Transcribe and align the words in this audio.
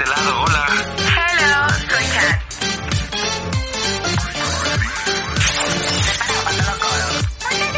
este 0.00 0.10
lado, 0.10 0.42
hola. 0.42 0.66
Hello, 1.40 1.68
soy 1.90 2.04
Chat. 2.14 2.40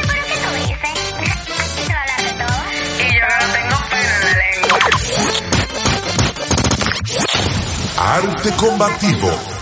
¿Pero 0.06 0.22
qué 0.26 0.36
tú 0.36 0.50
dices? 0.54 0.94
Aquí 1.32 1.52
se 1.74 1.92
va 1.92 1.98
a 1.98 2.02
hablar 2.02 2.20
de 2.22 2.32
todo. 2.44 2.58
Y 2.98 3.10
yo 3.12 3.24
no 3.40 3.46
tengo 3.52 3.76
pelo 3.90 4.12
en 4.14 4.22
la 4.24 4.32
lengua. 4.38 4.78
Arte 7.98 8.50
combativo. 8.56 9.61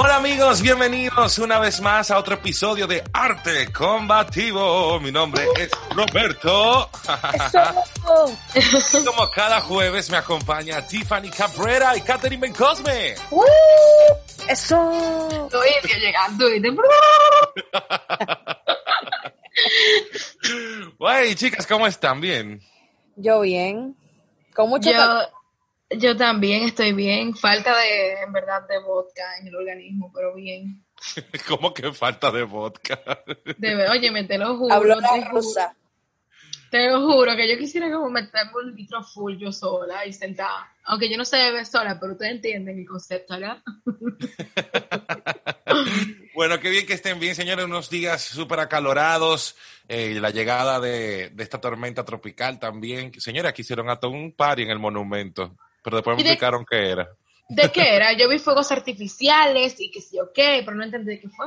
Hola 0.00 0.14
amigos, 0.14 0.62
bienvenidos 0.62 1.40
una 1.40 1.58
vez 1.58 1.80
más 1.80 2.12
a 2.12 2.18
otro 2.18 2.34
episodio 2.34 2.86
de 2.86 3.02
Arte 3.12 3.72
Combativo. 3.72 5.00
Mi 5.00 5.10
nombre 5.10 5.44
es 5.58 5.72
Roberto. 5.90 6.88
Y 8.54 9.04
Como 9.04 9.28
cada 9.28 9.60
jueves 9.62 10.08
me 10.08 10.18
acompaña 10.18 10.86
Tiffany 10.86 11.30
Cabrera 11.36 11.96
y 11.96 12.02
Katherine 12.02 12.40
Bencosme. 12.40 13.16
Eso. 14.48 15.48
Lo 15.50 15.66
indio 15.66 15.98
llegando 15.98 16.48
y 16.48 16.60
de... 16.60 16.76
Wey, 21.00 21.34
chicas, 21.34 21.66
¿cómo 21.66 21.88
están? 21.88 22.20
Bien. 22.20 22.62
Yo 23.16 23.40
bien. 23.40 23.96
Con 24.54 24.68
mucho 24.68 24.92
Yo, 24.92 24.96
calor. 24.96 25.37
Yo 25.90 26.16
también 26.16 26.64
estoy 26.64 26.92
bien. 26.92 27.34
Falta 27.34 27.76
de, 27.78 28.22
en 28.22 28.32
verdad, 28.32 28.66
de 28.68 28.78
vodka 28.80 29.38
en 29.40 29.48
el 29.48 29.56
organismo, 29.56 30.12
pero 30.14 30.34
bien. 30.34 30.84
¿Cómo 31.48 31.72
que 31.72 31.92
falta 31.92 32.30
de 32.30 32.42
vodka? 32.42 32.98
De, 33.58 33.88
oye, 33.88 34.10
me 34.10 34.24
te 34.24 34.36
lo 34.38 34.56
juro. 34.56 34.74
Habló 34.74 34.96
te, 34.96 35.02
la 35.02 35.08
juro 35.08 35.30
rusa. 35.30 35.76
te 36.70 36.90
lo 36.90 37.00
juro 37.00 37.36
que 37.36 37.48
yo 37.48 37.56
quisiera 37.58 37.90
como 37.90 38.10
meterme 38.10 38.50
un 38.62 38.74
litro 38.74 39.02
full 39.02 39.36
yo 39.36 39.52
sola 39.52 40.04
y 40.06 40.12
sentada. 40.12 40.72
Aunque 40.84 41.10
yo 41.10 41.16
no 41.16 41.24
sé 41.24 41.36
beber 41.38 41.66
sola, 41.66 41.98
pero 42.00 42.12
ustedes 42.12 42.32
entienden 42.32 42.78
el 42.78 42.86
concepto, 42.86 43.34
¿verdad? 43.34 43.62
Bueno, 46.34 46.60
qué 46.60 46.70
bien 46.70 46.86
que 46.86 46.92
estén 46.94 47.18
bien, 47.18 47.34
señores. 47.34 47.64
Unos 47.64 47.90
días 47.90 48.22
súper 48.22 48.60
acalorados. 48.60 49.56
eh, 49.88 50.18
la 50.20 50.30
llegada 50.30 50.78
de, 50.78 51.30
de 51.30 51.42
esta 51.42 51.60
tormenta 51.60 52.04
tropical 52.04 52.60
también. 52.60 53.12
Señores, 53.20 53.50
aquí 53.50 53.62
hicieron 53.62 53.90
hasta 53.90 54.06
un 54.06 54.32
party 54.32 54.62
en 54.62 54.70
el 54.70 54.78
monumento. 54.78 55.56
Pero 55.88 55.96
después 55.98 56.16
me 56.16 56.20
¿Y 56.22 56.24
de- 56.24 56.30
explicaron 56.30 56.64
qué 56.68 56.90
era. 56.90 57.08
¿De 57.48 57.70
qué 57.72 57.88
era? 57.96 58.12
Yo 58.12 58.28
vi 58.28 58.38
fuegos 58.38 58.70
artificiales 58.72 59.74
y 59.80 59.90
que 59.90 60.00
sí 60.00 60.18
o 60.20 60.30
qué, 60.34 60.62
pero 60.64 60.76
no 60.76 60.84
entendí 60.84 61.12
de 61.12 61.20
qué 61.20 61.28
fue. 61.28 61.46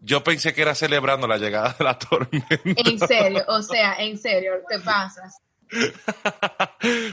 Yo 0.00 0.22
pensé 0.22 0.52
que 0.54 0.62
era 0.62 0.74
celebrando 0.74 1.26
la 1.26 1.38
llegada 1.38 1.74
de 1.78 1.84
la 1.84 1.98
tormenta. 1.98 2.46
En 2.64 2.98
serio, 2.98 3.44
o 3.48 3.62
sea, 3.62 3.94
en 3.98 4.16
serio, 4.18 4.52
te 4.68 4.78
pasas. 4.80 5.36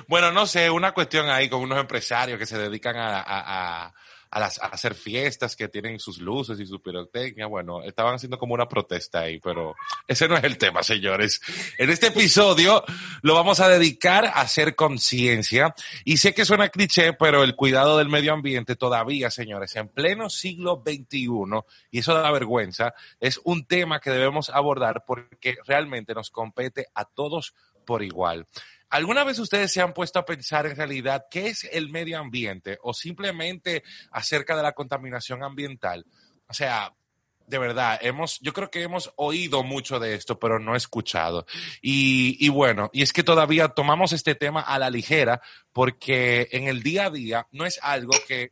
bueno, 0.08 0.32
no 0.32 0.46
sé, 0.48 0.70
una 0.70 0.94
cuestión 0.94 1.30
ahí 1.30 1.50
con 1.50 1.62
unos 1.62 1.80
empresarios 1.80 2.40
que 2.40 2.46
se 2.46 2.58
dedican 2.58 2.96
a, 2.98 3.20
a- 3.20 3.86
a- 3.86 3.94
a 4.36 4.40
las- 4.42 4.62
a 4.62 4.66
hacer 4.66 4.96
fiestas 4.96 5.56
que 5.56 5.70
tienen 5.70 5.98
sus 5.98 6.20
luces 6.20 6.60
y 6.60 6.66
su 6.66 6.82
pirotecnia. 6.82 7.48
Bueno, 7.48 7.82
estaban 7.84 8.16
haciendo 8.16 8.38
como 8.38 8.54
una 8.54 8.68
protesta 8.68 9.22
ahí, 9.22 9.40
pero 9.40 9.76
ese 10.10 10.28
no 10.28 10.36
es 10.36 10.44
el 10.44 10.58
tema, 10.58 10.84
señores. 10.84 11.40
En 11.78 11.90
este 11.90 12.08
episodio 12.08 12.84
lo 13.22 13.34
vamos 13.34 13.62
a 13.62 13.70
dedicar 13.70 14.26
a 14.26 14.42
hacer 14.42 14.76
conciencia. 14.76 15.74
Y 16.04 16.18
sé 16.18 16.34
que 16.34 16.44
suena 16.44 16.68
cliché, 16.68 17.14
pero 17.14 17.46
el 17.46 17.56
cuidado 17.56 17.98
del 17.98 18.10
medio 18.10 18.34
ambiente 18.34 18.76
todavía, 18.76 19.32
señores, 19.32 19.74
en 19.78 19.88
pleno 19.88 20.30
siglo 20.30 20.84
XXI, 20.86 21.64
y 21.90 22.00
eso 22.00 22.14
da 22.14 22.30
vergüenza, 22.30 22.94
es 23.22 23.40
un 23.46 23.66
tema 23.66 24.02
que 24.02 24.12
debemos 24.12 24.50
abordar 24.50 25.06
porque 25.08 25.56
realmente 25.66 26.14
nos 26.14 26.30
compete 26.30 26.88
a 26.94 27.06
todos 27.06 27.54
por 27.86 28.04
igual. 28.04 28.48
¿Alguna 28.90 29.24
vez 29.24 29.40
ustedes 29.40 29.72
se 29.72 29.82
han 29.82 29.94
puesto 29.94 30.20
a 30.20 30.26
pensar 30.26 30.66
en 30.66 30.76
realidad 30.76 31.26
qué 31.30 31.48
es 31.48 31.64
el 31.72 31.90
medio 31.90 32.20
ambiente 32.20 32.78
o 32.82 32.94
simplemente 32.94 33.84
acerca 34.12 34.56
de 34.56 34.64
la 34.64 34.74
contaminación 34.74 35.44
ambiental? 35.44 36.06
O 36.48 36.54
sea, 36.54 36.94
de 37.48 37.58
verdad, 37.58 38.00
hemos, 38.02 38.40
yo 38.40 38.54
creo 38.54 38.72
que 38.72 38.82
hemos 38.82 39.12
oído 39.18 39.64
mucho 39.64 40.00
de 40.00 40.16
esto, 40.16 40.40
pero 40.40 40.60
no 40.60 40.76
escuchado. 40.76 41.46
Y, 41.82 42.38
y 42.40 42.50
bueno, 42.50 42.90
y 42.94 43.02
es 43.02 43.14
que 43.14 43.24
todavía 43.24 43.70
tomamos 43.70 44.14
este 44.14 44.36
tema 44.36 44.62
a 44.62 44.80
la 44.80 44.90
ligera 44.90 45.42
porque 45.72 46.48
en 46.52 46.68
el 46.68 46.82
día 46.82 47.06
a 47.06 47.10
día 47.10 47.48
no 47.52 47.66
es 47.66 47.80
algo 47.82 48.14
que 48.28 48.50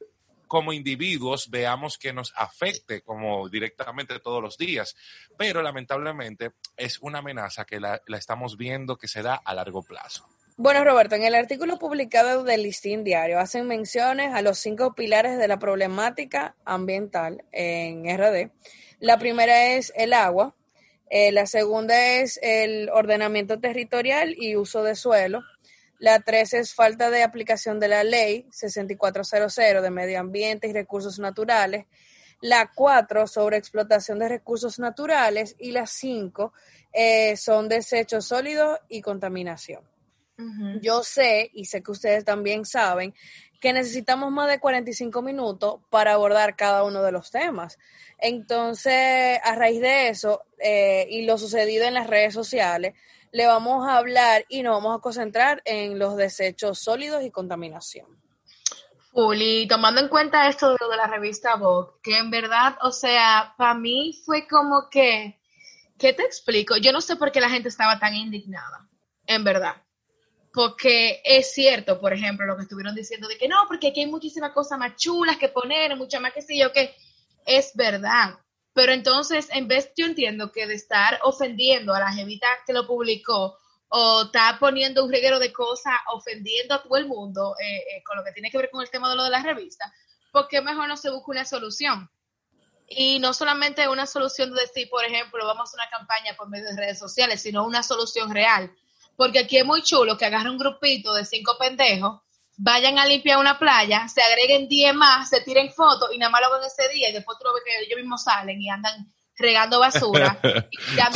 como 0.54 0.72
individuos 0.72 1.50
veamos 1.50 1.98
que 1.98 2.14
nos 2.14 2.32
afecte 2.36 3.02
como 3.02 3.50
directamente 3.50 4.20
todos 4.20 4.40
los 4.40 4.56
días, 4.56 4.96
pero 5.36 5.64
lamentablemente 5.64 6.52
es 6.78 7.00
una 7.02 7.18
amenaza 7.18 7.66
que 7.66 7.80
la, 7.80 8.00
estamos 8.16 8.56
viendo 8.56 8.96
que 8.96 9.08
se 9.08 9.24
da 9.24 9.34
a 9.34 9.56
largo 9.56 9.82
plazo. 9.82 10.28
Bueno, 10.56 10.84
Roberto, 10.84 11.16
en 11.16 11.24
el 11.24 11.34
artículo 11.34 11.80
publicado 11.80 12.44
del 12.44 12.62
Listín 12.62 13.04
Diario 13.04 13.40
hacen 13.40 13.68
menciones 13.68 14.32
a 14.36 14.44
los 14.44 14.60
cinco 14.60 14.94
pilares 14.94 15.40
de 15.40 15.48
la 15.48 15.58
problemática 15.58 16.56
ambiental 16.66 17.44
en 17.52 18.06
RD. 18.16 18.52
La 19.00 19.18
primera 19.18 19.74
es 19.74 19.92
el 19.96 20.14
agua, 20.14 20.54
eh, 21.10 21.32
la 21.32 21.48
segunda 21.48 22.00
es 22.18 22.40
el 22.44 22.92
ordenamiento 22.92 23.60
territorial 23.60 24.36
y 24.38 24.56
uso 24.56 24.84
de 24.84 24.96
suelo, 24.96 25.42
la 26.04 26.20
tres 26.20 26.54
es 26.54 26.74
falta 26.74 27.10
de 27.10 27.24
aplicación 27.24 27.80
de 27.80 27.88
la 27.88 28.04
ley 28.04 28.46
6400 28.52 29.82
de 29.82 29.90
medio 29.90 30.20
ambiente 30.20 30.68
y 30.68 30.74
recursos 30.74 31.18
naturales, 31.18 31.86
la 32.42 32.70
cuatro 32.76 33.26
sobre 33.26 33.56
explotación 33.56 34.20
de 34.20 34.28
recursos 34.28 34.80
naturales 34.80 35.56
y 35.60 35.72
las 35.72 35.92
cinco 35.92 36.52
eh, 36.92 37.38
son 37.38 37.70
desechos 37.70 38.26
sólidos 38.26 38.80
y 38.90 39.02
contaminación. 39.02 39.82
Yo 40.82 41.04
sé, 41.04 41.50
y 41.54 41.66
sé 41.66 41.82
que 41.82 41.92
ustedes 41.92 42.26
también 42.26 42.66
saben, 42.66 43.14
que 43.62 43.72
necesitamos 43.72 44.30
más 44.30 44.50
de 44.50 44.60
45 44.60 45.22
minutos 45.22 45.80
para 45.90 46.16
abordar 46.16 46.58
cada 46.58 46.84
uno 46.84 47.02
de 47.02 47.14
los 47.14 47.32
temas. 47.32 47.80
Entonces, 48.18 49.40
a 49.42 49.56
raíz 49.56 49.80
de 49.80 50.10
eso 50.10 50.44
eh, 50.60 51.08
y 51.10 51.22
lo 51.22 51.38
sucedido 51.38 51.86
en 51.86 51.94
las 51.94 52.08
redes 52.08 52.34
sociales, 52.34 52.94
le 53.34 53.48
vamos 53.48 53.88
a 53.88 53.98
hablar 53.98 54.46
y 54.48 54.62
nos 54.62 54.76
vamos 54.76 54.98
a 54.98 55.02
concentrar 55.02 55.62
en 55.66 55.98
los 55.98 56.16
desechos 56.16 56.80
sólidos 56.80 57.24
y 57.24 57.32
contaminación. 57.32 58.06
Y 59.36 59.68
tomando 59.68 60.02
en 60.02 60.08
cuenta 60.08 60.48
esto 60.48 60.72
de, 60.72 60.78
la 60.96 61.08
revista 61.08 61.56
Vogue, 61.56 61.94
que 62.02 62.18
en 62.18 62.30
verdad, 62.30 62.78
o 62.82 62.92
sea, 62.92 63.54
para 63.58 63.74
mí 63.74 64.20
fue 64.24 64.48
como 64.48 64.88
que, 64.90 65.40
¿qué 65.98 66.14
te 66.14 66.24
explico? 66.24 66.78
Yo 66.78 66.92
no 66.92 67.02
sé 67.02 67.16
por 67.16 67.32
qué 67.32 67.42
la 67.42 67.50
gente 67.50 67.70
estaba 67.70 68.00
tan 68.00 68.16
indignada, 68.16 68.88
en 69.26 69.44
verdad. 69.44 69.76
Porque 70.54 71.22
es 71.24 71.54
cierto, 71.54 72.00
por 72.00 72.14
ejemplo, 72.14 72.46
lo 72.46 72.56
que 72.56 72.64
estuvieron 72.64 72.94
diciendo 72.94 73.28
de 73.28 73.38
que 73.38 73.48
no, 73.48 73.66
porque 73.68 73.88
aquí 73.88 74.02
hay 74.02 74.08
muchísimas 74.08 74.52
cosas 74.52 74.78
más 74.78 74.96
chulas 74.96 75.38
que 75.38 75.50
poner, 75.50 75.96
muchas 75.96 76.22
más 76.22 76.34
que 76.34 76.44
sé 76.44 76.56
yo, 76.58 76.72
que 76.72 76.96
es 77.46 77.72
verdad. 77.76 78.38
Pero 78.74 78.92
entonces, 78.92 79.48
en 79.52 79.68
vez, 79.68 79.92
yo 79.96 80.06
entiendo 80.06 80.52
que 80.52 80.66
de 80.66 80.74
estar 80.74 81.20
ofendiendo 81.24 81.94
a 81.94 82.00
la 82.00 82.12
jevita 82.12 82.48
que 82.66 82.74
lo 82.74 82.88
publicó, 82.88 83.58
o 83.96 84.24
está 84.24 84.58
poniendo 84.60 85.06
un 85.06 85.12
reguero 85.12 85.38
de 85.38 85.54
cosas, 85.54 85.94
ofendiendo 86.12 86.74
a 86.74 86.82
todo 86.82 86.98
el 86.98 87.08
mundo 87.08 87.56
eh, 87.60 87.78
eh, 87.78 88.04
con 88.04 88.18
lo 88.18 88.24
que 88.24 88.32
tiene 88.32 88.50
que 88.50 88.58
ver 88.58 88.72
con 88.72 88.82
el 88.82 88.90
tema 88.90 89.08
de 89.08 89.16
lo 89.16 89.24
de 89.24 89.30
la 89.30 89.44
revista, 89.44 89.94
¿por 90.32 90.48
qué 90.48 90.62
mejor 90.62 90.88
no 90.88 90.98
se 90.98 91.12
busca 91.12 91.32
una 91.32 91.46
solución? 91.46 92.10
Y 92.88 93.20
no 93.20 93.36
solamente 93.36 93.88
una 93.88 94.08
solución 94.08 94.52
de 94.52 94.62
decir, 94.62 94.90
por 94.90 95.06
ejemplo, 95.06 95.46
vamos 95.46 95.72
a 95.72 95.78
una 95.78 95.90
campaña 95.92 96.36
por 96.36 96.50
medio 96.50 96.66
de 96.70 96.76
redes 96.76 96.98
sociales, 96.98 97.44
sino 97.44 97.66
una 97.66 97.84
solución 97.84 98.34
real. 98.34 98.72
Porque 99.16 99.40
aquí 99.40 99.58
es 99.58 99.66
muy 99.66 99.84
chulo 99.84 100.18
que 100.18 100.26
agarren 100.26 100.54
un 100.54 100.58
grupito 100.58 101.14
de 101.14 101.24
cinco 101.24 101.56
pendejos, 101.60 102.22
vayan 102.58 103.00
a 103.00 103.06
limpiar 103.06 103.40
una 103.40 103.58
playa, 103.58 104.08
se 104.08 104.22
agreguen 104.22 104.68
10 104.68 104.94
más, 104.96 105.30
se 105.30 105.42
tiren 105.42 105.72
fotos 105.72 106.10
y 106.14 106.18
nada 106.18 106.30
más 106.30 106.42
lo 106.42 106.52
ven 106.54 106.64
ese 106.66 106.88
día 106.90 107.10
y 107.10 107.14
después 107.14 107.38
tú 107.38 107.46
lo 107.46 107.54
ves 107.54 107.64
que 107.66 107.80
ellos 107.86 107.98
mismos 107.98 108.24
salen 108.24 108.62
y 108.62 108.70
andan 108.70 109.12
regando 109.38 109.80
basura 109.80 110.40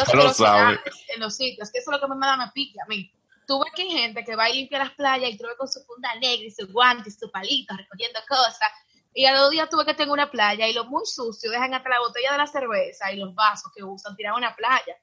y 0.08 0.16
los 0.18 0.38
cereales 0.38 0.80
en 1.14 1.20
los 1.22 1.36
sitios. 1.36 1.72
Que 1.72 1.80
eso 1.80 1.92
es 1.92 2.02
lo 2.02 2.08
que 2.08 2.14
me 2.16 2.26
da 2.26 2.38
me 2.38 2.52
pique 2.54 2.80
a 2.82 2.86
mí. 2.88 3.12
Tú 3.46 3.60
ves 3.64 3.72
que 3.76 3.84
hay 3.84 3.92
gente 3.92 4.26
que 4.26 4.36
va 4.36 4.50
y 4.50 4.54
limpia 4.56 4.80
las 4.80 4.92
playas 4.92 5.30
y 5.30 5.38
tú 5.38 5.46
ves 5.46 5.56
con 5.58 5.68
su 5.70 5.80
funda 5.86 6.14
negra 6.16 6.46
y 6.46 6.52
su 6.52 6.68
guante 6.68 7.10
y 7.10 7.12
su 7.14 7.30
palito 7.32 7.76
recogiendo 7.78 8.20
cosas. 8.28 8.70
Y 9.14 9.26
a 9.26 9.34
los 9.34 9.50
días 9.52 9.70
tuve 9.70 9.86
que 9.86 9.94
tengo 9.94 10.14
una 10.14 10.30
playa 10.30 10.68
y 10.68 10.74
lo 10.74 10.86
muy 10.86 11.06
sucio 11.06 11.50
dejan 11.50 11.74
hasta 11.74 11.90
la 11.90 12.00
botella 12.00 12.34
de 12.34 12.38
la 12.40 12.48
cerveza 12.48 13.12
y 13.12 13.18
los 13.18 13.34
vasos 13.34 13.72
que 13.76 13.84
usan 13.84 14.16
tirados 14.16 14.40
en 14.40 14.44
la 14.46 14.56
playa. 14.56 14.96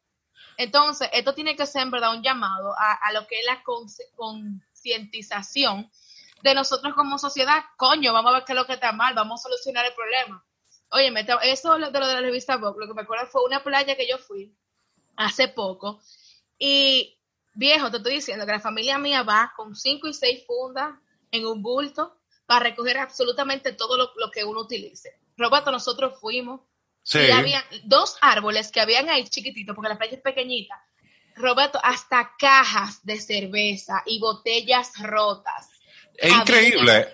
Entonces, 0.57 1.09
esto 1.13 1.35
tiene 1.35 1.57
que 1.57 1.67
ser 1.67 1.83
en 1.83 1.91
verdad 1.91 2.15
un 2.15 2.23
llamado 2.23 2.75
a, 2.79 2.93
a 3.03 3.13
lo 3.13 3.27
que 3.27 3.41
es 3.41 3.47
la 3.47 3.63
conci- 3.65 4.05
concientización 4.15 5.91
de 6.45 6.55
nosotros 6.55 6.93
como 6.95 7.19
sociedad. 7.19 7.65
Coño, 7.79 8.13
vamos 8.13 8.31
a 8.31 8.35
ver 8.37 8.45
qué 8.45 8.53
es 8.53 8.59
lo 8.59 8.67
que 8.67 8.75
está 8.75 8.93
mal, 8.93 9.15
vamos 9.15 9.41
a 9.41 9.45
solucionar 9.45 9.87
el 9.87 9.95
problema. 9.95 10.45
Oye, 10.91 11.11
eso 11.45 11.73
de 11.73 11.81
lo 11.81 11.91
de 11.91 12.15
la 12.15 12.21
revista 12.21 12.59
Vogue, 12.59 12.81
lo 12.81 12.87
que 12.87 12.95
me 12.95 13.03
acuerdo 13.03 13.27
fue 13.27 13.43
una 13.45 13.65
playa 13.65 13.97
que 13.97 14.07
yo 14.07 14.19
fui 14.19 14.55
hace 15.17 15.49
poco 15.49 16.03
y 16.59 17.19
viejo, 17.55 17.91
te 17.91 17.97
estoy 17.97 18.17
diciendo 18.17 18.45
que 18.45 18.53
la 18.53 18.61
familia 18.61 18.99
mía 18.99 19.23
va 19.23 19.55
con 19.57 19.75
cinco 19.75 20.07
y 20.07 20.13
seis 20.13 20.45
fundas 20.47 20.93
en 21.31 21.47
un 21.47 21.63
bulto 21.63 22.21
para 22.45 22.61
recoger 22.61 22.99
absolutamente 22.99 23.73
todo 23.73 23.97
lo, 23.97 24.13
lo 24.17 24.31
que 24.31 24.45
uno 24.45 24.61
utilice. 24.61 25.19
Roberto, 25.39 25.73
nosotros 25.73 26.21
fuimos 26.21 26.61
Sí. 27.03 27.19
y 27.19 27.31
había 27.31 27.63
dos 27.85 28.17
árboles 28.23 28.71
que 28.71 28.81
habían 28.81 29.11
ahí 29.11 29.29
chiquititos, 29.29 29.75
porque 29.75 29.91
la 29.91 29.99
playa 29.99 30.17
es 30.17 30.23
pequeñita. 30.23 30.75
Roberto, 31.37 31.79
hasta 31.83 32.33
cajas 32.39 33.05
de 33.05 33.21
cerveza 33.21 34.03
y 34.07 34.21
botellas 34.21 34.93
rotas. 35.03 35.74
Es 36.17 36.33
Había 36.33 36.43
increíble. 36.43 37.09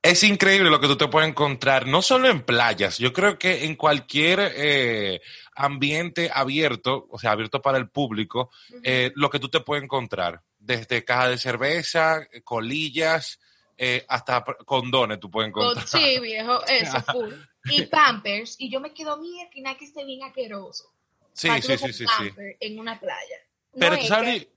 Es 0.00 0.22
increíble 0.22 0.70
lo 0.70 0.80
que 0.80 0.86
tú 0.86 0.96
te 0.96 1.08
puedes 1.08 1.28
encontrar, 1.28 1.86
no 1.88 2.02
solo 2.02 2.28
en 2.30 2.42
playas, 2.42 2.98
yo 2.98 3.12
creo 3.12 3.36
que 3.36 3.64
en 3.64 3.74
cualquier 3.74 4.52
eh, 4.54 5.20
ambiente 5.56 6.30
abierto, 6.32 7.08
o 7.10 7.18
sea, 7.18 7.32
abierto 7.32 7.60
para 7.60 7.78
el 7.78 7.90
público, 7.90 8.50
eh, 8.84 9.10
lo 9.16 9.28
que 9.28 9.40
tú 9.40 9.48
te 9.48 9.58
puedes 9.60 9.82
encontrar, 9.82 10.40
desde 10.56 11.04
caja 11.04 11.28
de 11.30 11.36
cerveza, 11.38 12.20
eh, 12.30 12.42
colillas, 12.42 13.40
eh, 13.76 14.04
hasta 14.08 14.44
condones 14.64 15.18
tú 15.18 15.30
puedes 15.30 15.50
Con- 15.52 15.64
encontrar. 15.72 15.88
sí, 15.88 16.20
viejo, 16.20 16.64
eso, 16.66 17.00
full. 17.12 17.32
Y 17.64 17.82
Pampers, 17.86 18.54
y 18.58 18.70
yo 18.70 18.80
me 18.80 18.94
quedo, 18.94 19.16
mira, 19.18 19.50
que 19.50 19.60
nada 19.60 19.76
que 19.76 19.84
esté 19.84 20.04
bien 20.04 20.22
asqueroso. 20.22 20.84
Sí, 21.32 21.48
sí, 21.60 21.76
sí, 21.76 21.92
sí, 21.92 22.06
sí. 22.06 22.32
En 22.60 22.78
una 22.78 22.98
playa. 22.98 23.36
Pero 23.78 23.96
No, 23.96 24.00
tú 24.00 24.06
sabes, 24.06 24.44
que- 24.44 24.52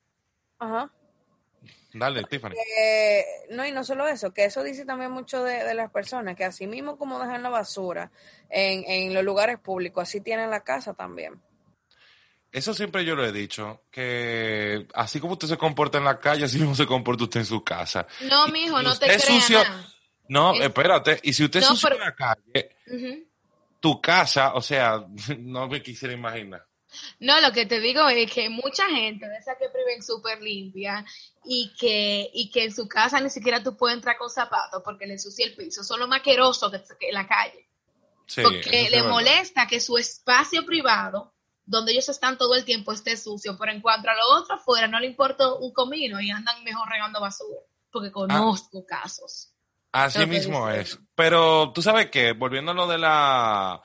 Ajá. 0.60 0.92
Dale, 1.94 2.24
Tiffany. 2.24 2.56
Eh, 2.80 3.24
no, 3.52 3.66
y 3.66 3.72
no 3.72 3.84
solo 3.84 4.08
eso, 4.08 4.34
que 4.34 4.46
eso 4.46 4.64
dice 4.64 4.86
también 4.86 5.12
mucho 5.12 5.44
de, 5.44 5.64
de 5.64 5.74
las 5.74 5.92
personas, 5.92 6.36
que 6.36 6.46
así 6.46 6.68
mismo 6.68 6.98
como 6.98 7.20
dejan 7.20 7.44
la 7.44 7.50
basura 7.50 8.12
en, 8.50 8.84
en 8.88 9.14
los 9.14 9.24
lugares 9.24 9.60
públicos, 9.60 10.04
así 10.04 10.22
tienen 10.22 10.50
la 10.50 10.62
casa 10.64 10.94
también. 10.94 11.42
Eso 12.52 12.74
siempre 12.74 13.06
yo 13.06 13.16
lo 13.16 13.26
he 13.26 13.32
dicho, 13.32 13.84
que 13.90 14.86
así 14.94 15.22
como 15.22 15.34
usted 15.34 15.48
se 15.48 15.58
comporta 15.58 15.98
en 16.00 16.04
la 16.04 16.20
calle, 16.20 16.44
así 16.46 16.58
mismo 16.60 16.76
se 16.76 16.86
comporta 16.86 17.24
usted 17.24 17.40
en 17.40 17.46
su 17.46 17.64
casa. 17.64 18.06
No, 18.30 18.48
Y- 18.48 18.52
mijo, 18.52 18.82
y 18.82 18.84
no 18.84 18.98
te 19.00 19.06
creas 19.06 19.24
sucio- 19.24 19.64
nada. 19.64 19.88
No, 20.28 20.54
Es- 20.56 20.62
espérate, 20.62 21.20
y 21.24 21.32
si 21.34 21.46
usted 21.46 21.62
No, 21.62 21.68
sucia 21.68 21.90
pero- 21.92 22.02
en 22.02 22.08
la 22.10 22.16
calle, 22.16 22.76
tu 23.80 24.02
casa, 24.02 24.54
o 24.54 24.62
sea, 24.62 25.06
no 25.40 25.68
me 25.70 25.82
quisiera 25.82 26.14
imaginar. 26.14 26.66
No, 27.20 27.40
lo 27.42 27.52
que 27.52 27.66
te 27.66 27.80
digo 27.80 28.08
es 28.10 28.32
que 28.32 28.50
mucha 28.50 28.88
gente 28.90 29.28
de 29.28 29.38
esa 29.38 29.58
que 29.58 29.68
viven 29.68 30.04
súper 30.04 30.42
limpia 30.42 31.06
y 31.46 31.74
que, 31.80 32.30
y 32.34 32.50
que 32.50 32.66
en 32.66 32.74
su 32.74 32.88
casa 32.88 33.20
ni 33.20 33.30
siquiera 33.30 33.64
tú 33.64 33.78
puedes 33.78 33.96
entrar 33.96 34.18
con 34.18 34.30
zapatos 34.30 34.82
porque 34.84 35.06
le 35.06 35.14
ensucia 35.14 35.46
el 35.46 35.56
piso, 35.56 35.84
son 35.84 36.00
lo 36.00 36.08
más 36.08 36.22
queroso 36.22 36.70
que, 36.70 36.82
que 37.00 37.10
en 37.10 37.14
la 37.14 37.28
calle. 37.28 37.68
Sí, 38.26 38.42
porque 38.44 38.90
le 38.90 39.04
molesta 39.04 39.68
que 39.68 39.82
su 39.82 39.98
espacio 39.98 40.66
privado, 40.66 41.34
donde 41.66 41.92
ellos 41.92 42.08
están 42.10 42.38
todo 42.38 42.56
el 42.56 42.64
tiempo, 42.64 42.94
esté 42.94 43.18
sucio, 43.18 43.58
pero 43.58 43.72
en 43.72 43.82
cuanto 43.82 44.10
a 44.10 44.16
lo 44.16 44.40
otro 44.40 44.56
afuera, 44.56 44.88
no 44.88 45.00
le 45.00 45.08
importa 45.08 45.54
un 45.54 45.74
comino 45.74 46.20
y 46.22 46.32
andan 46.32 46.64
mejor 46.64 46.88
regando 46.90 47.20
basura. 47.20 47.60
Porque 47.92 48.10
conozco 48.10 48.86
casos. 48.86 49.50
Así 49.92 50.26
mismo 50.26 50.70
es. 50.70 50.98
Pero 51.14 51.74
tú 51.74 51.82
sabes 51.82 52.10
que, 52.10 52.32
volviendo 52.32 52.72
a 52.72 52.74
lo 52.74 52.88
de 52.88 52.98
la, 52.98 53.84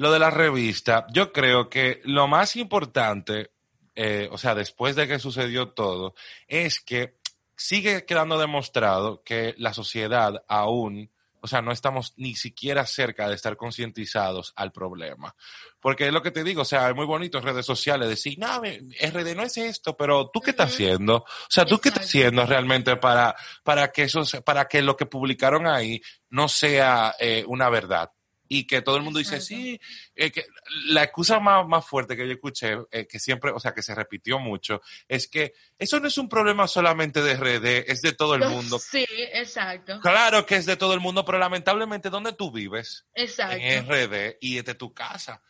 lo 0.00 0.10
de 0.10 0.18
la 0.18 0.30
revista, 0.30 1.06
yo 1.12 1.30
creo 1.30 1.68
que 1.68 2.00
lo 2.04 2.26
más 2.26 2.56
importante, 2.56 3.50
eh, 3.94 4.30
o 4.32 4.38
sea, 4.38 4.54
después 4.54 4.96
de 4.96 5.06
que 5.06 5.18
sucedió 5.18 5.72
todo, 5.72 6.14
es 6.48 6.80
que 6.80 7.18
sigue 7.54 8.06
quedando 8.06 8.38
demostrado 8.38 9.22
que 9.22 9.54
la 9.58 9.74
sociedad 9.74 10.42
aún, 10.48 11.10
o 11.42 11.46
sea, 11.46 11.60
no 11.60 11.70
estamos 11.70 12.14
ni 12.16 12.34
siquiera 12.34 12.86
cerca 12.86 13.28
de 13.28 13.34
estar 13.34 13.58
concientizados 13.58 14.54
al 14.56 14.72
problema. 14.72 15.36
Porque 15.80 16.06
es 16.06 16.14
lo 16.14 16.22
que 16.22 16.30
te 16.30 16.44
digo, 16.44 16.62
o 16.62 16.64
sea, 16.64 16.88
es 16.88 16.96
muy 16.96 17.04
bonito 17.04 17.36
en 17.36 17.44
redes 17.44 17.66
sociales 17.66 18.08
decir, 18.08 18.38
no, 18.38 18.62
RD 18.62 19.36
no 19.36 19.42
es 19.42 19.58
esto, 19.58 19.98
pero 19.98 20.30
tú 20.30 20.40
qué 20.40 20.52
estás 20.52 20.72
haciendo? 20.72 21.16
O 21.16 21.50
sea, 21.50 21.66
tú 21.66 21.78
qué 21.78 21.90
estás 21.90 22.06
haciendo 22.06 22.46
realmente 22.46 22.96
para, 22.96 23.36
para 23.62 23.92
que 23.92 24.04
eso, 24.04 24.22
para 24.46 24.66
que 24.66 24.80
lo 24.80 24.96
que 24.96 25.04
publicaron 25.04 25.66
ahí 25.66 26.00
no 26.30 26.48
sea 26.48 27.14
eh, 27.18 27.44
una 27.46 27.68
verdad. 27.68 28.10
Y 28.52 28.66
que 28.66 28.82
todo 28.82 28.96
el 28.96 29.04
mundo 29.04 29.20
dice, 29.20 29.40
sí, 29.40 29.80
eh, 30.16 30.32
que 30.32 30.44
la 30.86 31.04
excusa 31.04 31.38
más, 31.38 31.64
más 31.68 31.86
fuerte 31.86 32.16
que 32.16 32.26
yo 32.26 32.32
escuché, 32.32 32.78
eh, 32.90 33.06
que 33.06 33.20
siempre, 33.20 33.52
o 33.52 33.60
sea, 33.60 33.72
que 33.72 33.80
se 33.80 33.94
repitió 33.94 34.40
mucho, 34.40 34.82
es 35.06 35.28
que 35.28 35.54
eso 35.78 36.00
no 36.00 36.08
es 36.08 36.18
un 36.18 36.28
problema 36.28 36.66
solamente 36.66 37.22
de 37.22 37.36
RD, 37.36 37.88
es 37.88 38.02
de 38.02 38.12
todo 38.12 38.34
el 38.34 38.48
mundo. 38.48 38.80
Sí, 38.80 39.06
exacto. 39.08 40.00
Claro 40.00 40.44
que 40.46 40.56
es 40.56 40.66
de 40.66 40.76
todo 40.76 40.94
el 40.94 41.00
mundo, 41.00 41.24
pero 41.24 41.38
lamentablemente, 41.38 42.10
¿dónde 42.10 42.32
tú 42.32 42.50
vives? 42.50 43.06
Exacto. 43.14 43.56
En 43.60 43.86
RD 43.86 44.38
y 44.40 44.58
es 44.58 44.64
de 44.64 44.74
tu 44.74 44.92
casa. 44.92 45.40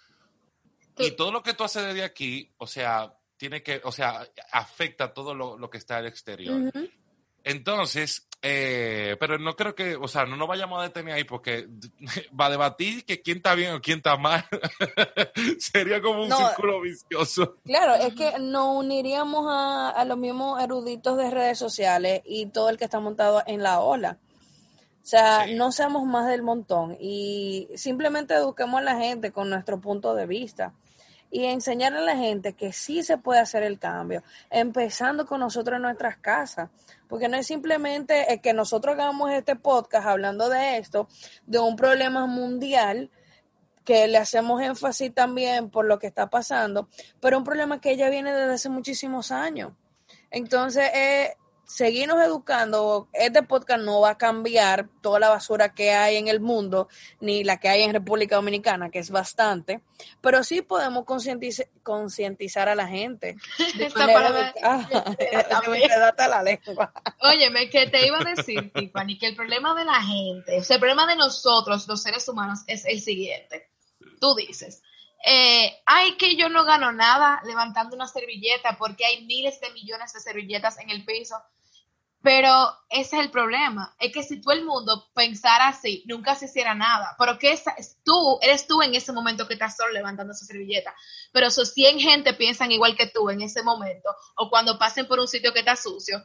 Y 0.99 1.13
todo 1.13 1.33
lo 1.33 1.43
que 1.43 1.55
tú 1.55 1.65
haces 1.65 1.83
desde 1.87 2.05
aquí, 2.05 2.53
o 2.59 2.67
sea, 2.67 3.15
tiene 3.39 3.63
que, 3.63 3.81
o 3.83 3.93
sea, 3.93 4.29
afecta 4.53 5.15
todo 5.15 5.35
lo, 5.35 5.57
lo 5.57 5.71
que 5.71 5.79
está 5.79 5.97
al 5.97 6.07
exterior. 6.07 6.71
Entonces, 7.45 8.29
eh, 8.43 9.17
pero 9.21 9.39
no 9.39 9.55
creo 9.55 9.75
que, 9.75 9.97
o 9.97 10.09
sea, 10.09 10.25
no 10.25 10.37
nos 10.37 10.49
vayamos 10.49 10.81
a 10.81 10.85
detener 10.85 11.15
ahí 11.15 11.25
porque 11.25 11.69
va 12.39 12.47
a 12.47 12.51
debatir 12.51 13.05
que 13.05 13.21
quién 13.23 13.39
está 13.39 13.55
bien 13.55 13.73
o 13.75 13.81
quién 13.81 13.99
está 13.99 14.17
mal. 14.17 14.45
Sería 15.59 16.01
como 16.01 16.23
un 16.23 16.29
No. 16.29 16.37
círculo 16.37 16.81
vicioso. 16.81 17.57
Claro, 17.65 17.95
es 17.95 18.15
que 18.15 18.39
nos 18.39 18.77
uniríamos 18.77 19.47
a, 19.49 19.91
a 19.91 20.05
los 20.05 20.17
mismos 20.19 20.63
eruditos 20.63 21.17
de 21.19 21.31
redes 21.31 21.59
sociales 21.59 22.23
y 22.25 22.47
todo 22.47 22.69
el 22.71 22.79
que 22.79 22.85
está 22.85 23.01
montado 23.01 23.43
en 23.47 23.63
la 23.63 23.81
ola. 23.81 24.19
O 25.03 25.07
sea, 25.07 25.45
Sí. 25.47 25.55
no 25.55 25.73
seamos 25.73 26.05
más 26.05 26.27
del 26.29 26.43
montón 26.43 26.97
y 27.01 27.69
simplemente 27.75 28.35
eduquemos 28.35 28.81
a 28.81 28.85
la 28.85 28.97
gente 28.97 29.33
con 29.33 29.49
nuestro 29.51 29.81
punto 29.81 30.15
de 30.15 30.27
vista 30.27 30.73
y 31.31 31.45
enseñarle 31.45 31.99
a 31.99 32.03
la 32.03 32.17
gente 32.17 32.55
que 32.55 32.73
sí 32.73 33.03
se 33.03 33.19
puede 33.19 33.41
hacer 33.41 33.63
el 33.63 33.79
cambio, 33.79 34.23
empezando 34.51 35.27
con 35.27 35.41
nosotros 35.41 35.77
en 35.77 35.83
nuestras 35.83 36.17
casas, 36.19 36.71
porque 37.09 37.29
no 37.29 37.37
es 37.37 37.47
simplemente 37.47 38.41
que 38.43 38.53
nosotros 38.53 38.95
hagamos 38.95 39.31
este 39.33 39.57
podcast 39.57 40.07
hablando 40.07 40.49
de 40.49 40.79
esto, 40.79 41.09
de 41.47 41.59
un 41.59 41.77
problema 41.77 42.27
mundial, 42.27 43.11
que 43.85 44.07
le 44.07 44.19
hacemos 44.19 44.61
énfasis 44.63 45.13
también 45.13 45.71
por 45.71 45.85
lo 45.85 45.99
que 45.99 46.07
está 46.07 46.29
pasando, 46.31 46.89
pero 47.21 47.39
un 47.39 47.45
problema 47.45 47.81
que 47.81 47.97
ya 47.97 48.09
viene 48.09 48.33
desde 48.33 48.53
hace 48.53 48.69
muchísimos 48.69 49.33
años. 49.33 49.73
Entonces, 50.31 50.91
eh, 50.95 51.37
seguirnos 51.71 52.21
educando, 52.21 53.09
este 53.13 53.43
podcast 53.45 53.83
no 53.85 54.01
va 54.01 54.11
a 54.11 54.19
cambiar 54.19 54.89
toda 55.01 55.21
la 55.21 55.29
basura 55.29 55.73
que 55.73 55.93
hay 55.93 56.17
en 56.17 56.27
el 56.27 56.41
mundo, 56.41 56.89
ni 57.21 57.45
la 57.45 57.59
que 57.59 57.69
hay 57.69 57.83
en 57.83 57.93
República 57.93 58.35
Dominicana, 58.37 58.91
que 58.91 58.99
es 58.99 59.11
bastante, 59.11 59.81
pero 60.21 60.43
sí 60.43 60.63
podemos 60.63 61.05
concientiz- 61.05 61.69
concientizar 61.85 62.69
a 62.69 62.75
la 62.75 62.89
gente. 62.89 63.37
Esta 63.79 64.07
palabra- 64.07 64.53
me 65.69 65.87
data 65.89 66.29
la 66.29 66.43
lengua. 66.43 66.93
Óyeme, 67.21 67.71
que 67.71 67.87
te 67.87 68.05
iba 68.07 68.19
a 68.19 68.25
decir, 68.25 68.73
Tiffany, 68.75 69.17
que 69.19 69.29
el 69.29 69.37
problema 69.37 69.75
de 69.75 69.85
la 69.85 70.03
gente, 70.03 70.59
o 70.59 70.65
sea, 70.65 70.75
el 70.75 70.81
problema 70.81 71.07
de 71.07 71.17
nosotros, 71.17 71.87
los 71.87 72.03
seres 72.03 72.29
humanos, 72.29 72.61
es 72.67 72.85
el 72.85 73.01
siguiente. 73.01 73.71
Tú 74.21 74.35
dices, 74.35 74.83
eh, 75.25 75.81
ay, 75.87 76.17
que 76.17 76.35
yo 76.37 76.49
no 76.49 76.65
gano 76.65 76.91
nada 76.93 77.41
levantando 77.45 77.95
una 77.95 78.09
servilleta 78.09 78.77
porque 78.77 79.05
hay 79.07 79.25
miles 79.27 79.61
de 79.61 79.71
millones 79.71 80.13
de 80.13 80.21
servilletas 80.21 80.79
en 80.81 80.91
el 80.91 81.05
piso. 81.05 81.37
Pero 82.23 82.53
ese 82.91 83.17
es 83.17 83.23
el 83.23 83.31
problema, 83.31 83.95
es 83.99 84.13
que 84.13 84.23
si 84.23 84.43
todo 84.43 84.53
el 84.53 84.65
mundo 84.67 85.09
pensara 85.15 85.69
así, 85.69 86.03
nunca 86.07 86.35
se 86.35 86.45
hiciera 86.47 86.75
nada. 86.75 87.17
Pero 87.19 87.39
que 87.39 87.53
esa- 87.53 87.71
es 87.79 87.97
tú, 88.05 88.39
eres 88.43 88.67
tú 88.67 88.83
en 88.83 88.95
ese 88.95 89.13
momento 89.13 89.47
que 89.49 89.55
estás 89.55 89.75
solo 89.77 89.93
levantando 89.93 90.33
esa 90.35 90.45
servilleta. 90.45 90.95
Pero 91.33 91.47
esos 91.47 91.73
100 91.73 91.99
gente 91.99 92.35
piensan 92.35 92.73
igual 92.73 92.95
que 92.95 93.07
tú 93.07 93.31
en 93.31 93.41
ese 93.41 93.63
momento, 93.63 94.15
o 94.37 94.51
cuando 94.51 94.79
pasen 94.79 95.07
por 95.09 95.19
un 95.19 95.29
sitio 95.29 95.53
que 95.55 95.61
está 95.61 95.77
sucio, 95.77 96.23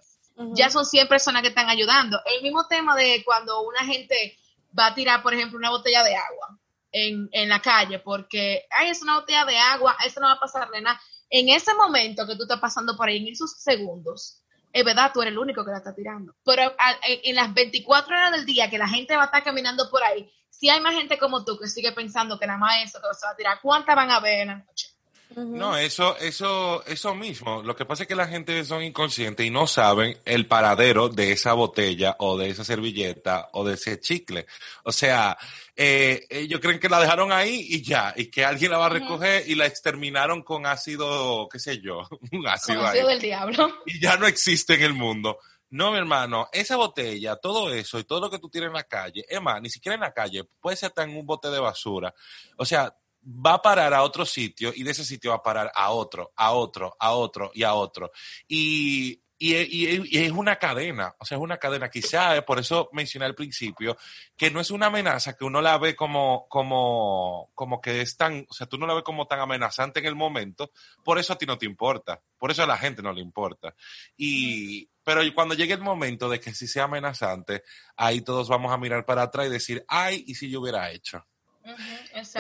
ya 0.54 0.70
son 0.70 0.86
100 0.86 1.08
personas 1.08 1.42
que 1.44 1.48
están 1.48 1.70
ayudando. 1.70 2.20
El 2.26 2.44
mismo 2.44 2.68
tema 2.68 2.94
de 2.94 3.24
cuando 3.24 3.62
una 3.62 3.86
gente 3.86 4.38
va 4.78 4.88
a 4.88 4.94
tirar, 4.96 5.24
por 5.24 5.34
ejemplo, 5.34 5.58
una 5.58 5.70
botella 5.70 6.04
de 6.04 6.14
agua 6.18 6.60
en, 6.92 7.30
en 7.32 7.48
la 7.48 7.62
calle, 7.62 8.00
porque, 8.00 8.66
ay, 8.78 8.90
es 8.90 9.02
una 9.02 9.16
botella 9.20 9.46
de 9.46 9.58
agua, 9.58 9.96
eso 10.06 10.20
no 10.20 10.28
va 10.28 10.34
a 10.34 10.40
pasarle 10.42 10.82
nada. 10.82 11.00
En 11.30 11.48
ese 11.48 11.74
momento 11.74 12.28
que 12.28 12.36
tú 12.36 12.44
estás 12.44 12.60
pasando 12.60 12.98
por 12.98 13.08
ahí, 13.08 13.18
en 13.26 13.32
esos 13.32 13.52
segundos, 13.62 14.42
es 14.76 14.84
verdad, 14.84 15.12
tú 15.14 15.22
eres 15.22 15.32
el 15.32 15.38
único 15.38 15.64
que 15.64 15.72
la 15.72 15.78
está 15.78 15.96
tirando. 15.96 16.36
Pero 16.44 16.76
en 17.02 17.36
las 17.36 17.54
24 17.54 18.14
horas 18.14 18.32
del 18.34 18.46
día 18.46 18.70
que 18.70 18.78
la 18.78 18.90
gente 18.90 19.16
va 19.16 19.22
a 19.22 19.26
estar 19.28 19.42
caminando 19.42 19.90
por 19.90 20.04
ahí, 20.04 20.30
si 20.50 20.68
hay 20.68 20.82
más 20.82 20.94
gente 20.94 21.18
como 21.18 21.46
tú 21.46 21.58
que 21.58 21.70
sigue 21.70 21.94
pensando 21.94 22.38
que 22.38 22.46
nada 22.46 22.60
más 22.60 22.84
eso 22.84 23.00
que 23.00 23.08
se 23.18 23.26
va 23.26 23.32
a 23.32 23.36
tirar, 23.38 23.60
¿cuántas 23.62 23.96
van 23.96 24.12
a 24.12 24.20
ver 24.20 24.42
en 24.42 24.48
la 24.50 24.58
noche? 24.58 24.90
No, 25.36 25.76
eso, 25.78 26.18
eso, 26.18 26.86
eso 26.86 27.16
mismo. 27.16 27.62
Lo 27.64 27.76
que 27.76 27.86
pasa 27.86 28.04
es 28.04 28.08
que 28.08 28.16
la 28.16 28.28
gente 28.28 28.64
son 28.64 28.84
inconscientes 28.84 29.46
y 29.46 29.50
no 29.50 29.68
saben 29.68 30.18
el 30.24 30.48
paradero 30.48 31.10
de 31.10 31.32
esa 31.32 31.54
botella 31.54 32.16
o 32.20 32.38
de 32.38 32.50
esa 32.50 32.64
servilleta 32.64 33.50
o 33.54 33.66
de 33.66 33.74
ese 33.74 34.00
chicle. 34.00 34.46
O 34.84 34.92
sea, 34.92 35.38
eh, 35.76 36.26
ellos 36.30 36.62
creen 36.62 36.80
que 36.80 36.88
la 36.90 37.02
dejaron 37.02 37.32
ahí 37.34 37.66
y 37.70 37.82
ya, 37.82 38.14
y 38.16 38.28
que 38.30 38.46
alguien 38.46 38.72
la 38.72 38.78
va 38.78 38.86
a 38.86 38.90
recoger 38.90 39.44
y 39.50 39.56
la 39.56 39.66
exterminaron 39.66 40.42
con 40.42 40.66
ácido, 40.66 41.50
qué 41.52 41.60
sé 41.60 41.82
yo, 41.82 42.08
un 42.32 42.48
ácido 42.48 42.80
Con 42.80 42.86
ahí. 42.86 42.92
ácido 42.92 43.08
del 43.10 43.20
diablo. 43.20 43.82
Y 43.86 44.00
ya 44.00 44.18
no 44.18 44.28
existe 44.28 44.76
en 44.76 44.84
el 44.84 44.94
mundo. 44.94 45.40
No, 45.72 45.92
mi 45.92 45.98
hermano, 45.98 46.48
esa 46.54 46.78
botella, 46.78 47.36
todo 47.36 47.74
eso 47.74 48.00
y 48.00 48.06
todo 48.06 48.22
lo 48.22 48.30
que 48.30 48.40
tú 48.40 48.50
tienes 48.50 48.68
en 48.70 48.76
la 48.76 48.84
calle, 48.84 49.26
es 49.28 49.42
más, 49.42 49.62
ni 49.62 49.70
siquiera 49.70 49.96
en 49.96 50.02
la 50.02 50.14
calle, 50.14 50.46
puede 50.62 50.78
ser 50.78 50.88
hasta 50.88 51.04
en 51.04 51.18
un 51.18 51.26
bote 51.26 51.50
de 51.50 51.60
basura. 51.60 52.14
O 52.58 52.64
sea, 52.66 52.96
va 53.26 53.56
a 53.56 53.62
parar 53.62 53.94
a 53.94 54.04
otro 54.04 54.26
sitio 54.26 54.72
y 54.76 54.84
de 54.84 54.92
ese 54.92 55.04
sitio 55.04 55.32
va 55.32 55.38
a 55.38 55.44
parar 55.44 55.72
a 55.74 55.92
otro, 55.92 56.32
a 56.36 56.52
otro, 56.52 56.96
a 57.00 57.12
otro 57.14 57.52
y 57.54 57.64
a 57.64 57.74
otro. 57.74 58.12
Y, 58.48 59.22
y, 59.38 60.18
es 60.18 60.32
una 60.32 60.56
cadena, 60.58 61.14
o 61.20 61.26
sea, 61.26 61.38
es 61.38 61.42
una 61.42 61.58
cadena. 61.58 61.90
Quizá, 61.90 62.42
por 62.46 62.60
eso 62.60 62.90
mencioné 62.94 63.26
al 63.26 63.36
principio, 63.36 63.98
que 64.38 64.52
no 64.52 64.60
es 64.60 64.72
una 64.72 64.88
amenaza 64.88 65.36
que 65.36 65.44
uno 65.44 65.62
la 65.62 65.78
ve 65.78 65.96
como, 65.96 66.48
como, 66.50 67.52
como 67.54 67.82
que 67.82 68.02
es 68.02 68.16
tan, 68.16 68.46
o 68.50 68.54
sea, 68.54 68.68
tú 68.68 68.78
no 68.78 68.88
la 68.88 68.94
ves 68.94 69.04
como 69.04 69.28
tan 69.28 69.40
amenazante 69.40 70.00
en 70.00 70.06
el 70.06 70.16
momento, 70.16 70.72
por 71.04 71.20
eso 71.20 71.34
a 71.34 71.38
ti 71.38 71.46
no 71.46 71.58
te 71.58 71.66
importa, 71.66 72.22
por 72.38 72.52
eso 72.52 72.64
a 72.64 72.68
la 72.68 72.78
gente 72.78 73.02
no 73.02 73.12
le 73.12 73.22
importa. 73.22 73.76
Y, 74.16 74.90
pero 75.04 75.22
cuando 75.34 75.56
llegue 75.56 75.74
el 75.74 75.82
momento 75.82 76.30
de 76.30 76.40
que 76.40 76.54
sí 76.54 76.68
sea 76.68 76.86
amenazante, 76.86 77.64
ahí 77.98 78.22
todos 78.22 78.48
vamos 78.48 78.72
a 78.72 78.78
mirar 78.78 79.06
para 79.06 79.24
atrás 79.24 79.48
y 79.48 79.52
decir, 79.52 79.84
ay, 79.88 80.24
¿y 80.28 80.36
si 80.36 80.50
yo 80.50 80.62
hubiera 80.62 80.92
hecho? 80.92 81.26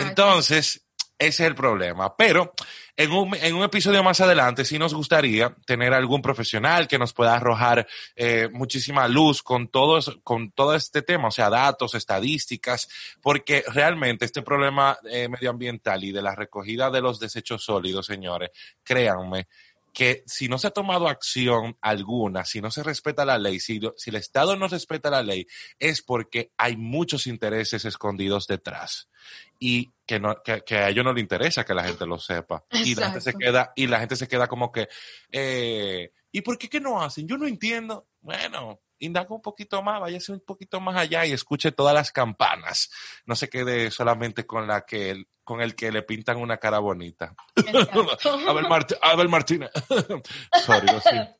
Entonces, 0.09 0.81
ese 1.17 1.43
es 1.43 1.47
el 1.47 1.55
problema. 1.55 2.15
Pero 2.17 2.53
en 2.97 3.11
un, 3.11 3.35
en 3.35 3.55
un 3.55 3.63
episodio 3.63 4.03
más 4.03 4.19
adelante 4.19 4.65
sí 4.65 4.77
nos 4.77 4.93
gustaría 4.93 5.55
tener 5.65 5.93
algún 5.93 6.21
profesional 6.21 6.87
que 6.89 6.99
nos 6.99 7.13
pueda 7.13 7.35
arrojar 7.35 7.87
eh, 8.15 8.49
muchísima 8.51 9.07
luz 9.07 9.41
con 9.41 9.69
todo, 9.69 9.97
eso- 9.97 10.19
con 10.23 10.51
todo 10.51 10.75
este 10.75 11.01
tema, 11.01 11.29
o 11.29 11.31
sea, 11.31 11.49
datos, 11.49 11.95
estadísticas, 11.95 12.89
porque 13.21 13.63
realmente 13.73 14.25
este 14.25 14.41
problema 14.41 14.97
eh, 15.09 15.29
medioambiental 15.29 16.03
y 16.03 16.11
de 16.11 16.21
la 16.21 16.35
recogida 16.35 16.89
de 16.91 17.01
los 17.01 17.19
desechos 17.19 17.63
sólidos, 17.63 18.05
señores, 18.05 18.49
créanme, 18.83 19.47
que 19.95 20.23
si 20.27 20.49
no 20.49 20.57
se 20.59 20.67
ha 20.67 20.71
tomado 20.71 21.07
acción 21.07 21.77
alguna, 21.79 22.43
si 22.43 22.59
no 22.59 22.69
se 22.69 22.83
respeta 22.83 23.23
la 23.23 23.39
ley, 23.39 23.61
si, 23.61 23.79
el 23.79 24.15
Estado 24.15 24.57
no 24.57 24.67
respeta 24.67 25.09
la 25.09 25.23
ley, 25.23 25.47
es 25.79 26.01
porque 26.01 26.51
hay 26.57 26.75
muchos 26.75 27.25
intereses 27.27 27.85
escondidos 27.85 28.45
detrás 28.45 29.09
y 29.57 29.93
que, 30.05 30.19
no, 30.19 30.35
que, 30.43 30.63
que 30.63 30.75
a 30.75 30.89
ellos 30.89 31.05
no 31.05 31.13
les 31.13 31.21
interesa 31.21 31.63
que 31.63 31.73
la 31.73 31.85
gente 31.85 32.05
lo 32.05 32.19
sepa. 32.19 32.65
Y 32.71 32.93
la 32.93 33.05
gente 33.05 33.21
se 33.21 33.33
queda, 33.33 33.71
y 33.73 33.87
la 33.87 33.99
gente 33.99 34.17
se 34.17 34.27
queda 34.27 34.47
como 34.47 34.69
que, 34.69 34.89
eh, 35.31 36.11
¿y 36.29 36.41
por 36.41 36.57
qué 36.57 36.67
que 36.67 36.81
no 36.81 37.01
hacen? 37.01 37.25
Yo 37.25 37.37
no 37.37 37.47
entiendo. 37.47 38.09
Bueno, 38.19 38.81
indaga 38.99 39.33
un 39.33 39.41
poquito 39.41 39.81
más, 39.81 40.01
váyase 40.01 40.33
un 40.33 40.41
poquito 40.41 40.81
más 40.81 40.97
allá 40.97 41.25
y 41.25 41.31
escuche 41.31 41.71
todas 41.71 41.95
las 41.95 42.11
campanas. 42.11 42.91
No 43.25 43.35
se 43.35 43.49
quede 43.49 43.91
solamente 43.91 44.45
con 44.45 44.67
la 44.67 44.85
que 44.85 45.25
con 45.45 45.61
el 45.61 45.75
que 45.75 45.91
le 45.91 46.01
pintan 46.01 46.37
una 46.37 46.57
cara 46.57 46.79
bonita. 46.79 47.33
Abel, 48.47 48.67
Mart- 48.67 48.97
Abel 49.01 49.29
Martínez. 49.29 49.69
Sorry, 50.65 50.87
lo 50.87 50.99
siento. 50.99 51.31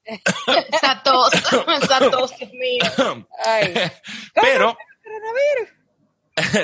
Esa 0.72 1.02
tos, 1.04 1.34
esa 1.34 2.10
tos, 2.10 2.38
Dios 2.38 2.52
mío. 2.54 3.28
Ay, 3.46 3.74
Pero 4.34 4.78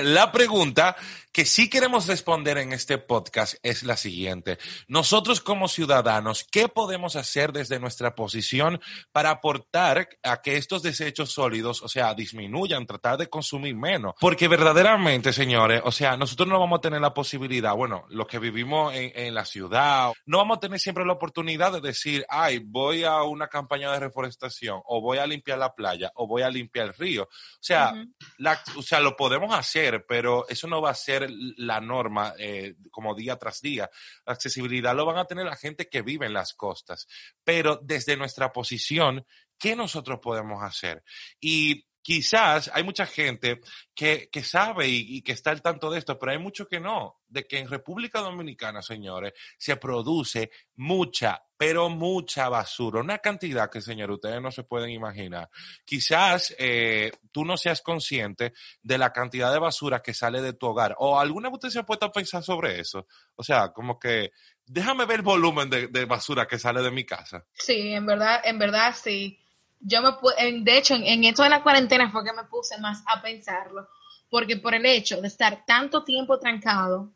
la 0.04 0.32
pregunta 0.32 0.96
que 1.32 1.46
sí 1.46 1.70
queremos 1.70 2.08
responder 2.08 2.58
en 2.58 2.74
este 2.74 2.98
podcast 2.98 3.56
es 3.64 3.84
la 3.84 3.96
siguiente. 3.96 4.58
Nosotros 4.88 5.40
como 5.40 5.68
ciudadanos, 5.68 6.46
¿qué 6.52 6.68
podemos 6.68 7.16
hacer 7.16 7.54
desde 7.54 7.80
nuestra 7.80 8.16
posición 8.16 8.82
para 9.12 9.30
aportar 9.30 10.10
a 10.24 10.42
que 10.42 10.58
estos 10.58 10.84
desechos 10.84 11.32
sólidos, 11.32 11.82
o 11.84 11.88
sea, 11.88 12.14
disminuyan, 12.14 12.86
tratar 12.86 13.18
de 13.18 13.30
consumir 13.30 13.76
menos? 13.76 14.14
Porque 14.20 14.48
verdaderamente, 14.50 15.32
señores, 15.32 15.82
o 15.86 15.92
sea, 15.92 16.18
nosotros 16.18 16.50
no 16.50 16.60
vamos 16.60 16.80
a 16.80 16.82
tener 16.82 17.00
la 17.00 17.14
posibilidad, 17.14 17.76
bueno, 17.76 18.04
los 18.10 18.28
que 18.28 18.40
vivimos 18.40 18.94
en, 18.94 19.12
en 19.16 19.34
la 19.34 19.46
ciudad, 19.46 20.12
no 20.26 20.38
vamos 20.40 20.58
a 20.58 20.60
tener 20.60 20.80
siempre 20.80 21.06
la 21.06 21.14
oportunidad 21.14 21.72
de 21.72 21.82
decir, 21.82 22.26
ay, 22.28 22.60
voy 22.60 23.04
a 23.06 23.24
una 23.24 23.48
campaña 23.48 23.92
de 23.92 24.00
reforestación, 24.00 24.82
o 24.86 25.00
voy 25.00 25.18
a 25.20 25.28
limpiar 25.28 25.60
la 25.60 25.74
playa, 25.74 26.12
o 26.16 26.28
voy 26.28 26.42
a 26.42 26.50
limpiar 26.50 26.88
el 26.88 26.94
río. 26.94 27.24
O 27.24 27.28
sea, 27.62 27.94
la- 28.38 28.62
o 28.76 28.82
sea, 28.82 29.00
lo 29.00 29.16
podemos 29.16 29.54
hacer, 29.56 30.06
pero 30.08 30.46
eso 30.50 30.68
no 30.68 30.82
va 30.82 30.90
a 30.92 30.96
ser 30.96 31.21
la 31.30 31.82
norma 31.82 32.34
eh, 32.38 32.76
como 32.90 33.16
día 33.16 33.38
tras 33.38 33.62
día. 33.62 33.90
La 34.26 34.34
accesibilidad 34.34 34.96
lo 34.96 35.06
van 35.06 35.18
a 35.18 35.26
tener 35.26 35.46
la 35.46 35.56
gente 35.56 35.90
que 35.90 36.02
vive 36.02 36.26
en 36.26 36.34
las 36.34 36.54
costas. 36.54 37.08
Pero 37.44 37.80
desde 37.82 38.18
nuestra 38.18 38.52
posición, 38.52 39.26
¿qué 39.58 39.76
nosotros 39.76 40.20
podemos 40.22 40.64
hacer? 40.64 41.04
Y 41.40 41.86
quizás 42.02 42.72
hay 42.74 42.84
mucha 42.84 43.06
gente 43.06 43.62
que, 43.94 44.30
que 44.32 44.44
sabe 44.44 44.88
y, 44.88 45.22
que 45.22 45.34
está 45.34 45.52
al 45.52 45.62
tanto 45.62 45.92
de 45.92 46.00
esto, 46.00 46.18
pero 46.18 46.32
hay 46.32 46.40
mucho 46.40 46.68
que 46.68 46.80
no, 46.80 47.22
de 47.28 47.46
que 47.46 47.60
en 47.60 47.70
República 47.70 48.20
Dominicana, 48.20 48.82
señores, 48.82 49.34
se 49.58 49.76
produce 49.78 50.52
mucha, 50.76 51.44
pero 51.58 51.90
mucha 51.90 52.50
basura, 52.50 53.02
una 53.02 53.20
cantidad 53.20 53.70
que, 53.70 53.82
señores, 53.82 54.16
ustedes 54.16 54.42
no 54.42 54.52
se 54.52 54.64
pueden 54.64 54.90
imaginar. 54.90 55.50
Quizás 55.86 56.56
eh, 56.58 57.12
tú 57.32 57.46
no 57.46 57.58
seas 57.58 57.82
consciente 57.82 58.54
de 58.82 58.98
la 58.98 59.14
cantidad 59.14 59.52
de 59.52 59.60
basura 59.60 60.02
que 60.02 60.14
sale 60.14 60.42
de 60.42 60.54
tu 60.54 60.68
hogar. 60.68 60.96
¿O 60.98 61.20
alguna 61.20 61.50
vez 61.50 61.56
usted 61.56 61.70
se 61.70 61.80
ha 61.80 61.86
puesto 61.86 62.06
a 62.08 62.12
pensar 62.12 62.44
sobre 62.44 62.80
eso? 62.80 63.08
O 63.36 63.44
sea, 63.44 63.72
como 63.72 64.00
que 64.00 64.32
déjame 64.66 65.06
ver 65.06 65.18
el 65.18 65.26
volumen 65.26 65.70
de, 65.70 65.88
de 65.88 66.06
basura 66.06 66.48
que 66.48 66.58
sale 66.58 66.82
de 66.82 66.92
mi 66.92 67.06
casa. 67.06 67.46
Sí, 67.54 67.94
en 67.94 68.06
verdad, 68.06 68.42
en 68.44 68.58
verdad 68.58 68.96
sí. 68.96 69.41
Yo 69.82 70.02
me 70.02 70.10
en- 70.38 70.64
de 70.64 70.78
hecho, 70.78 70.96
en, 70.96 71.04
en 71.06 71.24
esto 71.26 71.44
de 71.44 71.50
la 71.50 71.64
cuarentena 71.64 72.12
fue 72.12 72.24
que 72.24 72.34
me 72.34 72.44
puse 72.46 72.78
más 72.80 73.04
a 73.08 73.22
pensarlo, 73.22 73.88
porque 74.30 74.58
por 74.58 74.74
el 74.76 74.86
hecho 74.86 75.22
de 75.22 75.28
estar 75.28 75.66
tanto 75.66 76.04
tiempo 76.04 76.40
trancado 76.40 77.14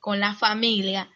con 0.00 0.20
la 0.20 0.34
familia, 0.34 1.10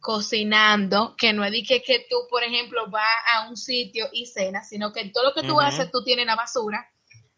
cocinando, 0.00 1.16
que 1.16 1.32
no 1.32 1.44
es 1.44 1.52
de 1.52 1.62
que, 1.62 1.82
que 1.82 2.06
tú, 2.08 2.16
por 2.30 2.42
ejemplo, 2.42 2.88
vas 2.90 3.16
a 3.34 3.48
un 3.48 3.56
sitio 3.56 4.08
y 4.12 4.26
cenas, 4.26 4.68
sino 4.68 4.92
que 4.92 5.10
todo 5.10 5.24
lo 5.24 5.34
que 5.34 5.44
tú 5.44 5.54
Ujú. 5.54 5.60
haces, 5.60 5.90
tú 5.90 6.02
tienes 6.04 6.26
la 6.26 6.36
basura 6.36 6.90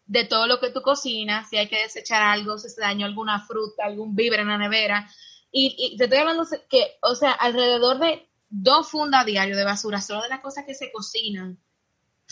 de 0.05 0.25
todo 0.25 0.47
lo 0.47 0.59
que 0.59 0.69
tú 0.71 0.81
cocinas, 0.81 1.49
si 1.49 1.57
hay 1.57 1.67
que 1.69 1.81
desechar 1.81 2.21
algo, 2.21 2.57
si 2.57 2.69
se 2.69 2.81
dañó 2.81 3.05
alguna 3.05 3.45
fruta, 3.45 3.85
algún 3.85 4.15
víver 4.15 4.41
en 4.41 4.49
la 4.49 4.57
nevera. 4.57 5.09
Y, 5.51 5.75
y 5.77 5.97
te 5.97 6.05
estoy 6.05 6.19
hablando 6.19 6.45
que, 6.69 6.97
o 7.01 7.15
sea, 7.15 7.31
alrededor 7.33 7.99
de 7.99 8.29
dos 8.49 8.89
fundas 8.89 9.25
diarios 9.25 9.57
de 9.57 9.63
basura, 9.65 10.01
solo 10.01 10.21
de 10.23 10.29
las 10.29 10.41
cosas 10.41 10.65
que 10.65 10.73
se 10.75 10.91
cocinan, 10.91 11.59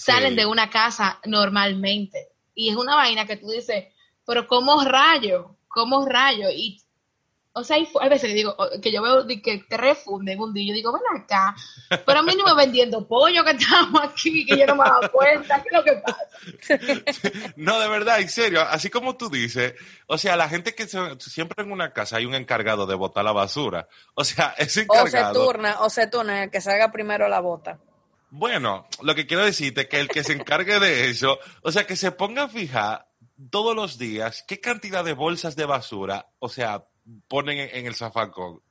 salen 0.01 0.31
Sí. 0.31 0.36
de 0.38 0.46
una 0.46 0.70
casa 0.70 1.20
normalmente. 1.25 2.29
Y 2.55 2.70
es 2.70 2.75
una 2.75 2.96
vaina 2.96 3.25
que 3.25 3.38
tú 3.38 3.50
dices, 3.50 3.86
pero 4.25 4.48
¿cómo 4.48 4.84
rayo? 4.84 5.55
¿Cómo 5.67 6.05
rayo? 6.05 6.50
Y, 6.50 6.81
o 7.53 7.63
sea, 7.63 7.75
hay, 7.77 7.88
veces 8.10 8.29
que 8.29 8.34
digo, 8.36 8.55
que 8.81 8.91
yo 8.91 9.01
veo 9.01 9.25
que 9.27 9.63
te 9.67 9.77
refunden 9.77 10.39
un 10.39 10.53
día, 10.53 10.70
yo 10.70 10.74
digo, 10.74 10.93
ven 10.93 11.01
acá, 11.22 11.53
pero 12.05 12.20
a 12.20 12.24
mí 12.24 12.34
no 12.36 12.46
me 12.46 12.55
vendiendo 12.55 13.05
pollo 13.08 13.43
que 13.43 13.51
estamos 13.51 14.01
aquí, 14.03 14.46
que 14.46 14.58
yo 14.58 14.65
no 14.67 14.75
me 14.75 14.84
he 14.86 14.89
dado 14.89 15.12
cuenta, 15.12 15.62
¿qué 15.62 15.70
es 15.70 15.77
lo 15.77 15.84
que 15.84 15.93
pasa? 16.01 16.27
No, 17.55 17.79
de 17.79 17.88
verdad, 17.89 18.20
en 18.20 18.29
serio, 18.29 18.62
así 18.62 18.89
como 18.89 19.15
tú 19.17 19.29
dices, 19.29 19.74
o 20.08 20.17
sea, 20.17 20.36
la 20.36 20.50
gente 20.50 20.74
que 20.75 20.88
se- 20.88 21.20
siempre 21.20 21.63
en 21.63 21.72
una 21.72 21.93
casa 21.93 22.17
hay 22.17 22.25
un 22.25 22.36
encargado 22.36 22.86
de 22.86 22.96
botar 22.96 23.24
la 23.24 23.31
basura. 23.31 23.88
O 24.13 24.24
sea, 24.24 24.55
ese 24.58 24.86
O 24.88 24.93
se 24.96 25.00
encargado. 25.17 25.46
turna, 25.46 25.81
o 25.81 25.89
se 25.89 26.08
turna, 26.08 26.43
el 26.43 26.51
que 26.51 26.62
salga 26.62 26.91
primero 26.91 27.27
la 27.27 27.39
bota. 27.41 27.79
Bueno, 28.32 28.88
lo 29.04 29.14
que 29.14 29.28
quiero 29.28 29.44
decirte 29.44 29.82
es 29.82 29.88
que 29.88 30.00
el 30.00 30.08
que 30.08 30.24
se 30.24 30.32
encargue 30.34 30.80
de 30.80 31.10
eso, 31.10 31.38
o 31.64 31.72
sea, 31.72 31.86
que 31.86 31.98
se 31.98 32.12
ponga 32.12 32.44
a 32.44 32.48
fijar 32.50 33.08
todos 33.50 33.76
los 33.76 33.98
días 33.98 34.46
qué 34.48 34.62
cantidad 34.62 35.04
de 35.04 35.12
bolsas 35.14 35.56
de 35.58 35.66
basura, 35.66 36.28
o 36.40 36.48
sea, 36.48 36.86
ponen 37.28 37.60
en, 37.60 37.86
el 37.86 37.94
zafacón. 37.96 38.62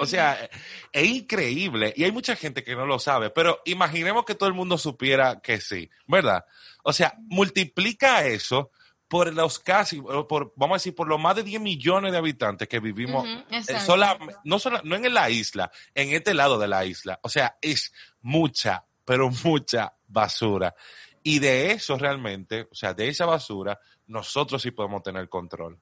O 0.00 0.06
sea, 0.06 0.48
es 0.92 1.08
increíble 1.08 1.92
y 1.96 2.04
hay 2.04 2.12
mucha 2.12 2.34
gente 2.36 2.62
que 2.64 2.74
no 2.76 2.86
lo 2.86 2.98
sabe, 2.98 3.30
pero 3.30 3.60
imaginemos 3.66 4.24
que 4.24 4.34
todo 4.34 4.48
el 4.48 4.54
mundo 4.54 4.78
supiera 4.78 5.40
que 5.40 5.60
sí, 5.60 5.88
¿verdad? 6.06 6.44
O 6.82 6.92
sea, 6.92 7.14
multiplica 7.18 8.24
eso 8.26 8.70
por 9.08 9.32
los 9.32 9.58
casi, 9.58 10.00
o 10.04 10.26
por, 10.28 10.52
vamos 10.56 10.74
a 10.74 10.78
decir, 10.78 10.94
por 10.94 11.08
los 11.08 11.18
más 11.20 11.34
de 11.36 11.42
10 11.42 11.60
millones 11.60 12.12
de 12.12 12.18
habitantes 12.18 12.68
que 12.68 12.78
vivimos 12.78 13.24
Ujú, 13.24 13.44
eh, 13.56 13.80
sola- 13.80 14.18
no, 14.44 14.58
sola- 14.58 14.82
no 14.84 14.96
en 14.96 15.12
la 15.14 15.30
isla, 15.30 15.70
en 15.94 16.12
este 16.12 16.34
lado 16.34 16.58
de 16.58 16.68
la 16.68 16.84
isla. 16.84 17.18
O 17.22 17.28
sea, 17.28 17.56
es 17.62 17.92
mucha, 18.20 18.84
pero 19.08 19.30
mucha 19.44 19.94
basura. 20.06 20.74
Y 21.22 21.38
de 21.38 21.72
eso 21.72 21.96
realmente, 21.96 22.68
o 22.70 22.74
sea, 22.74 22.92
de 22.92 23.08
esa 23.08 23.24
basura, 23.24 23.80
nosotros 24.06 24.60
sí 24.62 24.70
podemos 24.70 25.02
tener 25.02 25.28
control. 25.28 25.80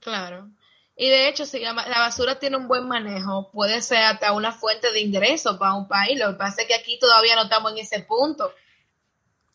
Claro. 0.00 0.50
Y 0.96 1.08
de 1.08 1.28
hecho, 1.28 1.44
si 1.44 1.60
la, 1.60 1.72
la 1.72 1.98
basura 1.98 2.38
tiene 2.38 2.56
un 2.56 2.66
buen 2.66 2.88
manejo, 2.88 3.50
puede 3.52 3.82
ser 3.82 4.04
hasta 4.04 4.32
una 4.32 4.52
fuente 4.52 4.90
de 4.90 5.00
ingreso 5.00 5.58
para 5.58 5.74
un 5.74 5.86
país. 5.86 6.18
Lo 6.18 6.32
que 6.32 6.38
pasa 6.38 6.62
es 6.62 6.68
que 6.68 6.74
aquí 6.74 6.98
todavía 6.98 7.36
no 7.36 7.42
estamos 7.44 7.72
en 7.72 7.78
ese 7.78 8.00
punto. 8.00 8.52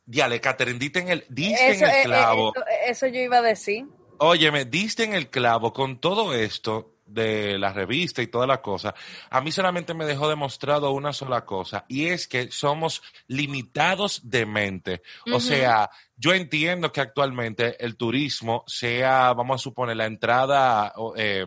Diale, 0.06 0.40
Catherine, 0.40 0.80
diste 0.80 1.00
en 1.00 1.10
el, 1.10 1.26
diste 1.30 1.72
Eso, 1.72 1.86
en 1.86 1.92
el 1.92 1.98
eh, 1.98 2.04
clavo. 2.04 2.54
eso, 2.56 2.66
eso 2.88 3.08
yo 3.08 3.22
iba 3.22 3.38
a 3.38 3.42
decir. 3.42 3.86
Óyeme, 4.20 4.66
diste 4.66 5.04
en 5.04 5.14
el 5.14 5.30
clavo 5.30 5.72
con 5.74 6.00
todo 6.00 6.34
esto. 6.34 6.99
De 7.10 7.58
la 7.58 7.74
revista 7.74 8.22
y 8.22 8.28
toda 8.28 8.48
la 8.48 8.62
cosa, 8.62 8.94
a 9.30 9.42
mí 9.42 9.52
solamente 9.52 9.94
me 9.94 10.06
dejó 10.06 10.30
demostrado 10.30 10.92
una 10.92 11.14
sola 11.14 11.46
cosa, 11.46 11.86
y 11.88 12.08
es 12.08 12.28
que 12.28 12.52
somos 12.52 13.02
limitados 13.28 14.22
de 14.30 14.46
mente. 14.46 15.02
O 15.34 15.40
sea, 15.40 15.90
yo 16.16 16.34
entiendo 16.34 16.92
que 16.92 17.02
actualmente 17.02 17.84
el 17.84 17.96
turismo 17.98 18.64
sea, 18.68 19.34
vamos 19.34 19.62
a 19.62 19.64
suponer, 19.64 19.98
la 19.98 20.06
entrada, 20.06 20.94
o, 20.96 21.14
eh, 21.16 21.46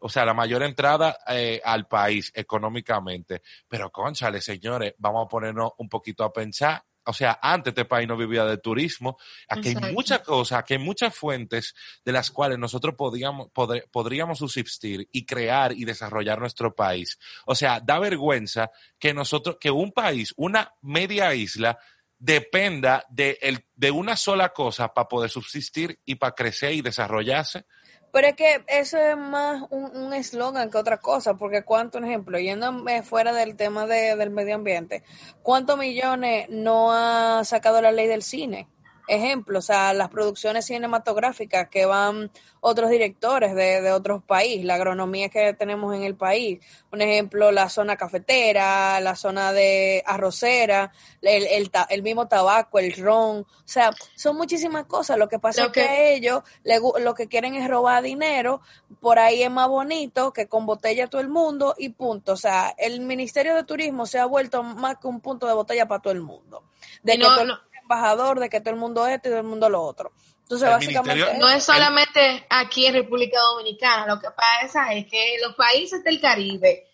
o 0.00 0.08
sea, 0.08 0.24
la 0.24 0.34
mayor 0.34 0.62
entrada 0.62 1.18
eh, 1.28 1.60
al 1.64 1.86
país 1.86 2.32
económicamente. 2.34 3.42
Pero, 3.68 3.90
conchale, 3.90 4.40
señores, 4.40 4.94
vamos 4.98 5.26
a 5.26 5.28
ponernos 5.28 5.72
un 5.78 5.88
poquito 5.88 6.24
a 6.24 6.32
pensar. 6.32 6.82
O 7.06 7.12
sea, 7.12 7.38
antes 7.42 7.70
este 7.72 7.84
país 7.86 8.06
no 8.06 8.16
vivía 8.16 8.44
de 8.44 8.58
turismo. 8.58 9.16
Aquí 9.48 9.70
hay 9.70 9.74
muchas 9.94 10.20
cosas, 10.20 10.58
aquí 10.58 10.74
hay 10.74 10.80
muchas 10.80 11.14
fuentes 11.14 11.74
de 12.04 12.12
las 12.12 12.30
cuales 12.30 12.58
nosotros 12.58 12.94
podríamos, 12.96 13.48
podr- 13.48 13.88
podríamos 13.90 14.38
subsistir 14.38 15.08
y 15.10 15.24
crear 15.24 15.72
y 15.72 15.84
desarrollar 15.84 16.38
nuestro 16.38 16.74
país. 16.74 17.18
O 17.46 17.54
sea, 17.54 17.80
da 17.80 17.98
vergüenza 17.98 18.70
que 18.98 19.14
nosotros, 19.14 19.56
que 19.60 19.70
un 19.70 19.92
país, 19.92 20.34
una 20.36 20.74
media 20.82 21.34
isla, 21.34 21.78
dependa 22.18 23.04
de, 23.08 23.38
el, 23.40 23.64
de 23.74 23.90
una 23.90 24.14
sola 24.14 24.50
cosa 24.50 24.92
para 24.92 25.08
poder 25.08 25.30
subsistir 25.30 25.98
y 26.04 26.16
para 26.16 26.34
crecer 26.34 26.74
y 26.74 26.82
desarrollarse. 26.82 27.64
Pero 28.12 28.26
es 28.28 28.34
que 28.34 28.64
eso 28.66 28.98
es 28.98 29.16
más 29.16 29.62
un 29.70 30.12
eslogan 30.12 30.70
que 30.70 30.78
otra 30.78 30.98
cosa, 30.98 31.34
porque 31.34 31.62
cuánto, 31.62 31.98
un 31.98 32.04
ejemplo, 32.04 32.38
yendo 32.38 32.86
eh, 32.88 33.02
fuera 33.02 33.32
del 33.32 33.56
tema 33.56 33.86
de- 33.86 34.16
del 34.16 34.30
medio 34.30 34.56
ambiente, 34.56 35.04
¿cuántos 35.42 35.78
millones 35.78 36.46
no 36.50 36.92
ha 36.92 37.42
sacado 37.44 37.80
la 37.80 37.92
ley 37.92 38.06
del 38.08 38.22
cine? 38.22 38.68
Ejemplo, 39.12 39.58
o 39.58 39.62
sea, 39.62 39.92
las 39.92 40.08
producciones 40.08 40.66
cinematográficas 40.66 41.68
que 41.68 41.84
van 41.84 42.30
otros 42.60 42.90
directores 42.90 43.54
de, 43.56 43.80
de 43.80 43.90
otros 43.90 44.22
países, 44.22 44.64
la 44.64 44.74
agronomía 44.74 45.28
que 45.30 45.52
tenemos 45.54 45.94
en 45.96 46.04
el 46.04 46.14
país. 46.14 46.60
Un 46.92 47.00
ejemplo, 47.02 47.50
la 47.50 47.68
zona 47.68 47.96
cafetera, 47.96 49.00
la 49.00 49.16
zona 49.16 49.52
de 49.52 50.02
arrocera, 50.06 50.92
el, 51.22 51.46
el, 51.46 51.70
el 51.88 52.02
mismo 52.02 52.28
tabaco, 52.28 52.78
el 52.78 52.92
ron. 52.92 53.38
O 53.40 53.46
sea, 53.64 53.90
son 54.14 54.36
muchísimas 54.36 54.84
cosas. 54.86 55.18
Lo 55.18 55.28
que 55.28 55.38
pasa 55.38 55.62
es 55.62 55.72
que 55.72 55.80
que- 55.80 55.88
a 55.88 56.02
ellos 56.10 56.42
le 56.62 56.78
lo 57.00 57.14
que 57.14 57.26
quieren 57.26 57.54
es 57.54 57.68
robar 57.68 58.02
dinero. 58.02 58.60
Por 59.00 59.18
ahí 59.18 59.42
es 59.42 59.50
más 59.50 59.68
bonito 59.68 60.32
que 60.32 60.46
con 60.46 60.66
botella 60.66 61.08
todo 61.08 61.20
el 61.20 61.28
mundo 61.28 61.74
y 61.78 61.88
punto. 61.88 62.32
O 62.34 62.36
sea, 62.36 62.74
el 62.78 63.00
Ministerio 63.00 63.54
de 63.54 63.64
Turismo 63.64 64.06
se 64.06 64.18
ha 64.18 64.26
vuelto 64.26 64.62
más 64.62 64.98
que 64.98 65.08
un 65.08 65.20
punto 65.20 65.46
de 65.46 65.54
botella 65.54 65.88
para 65.88 66.00
todo 66.02 66.12
el 66.12 66.20
mundo. 66.20 66.62
De 67.02 67.12
que 67.12 67.18
no- 67.18 67.28
todo 67.32 67.40
el 67.42 67.48
no- 67.48 67.58
embajador, 67.94 68.38
de 68.38 68.48
que 68.48 68.60
todo 68.60 68.70
el 68.74 68.80
mundo 68.80 69.06
esto 69.06 69.28
y 69.28 69.30
todo 69.32 69.40
el 69.40 69.46
mundo 69.46 69.68
lo 69.68 69.82
otro. 69.82 70.12
Entonces, 70.42 70.68
El 70.68 70.74
básicamente. 70.74 71.38
No 71.38 71.48
es 71.48 71.64
solamente 71.64 72.46
aquí 72.48 72.86
en 72.86 72.94
República 72.94 73.40
Dominicana, 73.40 74.06
lo 74.06 74.20
que 74.20 74.28
pasa 74.30 74.92
es 74.94 75.06
que 75.06 75.36
los 75.42 75.54
países 75.54 76.02
del 76.04 76.20
Caribe, 76.20 76.86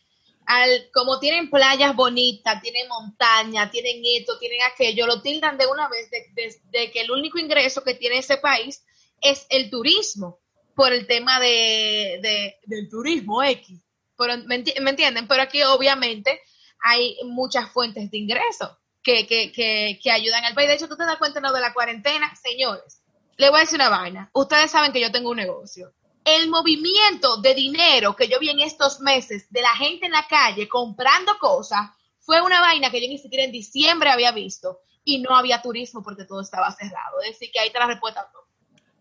al, 0.46 0.90
como 0.92 1.18
tienen 1.18 1.50
playas 1.50 1.94
bonitas, 1.96 2.60
tienen 2.62 2.86
montaña, 2.88 3.70
tienen 3.70 4.02
esto, 4.16 4.38
tienen 4.38 4.60
aquello, 4.62 5.06
lo 5.06 5.20
tildan 5.22 5.58
de 5.58 5.66
una 5.66 5.88
vez 5.88 6.10
de, 6.10 6.26
de- 6.34 6.56
de 6.70 6.90
que 6.90 7.00
el 7.02 7.10
único 7.10 7.38
ingreso 7.38 7.82
que 7.82 7.94
tiene 7.94 8.18
ese 8.18 8.36
país 8.38 8.84
es 9.20 9.46
el 9.50 9.70
turismo, 9.70 10.38
por 10.74 10.92
el 10.92 11.06
tema 11.06 11.40
de, 11.40 12.18
de- 12.22 12.56
del 12.66 12.88
turismo 12.88 13.42
X. 13.42 13.80
Pero, 14.18 14.36
¿me, 14.46 14.62
enti- 14.62 14.78
me 14.80 14.90
entienden? 14.90 15.26
Pero 15.26 15.42
aquí 15.42 15.62
obviamente 15.62 16.40
hay 16.82 17.16
muchas 17.24 17.70
fuentes 17.70 18.10
de 18.10 18.18
ingreso 18.18 18.78
que, 19.06 19.24
que, 19.24 19.52
que, 19.52 20.00
que 20.02 20.10
ayudan 20.10 20.44
al 20.44 20.54
país. 20.54 20.68
De 20.68 20.74
hecho, 20.74 20.88
tú 20.88 20.96
te 20.96 21.04
das 21.04 21.16
cuenta 21.16 21.40
¿no? 21.40 21.52
de 21.52 21.60
la 21.60 21.72
cuarentena, 21.72 22.34
señores. 22.34 23.02
Le 23.36 23.50
voy 23.50 23.58
a 23.58 23.60
decir 23.60 23.76
una 23.76 23.88
vaina. 23.88 24.28
Ustedes 24.32 24.68
saben 24.68 24.92
que 24.92 25.00
yo 25.00 25.12
tengo 25.12 25.30
un 25.30 25.36
negocio. 25.36 25.92
El 26.24 26.48
movimiento 26.48 27.36
de 27.36 27.54
dinero 27.54 28.16
que 28.16 28.26
yo 28.26 28.40
vi 28.40 28.50
en 28.50 28.58
estos 28.58 28.98
meses 28.98 29.46
de 29.50 29.60
la 29.62 29.76
gente 29.76 30.06
en 30.06 30.12
la 30.12 30.26
calle 30.26 30.68
comprando 30.68 31.38
cosas 31.38 31.88
fue 32.18 32.42
una 32.42 32.60
vaina 32.60 32.90
que 32.90 33.00
yo 33.00 33.06
ni 33.06 33.18
siquiera 33.18 33.44
en 33.44 33.52
diciembre 33.52 34.10
había 34.10 34.32
visto 34.32 34.80
y 35.04 35.20
no 35.20 35.36
había 35.36 35.62
turismo 35.62 36.02
porque 36.02 36.24
todo 36.24 36.40
estaba 36.40 36.72
cerrado. 36.72 37.20
Es 37.22 37.38
decir, 37.38 37.50
que 37.52 37.60
ahí 37.60 37.68
está 37.68 37.78
la 37.78 37.86
respuesta. 37.86 38.28
todo. 38.32 38.48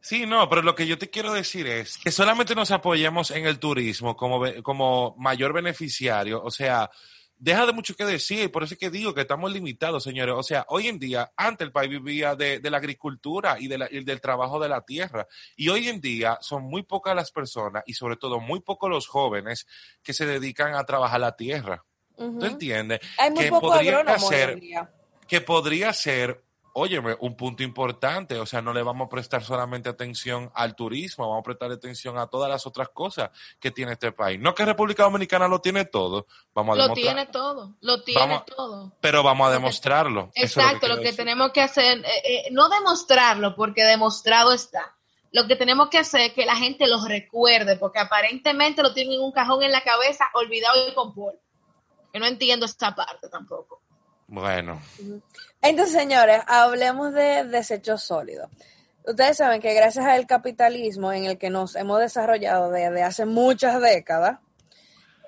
Sí, 0.01 0.27
no, 0.27 0.47
pero 0.47 0.61
lo 0.61 0.75
que 0.75 0.85
yo 0.85 0.99
te 0.99 1.09
quiero 1.09 1.33
decir 1.33 1.65
es 1.65 1.97
que 1.97 2.11
solamente 2.11 2.53
nos 2.53 2.69
apoyemos 2.69 3.31
en 3.31 3.47
el 3.47 3.57
turismo 3.57 4.15
como 4.15 5.15
mayor 5.17 5.51
beneficiario. 5.51 6.43
O 6.43 6.51
sea, 6.51 6.91
deja 7.45 7.65
de 7.67 7.73
mucho 7.73 7.95
que 7.95 8.05
decir, 8.05 8.51
por 8.51 8.63
eso 8.63 8.73
es 8.73 8.79
que 8.79 8.89
digo 8.89 9.13
que 9.13 9.21
estamos 9.21 9.53
limitados, 9.53 10.03
señores. 10.03 10.33
O 10.35 10.41
sea, 10.41 10.65
hoy 10.69 10.87
en 10.87 10.97
día, 10.97 11.31
antes 11.37 11.65
el 11.67 11.71
país 11.71 11.91
vivía 11.91 12.35
de, 12.35 12.59
de 12.59 12.69
la 12.71 12.77
agricultura 12.77 13.57
y, 13.59 13.67
de 13.67 13.77
la- 13.77 13.87
y 13.91 14.03
del 14.03 14.19
trabajo 14.19 14.59
de 14.59 14.67
la 14.67 14.81
tierra. 14.81 15.27
Y 15.55 15.69
hoy 15.69 15.87
en 15.87 16.01
día 16.01 16.39
son 16.41 16.63
muy 16.63 16.81
pocas 16.81 17.15
las 17.15 17.31
personas 17.31 17.83
y 17.85 17.93
sobre 17.93 18.15
todo 18.17 18.39
muy 18.39 18.61
pocos 18.61 18.89
los 18.89 19.07
jóvenes 19.07 19.67
que 20.01 20.11
se 20.13 20.25
dedican 20.25 20.73
a 20.73 20.83
trabajar 20.85 21.19
la 21.19 21.35
tierra. 21.35 21.85
Ujú. 22.15 22.39
¿Tú 22.39 22.45
entiendes? 22.47 22.99
Hay 23.19 23.29
muy 23.29 23.43
que 23.43 23.49
poco 23.49 23.67
podría 23.67 23.91
día. 24.55 24.91
que 25.27 25.41
podría 25.41 25.93
ser, 25.93 26.43
óyeme, 26.77 27.15
un 27.21 27.35
punto 27.37 27.63
importante. 27.63 28.37
O 28.39 28.45
sea, 28.45 28.61
no 28.61 28.73
le 28.73 28.83
vamos 28.83 29.05
a 29.05 29.09
prestar 29.09 29.43
solamente 29.43 29.87
atención 29.89 30.51
al 30.53 30.75
turismo, 30.75 31.27
vamos 31.29 31.41
a 31.41 31.43
prestar 31.43 31.71
atención 31.71 32.17
a 32.17 32.27
todas 32.27 32.49
las 32.49 32.65
otras 32.67 32.89
cosas 32.89 33.29
que 33.59 33.71
tiene 33.71 33.93
este 33.93 34.11
país. 34.11 34.39
No 34.39 34.53
que 34.53 34.65
República 34.65 35.03
Dominicana 35.03 35.47
lo 35.47 35.59
tiene 35.61 35.85
todo, 35.85 36.27
vamos 36.53 36.73
a 36.73 36.77
Lo 36.77 36.83
demostrar, 36.89 37.15
tiene 37.15 37.31
todo, 37.31 37.73
lo 37.81 38.03
tiene 38.03 38.19
Vamos- 38.19 38.45
todo. 38.45 38.91
pero 38.99 39.23
vamos 39.23 39.47
a 39.47 39.51
demostrarlo. 39.51 40.31
Es 40.35 40.57
Exacto, 40.57 40.87
lo 40.87 40.99
que 40.99 41.13
tenemos 41.13 41.51
que 41.51 41.61
hacer, 41.61 41.99
eh, 41.99 42.21
eh, 42.25 42.43
no 42.51 42.67
demostrarlo, 42.69 43.55
porque 43.55 43.83
demostrado 43.83 44.51
está. 44.51 44.95
Lo 45.31 45.47
que 45.47 45.55
tenemos 45.55 45.89
que 45.89 45.97
hacer 45.97 46.21
es 46.21 46.33
que 46.33 46.45
la 46.45 46.55
gente 46.55 46.87
los 46.87 47.07
recuerde, 47.07 47.77
porque 47.77 47.99
aparentemente 47.99 48.81
lo 48.83 48.93
tienen 48.93 49.13
en 49.15 49.21
un 49.21 49.31
cajón 49.31 49.63
en 49.63 49.71
la 49.71 49.81
cabeza, 49.81 50.25
olvidado 50.33 50.87
y 50.89 50.93
con 50.93 51.13
polvo. 51.13 51.39
Yo 52.13 52.19
no 52.19 52.25
entiendo 52.25 52.65
esta 52.65 52.93
parte 52.95 53.27
tampoco. 53.29 53.81
Bueno, 54.27 54.81
Entonces, 55.61 55.95
señores, 55.95 56.41
hablemos 56.47 57.13
de 57.13 57.43
desechos 57.43 58.03
sólidos. 58.03 58.49
Ustedes 59.05 59.37
saben 59.37 59.61
que 59.61 59.73
gracias 59.75 60.05
al 60.05 60.25
capitalismo 60.25 61.13
en 61.13 61.25
el 61.25 61.37
que 61.37 61.51
nos 61.51 61.75
hemos 61.75 61.99
desarrollado 61.99 62.71
desde 62.71 63.03
hace 63.03 63.25
muchas 63.25 63.79
décadas, 63.79 64.39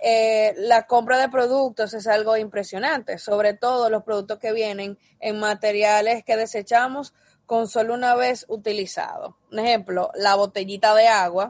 eh, 0.02 0.54
la 0.58 0.88
compra 0.88 1.20
de 1.20 1.30
productos 1.30 1.94
es 1.94 2.08
algo 2.08 2.38
impresionante, 2.38 3.20
sobre 3.20 3.54
todo 3.54 3.90
los 3.90 4.04
productos 4.04 4.40
que 4.40 4.52
vienen 4.52 4.98
en 5.20 5.40
materiales 5.40 6.24
que 6.24 6.38
desechamos 6.38 7.14
con 7.46 7.68
solo 7.68 7.94
una 7.94 8.16
vez 8.16 8.46
utilizado. 8.48 9.38
Un 9.52 9.60
ejemplo, 9.60 10.12
la 10.16 10.36
botellita 10.36 10.94
de 10.96 11.08
agua, 11.08 11.50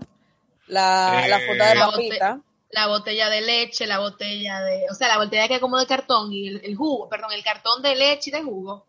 la, 0.68 1.26
la 1.28 1.40
Eh, 1.40 1.48
funda 1.48 1.70
de 1.70 1.76
La 1.76 1.86
papita. 1.86 2.42
La 2.70 2.88
botella 2.88 3.30
de 3.30 3.42
leche, 3.42 3.88
la 3.88 4.00
botella 4.00 4.60
de, 4.62 4.84
o 4.92 4.94
sea, 4.94 5.08
la 5.08 5.18
botella 5.18 5.48
que 5.48 5.56
es 5.56 5.60
como 5.62 5.78
de 5.80 5.88
cartón 5.88 6.32
y 6.34 6.48
el, 6.50 6.62
el 6.66 6.76
jugo, 6.76 7.08
perdón, 7.08 7.32
el 7.32 7.44
cartón 7.44 7.82
de 7.82 7.96
leche 7.96 8.30
y 8.30 8.34
de 8.34 8.44
jugo, 8.44 8.86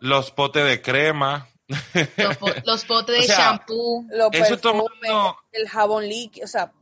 los 0.00 0.30
potes 0.30 0.64
de 0.64 0.80
crema. 0.80 1.48
los, 2.16 2.36
po- 2.36 2.50
los 2.64 2.84
potes 2.84 3.14
de 3.18 3.20
O 3.20 3.22
sea, 3.24 3.38
shampoo. 3.38 4.04
Los 4.10 4.28
Eso 4.32 4.56
tomando- 4.58 5.36
el 5.52 5.68
jabón 5.68 6.08
líquido, 6.08 6.44
o 6.44 6.48
sea, 6.48 6.72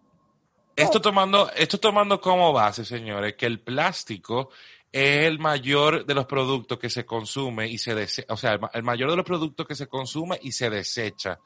Esto 0.77 1.01
tomando, 1.01 1.51
esto 1.57 1.79
tomando 1.79 2.21
como 2.21 2.53
base, 2.53 2.85
señores, 2.85 3.35
que 3.37 3.47
el 3.47 3.61
plástico 3.61 4.51
es 4.91 5.27
el 5.27 5.39
mayor 5.39 6.07
de 6.07 6.15
los 6.15 6.27
productos 6.27 6.79
que 6.79 6.89
se 6.89 7.05
consume 7.05 7.69
y 7.69 7.77
se 7.79 7.95
desecha, 7.95 8.33
o 8.33 8.37
sea, 8.37 8.53
el, 8.55 8.61
ma- 8.61 8.71
el 8.73 8.83
mayor 8.83 9.11
de 9.11 9.17
los 9.17 9.25
productos 9.25 9.67
que 9.67 9.75
se 9.75 9.87
consume 9.87 10.39
y 10.43 10.53
se 10.53 10.71
desecha. 10.71 11.39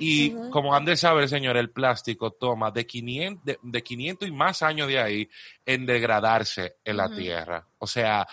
Y 0.00 0.30
como 0.50 0.74
han 0.74 0.84
de 0.84 0.96
saber, 0.96 1.28
señor, 1.28 1.56
el 1.56 1.70
plástico 1.70 2.30
toma 2.32 2.70
de 2.70 2.86
500, 2.86 3.44
de, 3.44 3.58
de 3.62 3.82
500 3.82 4.28
y 4.28 4.32
más 4.32 4.62
años 4.62 4.88
de 4.88 5.00
ahí 5.00 5.28
en 5.64 5.84
degradarse 5.86 6.76
en 6.84 6.96
la 6.96 7.08
tierra. 7.16 7.66
O 7.78 7.86
sea, 7.86 8.26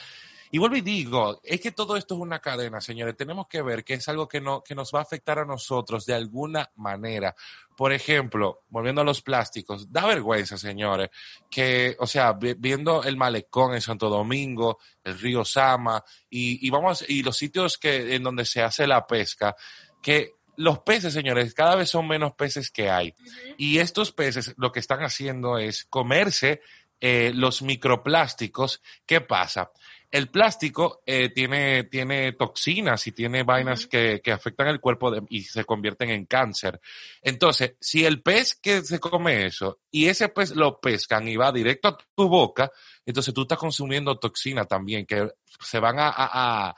y 0.53 0.59
vuelvo 0.59 0.75
y 0.75 0.81
digo, 0.81 1.41
es 1.43 1.59
que 1.59 1.71
todo 1.71 1.97
esto 1.97 2.13
es 2.13 2.21
una 2.21 2.37
cadena, 2.37 2.79
señores. 2.79 3.17
Tenemos 3.17 3.47
que 3.47 3.63
ver 3.63 3.83
que 3.83 3.95
es 3.95 4.07
algo 4.07 4.27
que, 4.27 4.39
no, 4.39 4.63
que 4.63 4.75
nos 4.75 4.91
va 4.93 4.99
a 4.99 5.01
afectar 5.01 5.39
a 5.39 5.45
nosotros 5.45 6.05
de 6.05 6.13
alguna 6.13 6.71
manera. 6.75 7.35
Por 7.75 7.91
ejemplo, 7.91 8.61
volviendo 8.69 9.01
a 9.01 9.03
los 9.03 9.23
plásticos, 9.23 9.91
da 9.91 10.05
vergüenza, 10.05 10.55
señores, 10.55 11.09
que, 11.49 11.95
o 11.97 12.05
sea, 12.05 12.33
vi- 12.33 12.53
viendo 12.53 13.03
el 13.03 13.17
malecón 13.17 13.73
en 13.73 13.81
Santo 13.81 14.09
Domingo, 14.09 14.77
el 15.03 15.17
río 15.17 15.43
Sama, 15.43 16.05
y, 16.29 16.67
y 16.67 16.69
vamos, 16.69 17.03
y 17.09 17.23
los 17.23 17.35
sitios 17.35 17.79
que, 17.79 18.13
en 18.13 18.21
donde 18.21 18.45
se 18.45 18.61
hace 18.61 18.85
la 18.85 19.07
pesca, 19.07 19.55
que 20.03 20.33
los 20.57 20.77
peces, 20.81 21.13
señores, 21.13 21.55
cada 21.55 21.75
vez 21.75 21.89
son 21.89 22.07
menos 22.07 22.35
peces 22.35 22.69
que 22.69 22.91
hay. 22.91 23.15
Y 23.57 23.79
estos 23.79 24.11
peces 24.11 24.53
lo 24.57 24.71
que 24.71 24.81
están 24.81 25.01
haciendo 25.01 25.57
es 25.57 25.85
comerse 25.85 26.61
eh, 27.01 27.31
los 27.33 27.63
microplásticos. 27.63 28.81
¿Qué 29.05 29.19
pasa? 29.19 29.71
El 30.13 30.29
plástico 30.29 31.01
eh, 31.07 31.29
tiene, 31.29 31.85
tiene 31.85 32.33
toxinas 32.33 33.07
y 33.07 33.13
tiene 33.13 33.41
vainas 33.41 33.87
que, 33.87 34.21
que 34.23 34.31
afectan 34.31 34.67
el 34.67 34.79
cuerpo 34.79 35.09
de- 35.09 35.23
y 35.29 35.41
se 35.41 35.65
convierten 35.65 36.11
en 36.11 36.27
cáncer. 36.27 36.79
Entonces, 37.19 37.73
si 37.79 38.05
el 38.05 38.21
pez 38.21 38.53
que 38.53 38.83
se 38.83 38.99
come 38.99 39.47
eso 39.47 39.79
y 39.89 40.05
ese 40.09 40.29
pez 40.29 40.55
lo 40.55 40.79
pescan 40.79 41.27
y 41.27 41.35
va 41.35 41.51
directo 41.51 41.87
a 41.87 41.97
tu 42.15 42.29
boca, 42.29 42.71
entonces 43.07 43.33
tú 43.33 43.41
estás 43.41 43.57
consumiendo 43.57 44.19
toxina 44.19 44.65
también 44.65 45.07
que 45.07 45.31
se 45.59 45.79
van 45.79 45.97
a, 45.97 46.09
a- 46.09 46.67
a- 46.69 46.75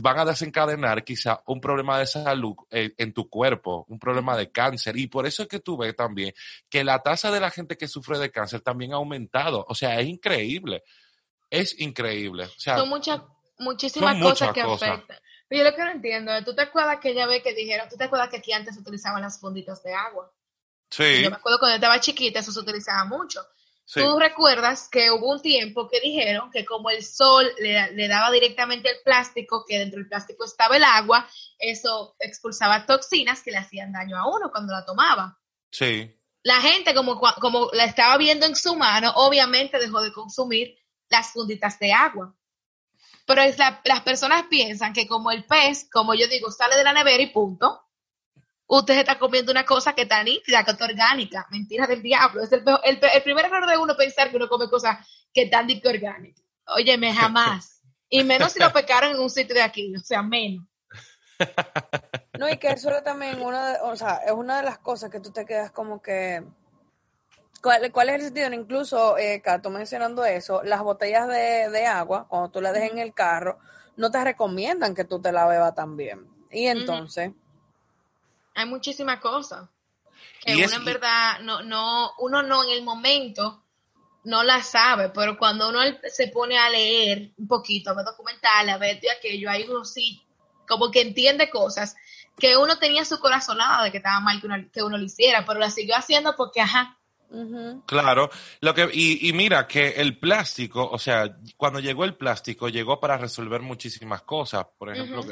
van 0.00 0.18
a 0.20 0.24
desencadenar 0.24 1.02
quizá 1.02 1.42
un 1.46 1.60
problema 1.60 1.98
de 1.98 2.06
salud 2.06 2.54
eh, 2.70 2.94
en 2.98 3.12
tu 3.12 3.28
cuerpo, 3.28 3.84
un 3.88 3.98
problema 3.98 4.36
de 4.36 4.52
cáncer. 4.52 4.96
Y 4.96 5.08
por 5.08 5.26
eso 5.26 5.42
es 5.42 5.48
que 5.48 5.58
tú 5.58 5.76
ves 5.76 5.96
también 5.96 6.32
que 6.68 6.84
la 6.84 7.00
tasa 7.00 7.32
de 7.32 7.40
la 7.40 7.50
gente 7.50 7.76
que 7.76 7.88
sufre 7.88 8.16
de 8.20 8.30
cáncer 8.30 8.60
también 8.60 8.92
ha 8.92 8.96
aumentado. 8.96 9.64
O 9.68 9.74
sea, 9.74 9.98
es 9.98 10.06
increíble. 10.06 10.84
Es 11.50 11.78
increíble. 11.80 12.44
O 12.44 12.58
sea, 12.60 12.78
Son 12.78 12.88
muchas, 12.88 13.20
muchísimas 13.58 14.14
son 14.14 14.22
cosas 14.22 14.48
muchas 14.48 14.54
que 14.54 14.62
cosas. 14.68 14.88
afectan. 14.90 15.18
Pero 15.48 15.62
yo 15.64 15.70
lo 15.70 15.76
que 15.76 15.84
no 15.84 15.90
entiendo, 15.92 16.44
¿tú 16.44 16.54
te 16.54 16.62
acuerdas 16.62 16.98
que 17.00 17.10
ella 17.10 17.26
ve 17.26 17.42
que 17.42 17.54
dijeron, 17.54 17.88
tú 17.88 17.96
te 17.96 18.04
acuerdas 18.04 18.28
que 18.28 18.38
aquí 18.38 18.52
antes 18.52 18.74
se 18.74 18.80
utilizaban 18.80 19.22
las 19.22 19.38
funditas 19.40 19.82
de 19.82 19.94
agua? 19.94 20.32
sí, 20.90 21.22
Yo 21.22 21.30
me 21.30 21.36
acuerdo 21.36 21.58
cuando 21.58 21.74
yo 21.74 21.76
estaba 21.76 22.00
chiquita, 22.00 22.40
eso 22.40 22.50
se 22.52 22.60
utilizaba 22.60 23.04
mucho. 23.04 23.40
sí. 23.84 24.00
Tú 24.00 24.18
recuerdas 24.18 24.88
que 24.88 25.10
hubo 25.12 25.30
un 25.32 25.40
tiempo 25.42 25.88
que 25.88 26.00
dijeron 26.00 26.50
que 26.50 26.64
como 26.64 26.90
el 26.90 27.04
sol 27.04 27.48
le, 27.58 27.92
le 27.92 28.08
daba 28.08 28.30
directamente 28.32 28.90
el 28.90 28.96
plástico, 29.04 29.64
que 29.66 29.78
dentro 29.78 29.98
del 30.00 30.08
plástico 30.08 30.44
estaba 30.44 30.76
el 30.76 30.84
agua, 30.84 31.28
eso 31.58 32.16
expulsaba 32.18 32.84
toxinas 32.86 33.42
que 33.42 33.52
le 33.52 33.58
hacían 33.58 33.92
daño 33.92 34.16
a 34.18 34.28
uno 34.28 34.50
cuando 34.50 34.72
la 34.72 34.84
tomaba. 34.84 35.38
sí. 35.70 36.12
La 36.42 36.60
gente, 36.60 36.94
como, 36.94 37.18
como 37.40 37.70
la 37.72 37.86
estaba 37.86 38.16
viendo 38.18 38.46
en 38.46 38.54
su 38.54 38.76
mano, 38.76 39.10
obviamente 39.16 39.80
dejó 39.80 40.00
de 40.00 40.12
consumir 40.12 40.76
las 41.08 41.28
funditas 41.32 41.78
de 41.78 41.92
agua. 41.92 42.34
Pero 43.26 43.42
es 43.42 43.58
la- 43.58 43.80
las 43.84 44.00
personas 44.02 44.44
piensan 44.48 44.92
que 44.92 45.06
como 45.06 45.30
el 45.30 45.44
pez, 45.44 45.88
como 45.90 46.14
yo 46.14 46.26
digo, 46.28 46.50
sale 46.50 46.76
de 46.76 46.84
la 46.84 46.92
nevera 46.92 47.22
y 47.22 47.26
punto, 47.30 47.82
usted 48.66 48.98
está 48.98 49.18
comiendo 49.18 49.52
una 49.52 49.64
cosa 49.64 49.94
que 49.94 50.02
está 50.02 50.22
nítida, 50.22 50.64
que 50.64 50.70
está 50.72 50.84
orgánica. 50.84 51.46
Mentira 51.50 51.86
del 51.86 52.02
diablo. 52.02 52.42
Es 52.42 52.52
el, 52.52 52.62
peor- 52.64 52.80
el, 52.84 52.98
pe- 53.00 53.16
el 53.16 53.22
primer 53.22 53.44
error 53.46 53.66
de 53.68 53.78
uno 53.78 53.96
pensar 53.96 54.30
que 54.30 54.36
uno 54.36 54.48
come 54.48 54.68
cosas 54.68 55.06
que 55.32 55.42
están 55.42 55.68
orgánicas. 55.84 56.44
Óyeme, 56.66 57.12
jamás. 57.14 57.72
Y 58.08 58.22
menos 58.22 58.52
si 58.52 58.60
lo 58.60 58.72
pecaron 58.72 59.10
en 59.10 59.18
un 59.20 59.28
sitio 59.28 59.52
de 59.56 59.62
aquí, 59.62 59.92
o 59.96 59.98
sea, 59.98 60.22
menos. 60.22 60.64
No, 62.38 62.48
y 62.48 62.56
que 62.56 62.68
eso 62.68 62.88
era 62.88 63.02
también 63.02 63.40
una 63.42 63.72
de, 63.72 63.78
o 63.82 63.96
sea, 63.96 64.20
es 64.24 64.30
una 64.30 64.58
de 64.58 64.62
las 64.62 64.78
cosas 64.78 65.10
que 65.10 65.18
tú 65.18 65.32
te 65.32 65.44
quedas 65.44 65.72
como 65.72 66.00
que 66.00 66.44
¿Cuál, 67.66 67.90
cuál 67.90 68.08
es 68.10 68.14
el 68.14 68.20
sentido? 68.22 68.52
Incluso, 68.52 69.18
eh, 69.18 69.42
Cato, 69.42 69.70
mencionando 69.70 70.24
eso, 70.24 70.62
las 70.62 70.82
botellas 70.82 71.26
de, 71.26 71.68
de 71.68 71.84
agua, 71.84 72.28
cuando 72.28 72.48
tú 72.48 72.60
las 72.60 72.72
dejas 72.72 72.92
en 72.92 72.98
el 72.98 73.12
carro, 73.12 73.58
no 73.96 74.08
te 74.08 74.22
recomiendan 74.22 74.94
que 74.94 75.02
tú 75.04 75.20
te 75.20 75.32
la 75.32 75.48
bebas 75.48 75.74
también. 75.74 76.28
Y 76.48 76.66
entonces, 76.66 77.32
Hay 78.54 78.66
muchísimas 78.66 79.18
cosas 79.18 79.68
que 80.40 80.52
Y 80.52 80.54
uno 80.54 80.64
es- 80.66 80.72
en 80.76 80.84
verdad 80.84 81.40
no, 81.40 81.62
no, 81.62 82.12
uno 82.18 82.42
no 82.44 82.62
en 82.62 82.70
el 82.70 82.84
momento 82.84 83.64
no 84.24 84.44
la 84.44 84.62
sabe, 84.62 85.08
pero 85.10 85.36
cuando 85.36 85.68
uno 85.68 85.80
se 86.08 86.28
pone 86.28 86.56
a 86.58 86.70
leer 86.70 87.32
un 87.36 87.48
poquito, 87.48 87.90
a 87.90 87.94
ver 87.94 88.04
documentales, 88.04 88.74
a 88.74 88.78
ver 88.78 89.00
aquello, 89.18 89.50
ahí 89.50 89.66
uno 89.68 89.84
sí, 89.84 90.22
como 90.68 90.90
que 90.92 91.00
entiende 91.00 91.50
cosas 91.50 91.96
que 92.38 92.56
uno 92.56 92.78
tenía 92.78 93.04
su 93.04 93.18
corazonada 93.18 93.84
de 93.84 93.90
que 93.90 93.96
estaba 93.96 94.20
mal 94.20 94.40
que 94.40 94.46
uno, 94.46 94.56
que 94.72 94.82
uno 94.84 94.98
lo 94.98 95.04
hiciera, 95.04 95.44
pero 95.46 95.58
la 95.58 95.70
siguió 95.70 95.96
haciendo 95.96 96.36
porque, 96.36 96.60
ajá, 96.60 96.96
Claro, 97.86 98.30
lo 98.60 98.74
que 98.74 98.88
y, 98.92 99.28
y 99.28 99.32
mira 99.32 99.66
que 99.66 99.88
el 99.88 100.18
plástico, 100.18 100.88
o 100.90 100.98
sea, 100.98 101.36
cuando 101.56 101.80
llegó 101.80 102.04
el 102.04 102.14
plástico 102.14 102.68
llegó 102.68 103.00
para 103.00 103.16
resolver 103.18 103.60
muchísimas 103.62 104.22
cosas, 104.22 104.66
por 104.78 104.92
ejemplo, 104.92 105.24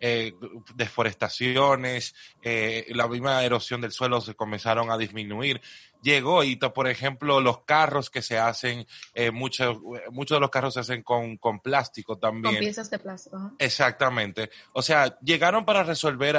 eh, 0.00 0.32
deforestaciones, 0.74 2.14
eh, 2.42 2.86
la 2.90 3.08
misma 3.08 3.42
erosión 3.44 3.80
del 3.80 3.92
suelo 3.92 4.20
se 4.20 4.34
comenzaron 4.34 4.90
a 4.90 4.96
disminuir. 4.98 5.60
Llegó 6.02 6.44
y, 6.44 6.56
to- 6.56 6.74
por 6.74 6.86
ejemplo, 6.86 7.40
los 7.40 7.62
carros 7.62 8.10
que 8.10 8.20
se 8.20 8.38
hacen, 8.38 8.86
eh, 9.14 9.30
muchos 9.30 9.78
muchos 10.10 10.36
de 10.36 10.40
los 10.40 10.50
carros 10.50 10.74
se 10.74 10.80
hacen 10.80 11.02
con, 11.02 11.38
con 11.38 11.60
plástico 11.60 12.14
con 12.14 12.20
también. 12.20 12.58
piezas 12.58 12.90
de 12.90 12.98
plástico. 12.98 13.52
Exactamente. 13.58 14.50
O 14.74 14.82
sea, 14.82 15.18
llegaron 15.20 15.64
para 15.64 15.82
resolver 15.82 16.36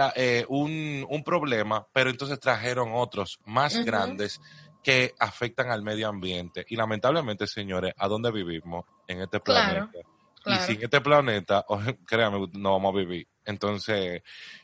un, 0.50 1.06
un 1.10 1.24
problema, 1.24 1.88
pero 1.92 2.12
entonces 2.12 2.40
trajeron 2.40 2.90
otros 2.94 3.40
más 3.46 3.76
grandes 3.84 4.40
que 4.86 5.16
afectan 5.18 5.72
al 5.72 5.82
medio 5.82 6.08
ambiente. 6.08 6.64
Y 6.70 6.76
lamentablemente, 6.76 7.48
señores, 7.48 7.92
¿a 7.98 8.08
dónde 8.08 8.32
vivimos? 8.32 8.86
En 9.08 9.20
este 9.20 9.42
Claro, 9.42 9.90
planeta. 9.90 10.10
Y 10.46 10.56
sin 10.58 10.84
este 10.84 11.02
planeta, 11.02 11.66
oh, 11.70 11.82
créanme, 12.06 12.48
no 12.54 12.74
vamos 12.74 12.94
a 12.94 12.98
vivir. 13.00 13.28
Entonces, 13.44 14.22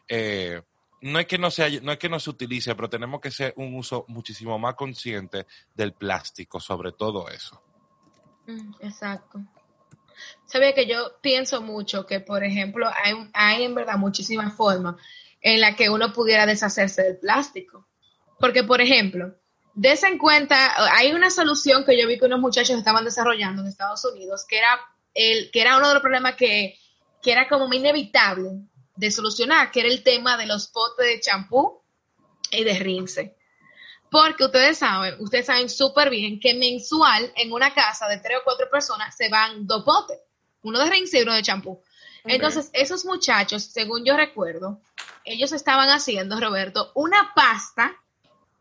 eh, 0.08 0.62
no 1.02 1.18
es 1.18 1.26
que 1.26 1.40
no 1.40 1.50
sea, 1.50 1.70
no 1.82 1.92
es 1.92 1.98
que 1.98 2.08
no 2.08 2.20
se 2.20 2.30
utilice, 2.30 2.76
pero 2.76 2.88
tenemos 2.88 3.20
que 3.20 3.32
ser 3.32 3.56
un 3.58 3.76
uso 3.76 4.06
muchísimo 4.10 4.60
más 4.60 4.76
consciente 4.76 5.48
del 5.74 5.94
plástico, 5.94 6.60
sobre 6.60 6.92
todo 6.92 7.28
eso. 7.28 7.60
Mm, 8.46 8.74
Exacto. 8.82 9.40
Sabía 10.46 10.76
que 10.76 10.86
yo 10.86 11.20
pienso 11.20 11.64
mucho 11.64 12.06
que, 12.06 12.20
por 12.20 12.44
ejemplo, 12.44 12.88
hay, 13.04 13.16
hay 13.34 13.64
en 13.64 13.74
verdad 13.74 13.98
muchísimas 13.98 14.54
formas 14.54 14.98
en 15.42 15.60
las 15.60 15.76
que 15.76 15.90
uno 15.90 16.14
pudiera 16.14 16.46
deshacerse 16.46 17.02
del 17.02 17.18
plástico. 17.18 17.88
Porque, 18.40 18.64
por 18.64 18.82
ejemplo, 18.82 19.41
des 19.74 20.04
en 20.04 20.18
cuenta, 20.18 20.74
hay 20.96 21.14
una 21.14 21.30
solución 21.30 21.86
que 21.86 22.00
yo 22.00 22.08
vi 22.08 22.18
que 22.18 22.26
unos 22.26 22.40
muchachos 22.40 22.78
estaban 22.78 23.06
desarrollando 23.06 23.62
en 23.62 23.68
Estados 23.68 24.04
Unidos, 24.06 24.46
que 24.48 24.58
era, 24.58 24.80
el, 25.14 25.50
que 25.52 25.62
era 25.62 25.78
uno 25.78 25.88
de 25.88 25.94
los 25.96 26.02
problemas 26.02 26.36
que, 26.36 26.78
que 27.22 27.32
era 27.32 27.48
como 27.48 27.72
inevitable 27.74 28.50
de 28.96 29.12
solucionar, 29.12 29.72
que 29.72 29.82
era 29.82 29.90
el 29.90 30.04
tema 30.04 30.38
de 30.38 30.46
los 30.46 30.68
potes 30.68 31.06
de 31.06 31.20
champú 31.20 31.82
y 32.52 32.64
de 32.64 32.80
rinse. 32.80 33.38
Porque 34.10 34.44
ustedes 34.44 34.78
saben, 34.78 35.16
ustedes 35.20 35.46
saben 35.46 35.70
súper 35.70 36.10
bien 36.10 36.40
que 36.40 36.54
mensual 36.54 37.32
en 37.36 37.54
una 37.54 37.74
casa 37.74 38.10
de 38.10 38.18
tres 38.18 38.40
o 38.40 38.44
cuatro 38.44 38.70
personas 38.70 39.16
se 39.16 39.30
van 39.30 39.66
dos 39.66 39.84
potes, 39.86 40.20
uno 40.64 40.80
de 40.80 40.90
rinse 40.90 41.20
y 41.20 41.22
uno 41.22 41.34
de 41.34 41.42
champú. 41.42 41.82
Entonces, 42.26 42.70
esos 42.74 43.06
muchachos, 43.06 43.64
según 43.64 44.06
yo 44.06 44.16
recuerdo, 44.16 44.80
ellos 45.24 45.54
estaban 45.54 45.90
haciendo, 45.90 46.40
Roberto, 46.40 46.92
una 46.94 47.32
pasta 47.34 47.96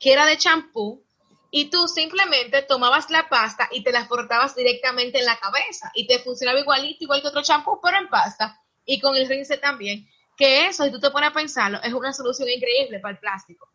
que 0.01 0.13
era 0.13 0.27
de 0.27 0.39
champú 0.39 1.05
y 1.51 1.69
tú 1.71 1.87
simplemente 1.87 2.63
tomabas 2.63 3.11
la 3.11 3.29
pasta 3.29 3.69
y 3.71 3.85
te 3.85 3.93
la 3.93 4.07
frotabas 4.07 4.57
directamente 4.57 5.19
en 5.19 5.27
la 5.27 5.39
cabeza 5.39 5.93
y 5.95 6.07
te 6.07 6.19
funcionaba 6.21 6.59
igualito, 6.59 7.05
igual 7.05 7.21
que 7.21 7.29
otro 7.29 7.43
champú, 7.43 7.79
pero 7.83 7.99
en 7.99 8.09
pasta 8.09 8.61
y 8.85 9.01
con 9.01 9.15
el 9.15 9.29
rinse 9.29 9.59
también. 9.59 10.09
Que 10.37 10.67
eso, 10.67 10.85
si 10.85 10.91
tú 10.91 10.99
te 10.99 11.11
pones 11.11 11.31
a 11.31 11.35
pensarlo, 11.35 11.83
es 11.83 11.93
una 11.93 12.15
solución 12.15 12.49
increíble 12.49 12.99
para 12.99 13.13
el 13.13 13.19
plástico. 13.19 13.69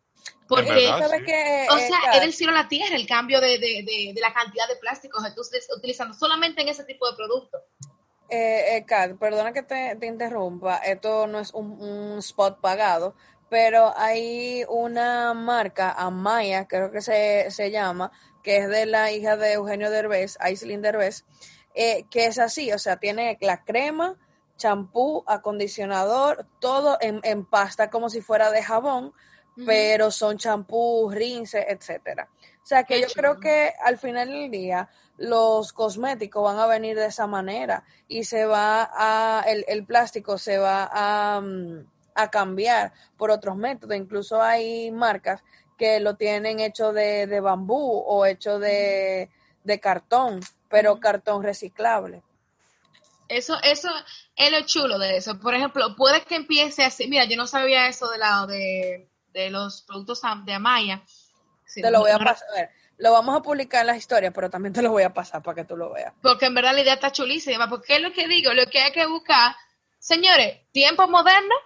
Porque 0.48 0.72
verdad, 0.72 1.10
o 1.70 1.76
eh, 1.76 1.86
sea, 1.86 1.98
era 2.12 2.24
el 2.24 2.32
cielo 2.32 2.52
a 2.52 2.62
la 2.62 2.68
tierra 2.68 2.96
el 2.96 3.06
cambio 3.06 3.40
de, 3.40 3.58
de, 3.58 3.84
de, 3.84 4.12
de 4.14 4.20
la 4.20 4.32
cantidad 4.32 4.66
de 4.66 4.76
plásticos 4.76 5.24
que 5.24 5.32
tú 5.32 5.42
estés 5.42 5.68
utilizando 5.76 6.14
solamente 6.14 6.62
en 6.62 6.68
ese 6.68 6.84
tipo 6.84 7.08
de 7.08 7.16
productos. 7.16 7.62
Eh, 8.28 8.76
eh, 8.76 8.84
Kat, 8.84 9.16
perdona 9.18 9.52
que 9.52 9.62
te, 9.62 9.94
te 9.96 10.06
interrumpa, 10.06 10.78
esto 10.78 11.28
no 11.28 11.38
es 11.38 11.54
un, 11.54 11.80
un 11.80 12.18
spot 12.18 12.60
pagado, 12.60 13.14
pero 13.48 13.92
hay 13.96 14.64
una 14.68 15.34
marca, 15.34 15.92
Amaya, 15.92 16.66
creo 16.66 16.90
que 16.90 17.00
se, 17.00 17.50
se 17.50 17.70
llama, 17.70 18.10
que 18.42 18.58
es 18.58 18.68
de 18.68 18.86
la 18.86 19.12
hija 19.12 19.36
de 19.36 19.54
Eugenio 19.54 19.90
Derbez, 19.90 20.36
Aislinn 20.40 20.82
Derbez, 20.82 21.24
eh, 21.74 22.04
que 22.10 22.26
es 22.26 22.38
así, 22.38 22.72
o 22.72 22.78
sea, 22.78 22.96
tiene 22.96 23.38
la 23.40 23.64
crema, 23.64 24.16
champú, 24.56 25.22
acondicionador, 25.26 26.46
todo 26.60 26.96
en, 27.00 27.20
en 27.22 27.44
pasta 27.44 27.90
como 27.90 28.08
si 28.08 28.20
fuera 28.20 28.50
de 28.50 28.62
jabón, 28.62 29.12
pero 29.64 30.10
son 30.10 30.36
champú, 30.36 31.10
rinse, 31.10 31.64
etcétera. 31.68 32.28
O 32.62 32.66
sea 32.66 32.84
que 32.84 32.96
Qué 32.96 33.02
yo 33.02 33.06
creo 33.14 33.40
que 33.40 33.72
al 33.82 33.96
final 33.96 34.28
del 34.28 34.50
día 34.50 34.90
los 35.16 35.72
cosméticos 35.72 36.42
van 36.42 36.58
a 36.58 36.66
venir 36.66 36.96
de 36.96 37.06
esa 37.06 37.26
manera 37.26 37.84
y 38.06 38.24
se 38.24 38.44
va 38.44 38.90
a, 38.92 39.44
el, 39.46 39.64
el 39.68 39.86
plástico 39.86 40.36
se 40.36 40.58
va 40.58 40.90
a, 40.92 41.40
mm, 41.40 41.86
a 42.16 42.30
cambiar 42.30 42.92
por 43.16 43.30
otros 43.30 43.56
métodos. 43.56 43.96
Incluso 43.96 44.42
hay 44.42 44.90
marcas 44.90 45.42
que 45.76 46.00
lo 46.00 46.16
tienen 46.16 46.60
hecho 46.60 46.92
de, 46.92 47.26
de 47.26 47.40
bambú 47.40 48.02
o 48.06 48.24
hecho 48.26 48.58
de, 48.58 49.30
de 49.64 49.80
cartón, 49.80 50.40
pero 50.68 50.98
cartón 50.98 51.42
reciclable. 51.42 52.22
Eso, 53.28 53.56
eso 53.62 53.88
es 54.36 54.52
lo 54.52 54.64
chulo 54.66 54.98
de 54.98 55.16
eso. 55.16 55.38
Por 55.40 55.54
ejemplo, 55.54 55.96
puede 55.96 56.22
que 56.22 56.36
empiece 56.36 56.84
así. 56.84 57.08
Mira, 57.08 57.24
yo 57.24 57.36
no 57.36 57.46
sabía 57.46 57.88
eso 57.88 58.08
de 58.08 58.18
lado 58.18 58.46
de, 58.46 59.08
de 59.32 59.50
los 59.50 59.82
productos 59.82 60.22
de 60.44 60.54
Amaya. 60.54 61.02
Te 61.74 61.90
lo 61.90 62.00
voy 62.00 62.10
a 62.10 62.18
pasar. 62.18 62.48
a 62.50 62.54
ver, 62.54 62.70
Lo 62.98 63.12
vamos 63.12 63.36
a 63.36 63.42
publicar 63.42 63.80
en 63.80 63.88
las 63.88 63.96
historias, 63.96 64.32
pero 64.32 64.48
también 64.48 64.72
te 64.72 64.80
lo 64.80 64.90
voy 64.90 65.02
a 65.02 65.12
pasar 65.12 65.42
para 65.42 65.56
que 65.56 65.64
tú 65.64 65.76
lo 65.76 65.92
veas. 65.92 66.14
Porque 66.22 66.46
en 66.46 66.54
verdad 66.54 66.72
la 66.72 66.82
idea 66.82 66.94
está 66.94 67.10
chulísima. 67.10 67.68
Porque 67.68 67.96
es 67.96 68.02
lo 68.02 68.12
que 68.12 68.28
digo, 68.28 68.54
lo 68.54 68.66
que 68.66 68.78
hay 68.78 68.92
que 68.92 69.06
buscar, 69.06 69.54
señores, 69.98 70.60
tiempos 70.72 71.08
modernos, 71.10 71.58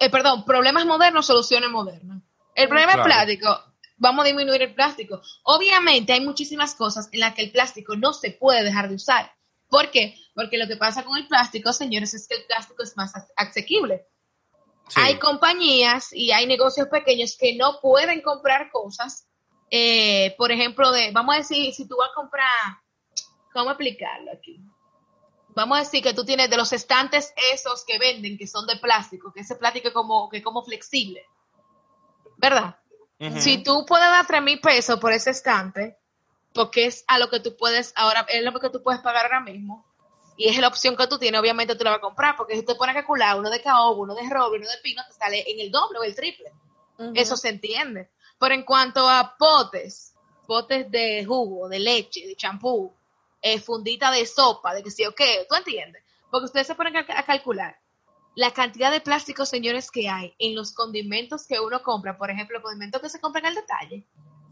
eh, 0.00 0.10
perdón, 0.10 0.44
problemas 0.44 0.86
modernos, 0.86 1.26
soluciones 1.26 1.70
modernas. 1.70 2.22
El 2.54 2.68
problema 2.68 2.94
Claro. 2.94 3.08
es 3.08 3.14
plástico. 3.14 3.64
Vamos 3.96 4.24
a 4.24 4.28
disminuir 4.28 4.62
el 4.62 4.74
plástico. 4.74 5.20
Obviamente 5.44 6.12
hay 6.12 6.20
muchísimas 6.20 6.74
cosas 6.74 7.08
en 7.12 7.20
las 7.20 7.34
que 7.34 7.42
el 7.42 7.50
plástico 7.52 7.96
no 7.96 8.12
se 8.12 8.30
puede 8.32 8.62
dejar 8.64 8.88
de 8.88 8.94
usar. 8.96 9.32
¿Por 9.68 9.90
qué? 9.90 10.16
Porque 10.34 10.56
lo 10.56 10.66
que 10.68 10.76
pasa 10.76 11.02
con 11.04 11.16
el 11.18 11.26
plástico, 11.28 11.72
señores, 11.72 12.14
es 12.14 12.26
que 12.28 12.36
el 12.36 12.44
plástico 12.46 12.82
es 12.82 12.96
más 12.96 13.14
as- 13.16 13.32
asequible. 13.36 14.06
Sí. 14.88 15.00
Hay 15.02 15.18
compañías 15.18 16.12
y 16.12 16.32
hay 16.32 16.46
negocios 16.46 16.88
pequeños 16.88 17.36
que 17.38 17.54
no 17.56 17.80
pueden 17.80 18.22
comprar 18.22 18.70
cosas. 18.70 19.26
eh, 19.70 20.34
por 20.38 20.50
ejemplo, 20.50 20.90
de, 20.92 21.10
vamos 21.12 21.34
a 21.34 21.38
decir, 21.38 21.74
si 21.74 21.86
tú 21.86 21.94
vas 21.98 22.08
a 22.10 22.14
comprar, 22.14 22.48
¿cómo 23.52 23.70
explicarlo 23.72 24.32
aquí? 24.32 24.58
Vamos 25.58 25.78
a 25.78 25.80
decir 25.80 26.02
que 26.02 26.14
tú 26.14 26.24
tienes 26.24 26.48
de 26.48 26.56
los 26.56 26.72
estantes 26.72 27.34
esos 27.52 27.84
que 27.84 27.98
venden, 27.98 28.38
que 28.38 28.46
son 28.46 28.66
de 28.66 28.76
plástico, 28.76 29.32
que 29.32 29.40
ese 29.40 29.56
plástico 29.56 29.88
es 29.88 29.94
como, 29.94 30.28
que 30.28 30.42
como 30.42 30.62
flexible, 30.64 31.26
¿verdad? 32.36 32.76
Si 33.38 33.64
tú 33.64 33.84
puedes 33.84 34.06
dar 34.06 34.24
tres 34.26 34.40
mil 34.40 34.60
pesos 34.60 35.00
por 35.00 35.12
ese 35.12 35.30
estante, 35.30 35.98
porque 36.54 36.86
es 36.86 37.04
a 37.08 37.18
lo 37.18 37.28
que 37.28 37.40
tú 37.40 37.56
puedes 37.56 37.92
ahora, 37.96 38.24
es 38.28 38.44
lo 38.44 38.58
que 38.60 38.70
tú 38.70 38.80
puedes 38.82 39.00
pagar 39.00 39.24
ahora 39.24 39.40
mismo, 39.40 39.84
y 40.36 40.48
es 40.48 40.56
la 40.58 40.68
opción 40.68 40.96
que 40.96 41.08
tú 41.08 41.18
tienes, 41.18 41.40
obviamente 41.40 41.74
tú 41.74 41.82
la 41.82 41.90
vas 41.90 41.98
a 41.98 42.02
comprar, 42.02 42.36
porque 42.36 42.54
si 42.54 42.64
te 42.64 42.76
pones 42.76 42.94
a 42.94 43.00
calcular 43.00 43.36
uno 43.36 43.50
de 43.50 43.60
caoba, 43.60 43.98
uno 43.98 44.14
de 44.14 44.28
roble, 44.30 44.60
uno 44.60 44.70
de 44.70 44.78
pino, 44.80 45.02
te 45.08 45.14
sale 45.14 45.44
en 45.50 45.58
el 45.58 45.72
doble 45.72 45.98
o 45.98 46.04
el 46.04 46.14
triple. 46.14 46.52
Eso 47.14 47.36
se 47.36 47.48
entiende. 47.48 48.10
Pero 48.38 48.54
en 48.54 48.62
cuanto 48.62 49.08
a 49.08 49.36
potes, 49.36 50.14
potes 50.46 50.88
de 50.90 51.24
jugo, 51.24 51.68
de 51.68 51.80
leche, 51.80 52.24
de 52.24 52.36
champú, 52.36 52.94
eh, 53.42 53.60
fundita 53.60 54.10
de 54.10 54.26
sopa, 54.26 54.74
de 54.74 54.82
que 54.82 54.90
sí 54.90 55.04
o 55.06 55.14
qué, 55.14 55.46
¿tú 55.48 55.54
entiendes? 55.54 56.02
Porque 56.30 56.46
ustedes 56.46 56.66
se 56.66 56.74
ponen 56.74 56.96
a, 56.96 57.00
a 57.00 57.22
calcular 57.24 57.76
la 58.38 58.52
cantidad 58.52 58.92
de 58.92 59.00
plásticos, 59.00 59.48
señores, 59.48 59.90
que 59.90 60.08
hay 60.08 60.32
en 60.38 60.54
los 60.54 60.72
condimentos 60.72 61.44
que 61.48 61.58
uno 61.58 61.82
compra, 61.82 62.16
por 62.16 62.30
ejemplo, 62.30 62.58
los 62.58 62.62
condimentos 62.62 63.02
que 63.02 63.08
se 63.08 63.20
compran 63.20 63.46
al 63.46 63.56
detalle, 63.56 64.06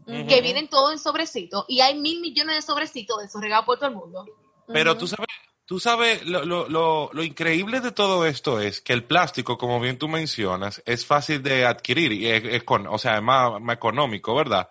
que 0.05 0.41
vienen 0.41 0.67
todos 0.67 0.91
en 0.91 0.99
sobrecito, 0.99 1.63
y 1.69 1.79
hay 1.79 1.97
mil 1.97 2.19
millones 2.19 2.55
de 2.55 2.61
sobrecitos 2.61 3.19
de 3.19 3.27
esos 3.27 3.41
regados 3.41 3.65
por 3.65 3.77
todo 3.77 3.87
el 3.87 3.95
mundo. 3.95 4.25
Pero 4.67 4.97
tú 4.97 5.07
sabes, 5.07 5.27
tú 5.65 5.79
sabes, 5.79 6.25
lo, 6.25 6.43
lo, 6.43 6.67
lo, 6.67 7.09
lo 7.13 7.23
increíble 7.23 7.79
de 7.79 7.93
todo 7.93 8.25
esto 8.25 8.59
es 8.59 8.81
que 8.81 8.91
el 8.91 9.05
plástico, 9.05 9.57
como 9.57 9.79
bien 9.79 9.97
tú 9.97 10.09
mencionas, 10.09 10.83
es 10.85 11.05
fácil 11.05 11.41
de 11.41 11.65
adquirir 11.65 12.11
y 12.11 12.27
es, 12.27 12.43
es 12.43 12.63
con, 12.65 12.87
o 12.87 12.97
sea, 12.97 13.15
es 13.15 13.23
más, 13.23 13.61
más 13.61 13.77
económico, 13.77 14.35
¿verdad? 14.35 14.67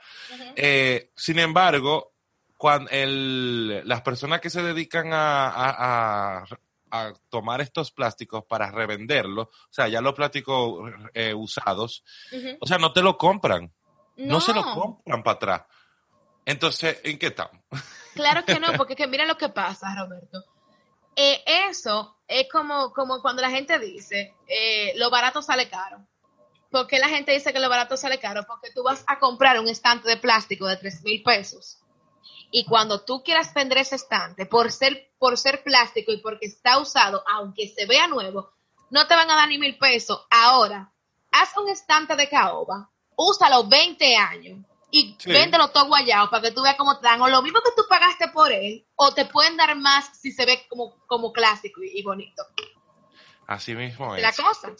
Eh, 0.57 1.11
sin 1.17 1.39
embargo, 1.39 2.16
cuando 2.57 2.91
el, 2.91 3.87
las 3.89 4.03
personas 4.03 4.41
que 4.41 4.51
se 4.51 4.63
dedican 4.63 5.13
a, 5.13 5.49
a- 5.49 6.39
a- 6.41 6.45
a 6.91 7.13
tomar 7.29 7.61
estos 7.61 7.91
plásticos 7.91 8.45
para 8.45 8.71
revenderlos, 8.71 9.47
o 9.49 9.69
sea, 9.73 9.89
ya 9.89 10.01
los 10.01 10.15
plásticos 10.15 10.91
eh, 11.15 11.35
usados, 11.35 12.05
o 12.61 12.67
sea, 12.67 12.79
no 12.79 12.93
te 12.93 13.03
lo 13.03 13.19
compran, 13.19 13.73
no, 14.17 14.41
se 14.41 14.55
lo 14.55 14.63
compran 14.73 15.23
para 15.23 15.35
atrás. 15.37 15.63
Entonces, 16.45 17.01
¿en 17.05 17.19
qué 17.19 17.27
estamos? 17.27 17.61
Claro 18.15 18.45
que 18.45 18.61
no, 18.61 18.69
porque 18.77 18.95
que 18.97 19.07
mira 19.09 19.27
lo 19.27 19.37
que 19.37 19.49
pasa, 19.49 19.95
Roberto. 19.97 20.45
Eh, 21.17 21.43
eso 21.69 22.19
es 22.29 22.47
como, 22.51 22.93
como 22.93 23.21
cuando 23.21 23.43
la 23.43 23.51
gente 23.51 23.79
dice, 23.79 24.35
eh, 24.47 24.93
lo 24.97 25.11
barato 25.11 25.43
sale 25.43 25.69
caro. 25.69 26.07
¿Por 26.71 26.87
qué 26.87 26.99
la 26.99 27.09
gente 27.09 27.33
dice 27.33 27.53
que 27.53 27.61
lo 27.61 27.69
barato 27.69 27.97
sale 27.97 28.19
caro? 28.21 28.45
Porque 28.47 28.71
tú 28.75 28.83
vas 28.83 29.03
a 29.07 29.19
comprar 29.19 29.59
un 29.59 29.69
estante 29.69 30.09
de 30.09 30.19
plástico 30.19 30.67
de 30.67 30.77
3 30.77 31.03
mil 31.05 31.23
pesos. 31.23 31.79
Y 32.51 32.65
cuando 32.65 33.05
tú 33.05 33.23
quieras 33.23 33.53
vender 33.53 33.79
ese 33.79 33.97
estante, 33.97 34.47
por 34.47 34.71
ser, 34.71 35.11
por 35.19 35.37
ser 35.37 35.63
plástico 35.63 36.13
y 36.13 36.19
porque 36.19 36.47
está 36.47 36.79
usado, 36.79 37.23
aunque 37.27 37.69
se 37.69 37.87
vea 37.87 38.07
nuevo, 38.07 38.53
no 38.91 39.07
te 39.07 39.15
van 39.15 39.31
a 39.31 39.37
dar 39.37 39.49
ni 39.49 39.59
mil 39.59 39.77
pesos. 39.79 40.27
Ahora, 40.31 40.93
haz 41.33 41.57
un 41.57 41.69
estante 41.69 42.15
de 42.17 42.29
caoba, 42.29 42.91
úsalo 43.17 43.65
20 43.65 44.17
años 44.17 44.59
y 44.91 45.17
Sí. 45.19 45.33
véndelo 45.33 45.69
todo 45.71 45.87
guayado 45.87 46.31
para 46.31 46.43
que 46.43 46.53
tú 46.53 46.63
veas 46.63 46.77
cómo 46.77 46.99
te 46.99 47.07
dan, 47.09 47.21
o 47.21 47.29
lo 47.29 47.43
mismo 47.43 47.61
que 47.63 47.73
tú 47.77 47.83
pagaste 47.89 48.29
por 48.29 48.53
él, 48.53 48.87
o 48.95 49.13
te 49.13 49.27
pueden 49.27 49.57
dar 49.57 49.75
más 49.77 50.17
si 50.19 50.31
se 50.31 50.47
ve 50.47 50.65
como, 50.69 50.97
como 51.07 51.33
clásico 51.33 51.83
y, 51.83 51.99
y 51.99 52.03
bonito. 52.03 52.45
Así 53.47 53.75
mismo 53.75 54.15
es. 54.15 54.23
La 54.23 54.33
cosa. 54.33 54.73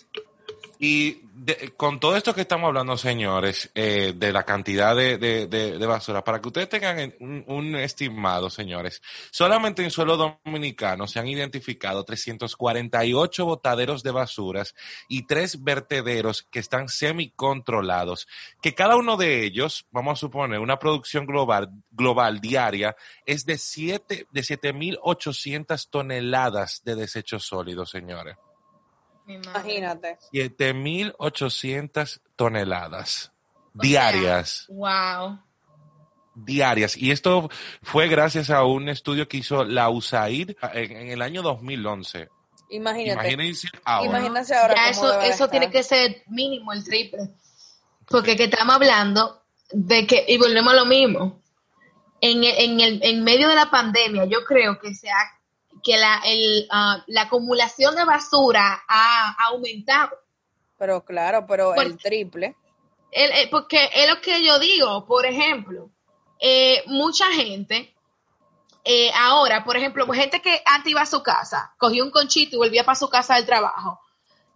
Y 0.79 1.21
de- 1.33 1.73
con 1.77 2.01
todo 2.01 2.17
esto 2.17 2.35
que 2.35 2.43
estamos 2.43 2.69
hablando, 2.69 2.97
señores, 2.97 3.71
eh, 3.75 4.13
de 4.17 4.33
la 4.33 4.43
cantidad 4.45 4.95
de, 4.95 5.17
de- 5.17 5.47
de- 5.47 5.87
basura, 5.87 6.23
para 6.25 6.41
que 6.41 6.49
ustedes 6.49 6.69
tengan 6.69 6.99
en- 6.99 7.17
un, 7.21 7.45
un 7.47 7.77
estimado, 7.77 8.51
señores, 8.51 9.01
solamente 9.31 9.83
en 9.83 9.91
suelo 9.91 10.17
dominicano 10.45 11.07
se 11.07 11.19
han 11.19 11.29
identificado 11.29 12.05
348 12.05 13.45
botaderos 13.47 14.03
de 14.03 14.11
basuras 14.11 14.75
y 15.09 15.27
tres 15.27 15.63
vertederos 15.63 16.43
que 16.51 16.59
están 16.59 16.89
semicontrolados, 16.89 18.27
que 18.61 18.75
cada 18.75 18.97
uno 18.97 19.17
de 19.17 19.45
ellos, 19.45 19.87
vamos 19.91 20.19
a 20.19 20.21
suponer, 20.21 20.59
una 20.59 20.79
producción 20.79 21.25
global, 21.27 21.71
global 21.91 22.41
diaria 22.41 22.97
es 23.25 23.47
de 23.47 23.57
7 23.57 24.27
de 24.31 24.43
7.800 24.43 25.89
toneladas 25.91 26.83
de 26.85 26.97
desechos 26.97 27.47
sólidos, 27.47 27.91
señores. 27.91 28.37
Imagínate. 29.27 30.19
7.800 30.33 32.21
toneladas 32.37 33.33
O 33.75 33.81
diarias, 33.83 34.67
Wow. 34.69 35.39
diarias. 36.35 36.97
Y 36.97 37.11
esto 37.11 37.49
fue 37.83 38.09
gracias 38.09 38.51
a 38.51 38.65
un 38.65 38.89
estudio 38.89 39.27
que 39.29 39.39
hizo 39.39 39.65
la 39.65 39.89
USAID 39.91 40.53
en, 40.75 40.93
en 40.97 41.09
el 41.11 41.23
año 41.23 41.43
2011. 41.43 42.29
Imagínate. 42.71 43.13
Imagínense 43.33 43.69
ahora. 43.85 44.09
Imagínense 44.19 44.55
ahora 44.55 44.75
Ya 44.75 44.93
cómo 44.97 45.09
eso, 45.09 45.21
eso 45.23 45.49
tiene 45.49 45.71
que 45.71 45.83
ser 45.83 46.23
mínimo 46.29 46.73
el 46.73 46.83
triple. 46.85 47.31
Porque 48.09 48.37
que 48.37 48.45
estamos 48.45 48.75
hablando 48.77 49.43
de 49.73 50.07
que, 50.07 50.25
y 50.29 50.37
volvemos 50.39 50.73
a 50.73 50.77
lo 50.77 50.87
mismo, 50.87 51.43
en, 52.21 52.45
el- 52.45 52.55
en, 52.59 52.81
el, 52.81 53.01
en 53.03 53.25
medio 53.25 53.49
de 53.49 53.55
la 53.57 53.71
pandemia, 53.71 54.25
yo 54.27 54.45
creo 54.45 54.79
que 54.79 54.95
se 54.95 55.11
ha, 55.11 55.36
que 55.83 55.97
la, 55.97 56.21
el, 56.25 56.67
ah, 56.71 57.03
la 57.07 57.23
acumulación 57.23 57.95
de 57.97 58.05
basura 58.05 58.83
ha 58.89 59.35
aumentado. 59.47 60.11
Pero 60.79 61.05
claro, 61.05 61.47
pero 61.47 61.75
el 61.75 61.97
triple. 61.99 62.57
El- 63.11 63.33
eh, 63.33 63.49
porque 63.51 63.89
es 63.95 64.09
lo 64.09 64.21
que 64.21 64.45
yo 64.45 64.59
digo, 64.59 65.07
por 65.07 65.25
ejemplo, 65.27 65.91
eh, 66.39 66.83
mucha 66.87 67.27
gente, 67.33 67.95
eh, 68.85 69.11
ahora, 69.15 69.65
por 69.65 69.77
ejemplo, 69.77 70.07
gente 70.13 70.41
que 70.43 70.63
antes 70.67 70.91
iba 70.91 71.01
a 71.03 71.07
su 71.07 71.23
casa, 71.23 71.75
cogía 71.79 72.05
un 72.05 72.11
conchito 72.11 72.57
y 72.57 72.59
volvía 72.59 72.85
para 72.85 72.97
su 72.97 73.09
casa 73.09 73.35
del 73.37 73.47
trabajo 73.47 74.01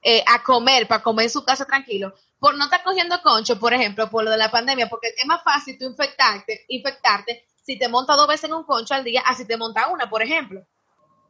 eh, 0.03 0.23
a 0.27 0.43
comer, 0.43 0.87
para 0.87 1.03
comer 1.03 1.25
en 1.25 1.31
su 1.31 1.45
casa 1.45 1.65
tranquilo, 1.65 2.15
por 2.39 2.55
no 2.57 2.65
estar 2.65 2.83
cogiendo 2.83 3.21
concho, 3.23 3.59
por 3.59 3.73
ejemplo, 3.75 4.09
por 4.11 4.25
lo 4.25 4.31
de 4.31 4.37
la 4.39 4.51
pandemia, 4.51 4.89
porque 4.89 5.09
es 5.17 5.27
más 5.27 5.43
fácil 5.43 5.79
tú 5.79 5.85
infectarte, 5.87 6.65
infectarte 6.69 7.45
si 7.63 7.79
te 7.79 7.89
montas 7.89 8.17
dos 8.17 8.27
veces 8.27 8.45
en 8.45 8.55
un 8.55 8.65
concho 8.65 8.95
al 8.95 9.05
día, 9.05 9.23
así 9.27 9.47
te 9.47 9.57
montas 9.57 9.87
una, 9.91 10.09
por 10.09 10.23
ejemplo. 10.23 10.63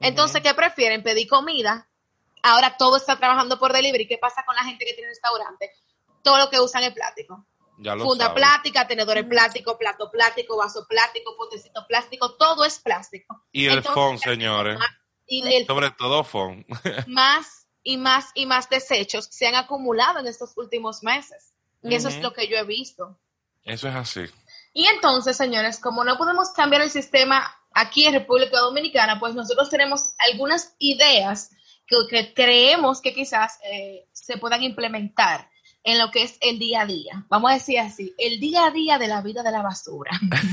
Entonces, 0.01 0.43
¿qué 0.43 0.55
prefieren? 0.55 1.03
Pedir 1.03 1.29
comida. 1.29 1.89
Ahora 2.43 2.77
todo 2.79 2.97
está 2.97 3.17
trabajando 3.17 3.59
por 3.59 3.73
delivery. 3.73 4.09
¿Qué 4.09 4.19
pasa 4.19 4.45
con 4.47 4.57
la 4.57 4.65
gente 4.65 4.85
que 4.85 4.95
tiene 4.95 5.11
restaurante? 5.11 5.73
Todo 6.23 6.39
lo 6.39 6.51
que 6.51 6.59
usan 6.59 6.83
es 6.85 6.93
plástico. 6.93 7.47
Ya 7.79 7.95
lo 7.95 8.05
Funda 8.05 8.27
saben. 8.27 8.43
plástica, 8.43 8.87
tenedores 8.87 9.25
plásticos, 9.25 9.77
plato 9.79 10.11
plástico, 10.11 10.57
vaso 10.57 10.87
plástico, 10.87 11.35
potecito 11.37 11.87
plástico, 11.87 12.35
todo 12.37 12.65
es 12.65 12.79
plástico. 12.79 13.43
Y 13.53 13.67
el 13.67 13.79
Entonces, 13.79 13.95
FON, 13.95 14.19
señores. 14.19 14.79
Y 15.27 15.47
el 15.55 15.67
Sobre 15.67 15.91
todo 15.93 16.25
FON. 16.25 16.67
más 17.07 17.67
y 17.83 17.97
más 17.97 18.33
y 18.35 18.45
más 18.47 18.69
desechos 18.69 19.27
se 19.31 19.47
han 19.47 19.55
acumulado 19.55 20.19
en 20.19 20.27
estos 20.27 20.57
últimos 20.57 21.03
meses. 21.03 21.55
Y 21.83 21.95
Eso 21.95 22.09
es 22.09 22.21
lo 22.21 22.35
que 22.35 22.49
yo 22.49 22.57
he 22.59 22.65
visto. 22.65 23.19
Eso 23.65 23.89
es 23.89 23.95
así. 23.95 24.27
Y 24.75 24.87
entonces, 24.87 25.37
señores, 25.37 25.79
como 25.81 26.05
no 26.05 26.19
podemos 26.19 26.51
cambiar 26.51 26.83
el 26.83 26.91
sistema 26.91 27.57
aquí 27.73 28.05
en 28.07 28.15
República 28.15 28.59
Dominicana, 28.61 29.19
pues 29.21 29.35
nosotros 29.35 29.69
tenemos 29.71 30.13
algunas 30.19 30.75
ideas 30.79 31.51
que, 31.87 31.97
que 32.09 32.35
creemos 32.35 33.01
que 33.01 33.13
quizás 33.15 33.59
eh, 33.71 34.07
se 34.13 34.37
puedan 34.39 34.63
implementar 34.63 35.49
en 35.83 35.99
lo 35.99 36.11
que 36.11 36.23
es 36.25 36.37
el 36.43 36.59
día 36.59 36.83
a 36.83 36.87
día. 36.87 37.25
Vamos 37.31 37.51
a 37.51 37.55
decir 37.55 37.79
así, 37.79 38.15
el 38.19 38.39
día 38.39 38.67
a 38.67 38.71
día 38.71 38.99
de 38.99 39.09
la 39.09 39.23
vida 39.23 39.43
de 39.43 39.51
la 39.51 39.63
basura. 39.63 40.11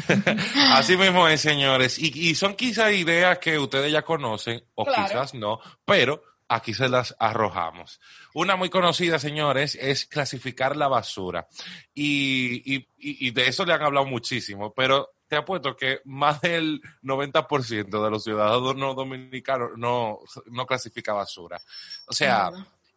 Así 0.71 0.95
mismo 0.95 1.27
es, 1.27 1.41
señores. 1.41 1.99
Y, 1.99 2.11
y 2.29 2.35
son 2.35 2.55
quizás 2.55 2.93
ideas 2.93 3.37
que 3.39 3.59
ustedes 3.59 3.91
ya 3.91 4.03
conocen, 4.03 4.63
o 4.75 4.85
Claro. 4.85 5.05
quizás 5.05 5.33
no, 5.33 5.59
pero 5.85 6.21
aquí 6.49 6.73
se 6.73 6.89
las 6.89 7.15
arrojamos. 7.19 7.99
Una 8.33 8.55
muy 8.55 8.69
conocida, 8.69 9.19
señores, 9.19 9.75
es 9.75 10.05
clasificar 10.05 10.75
la 10.77 10.87
basura. 10.87 11.47
Y, 11.93 12.75
y- 12.75 12.87
y- 12.97 13.31
de 13.31 13.47
eso 13.47 13.65
le 13.65 13.73
han 13.73 13.81
hablado 13.81 14.05
muchísimo, 14.05 14.73
pero 14.73 15.11
te 15.27 15.35
apuesto 15.35 15.75
que 15.75 15.99
más 16.05 16.39
del 16.41 16.81
90% 17.01 18.03
de 18.03 18.09
los 18.09 18.23
ciudadanos 18.23 18.75
no 18.75 18.93
dominicanos 18.93 19.71
no, 19.77 20.19
no 20.45 20.65
clasifica 20.65 21.13
basura. 21.13 21.59
O 22.07 22.13
sea. 22.13 22.49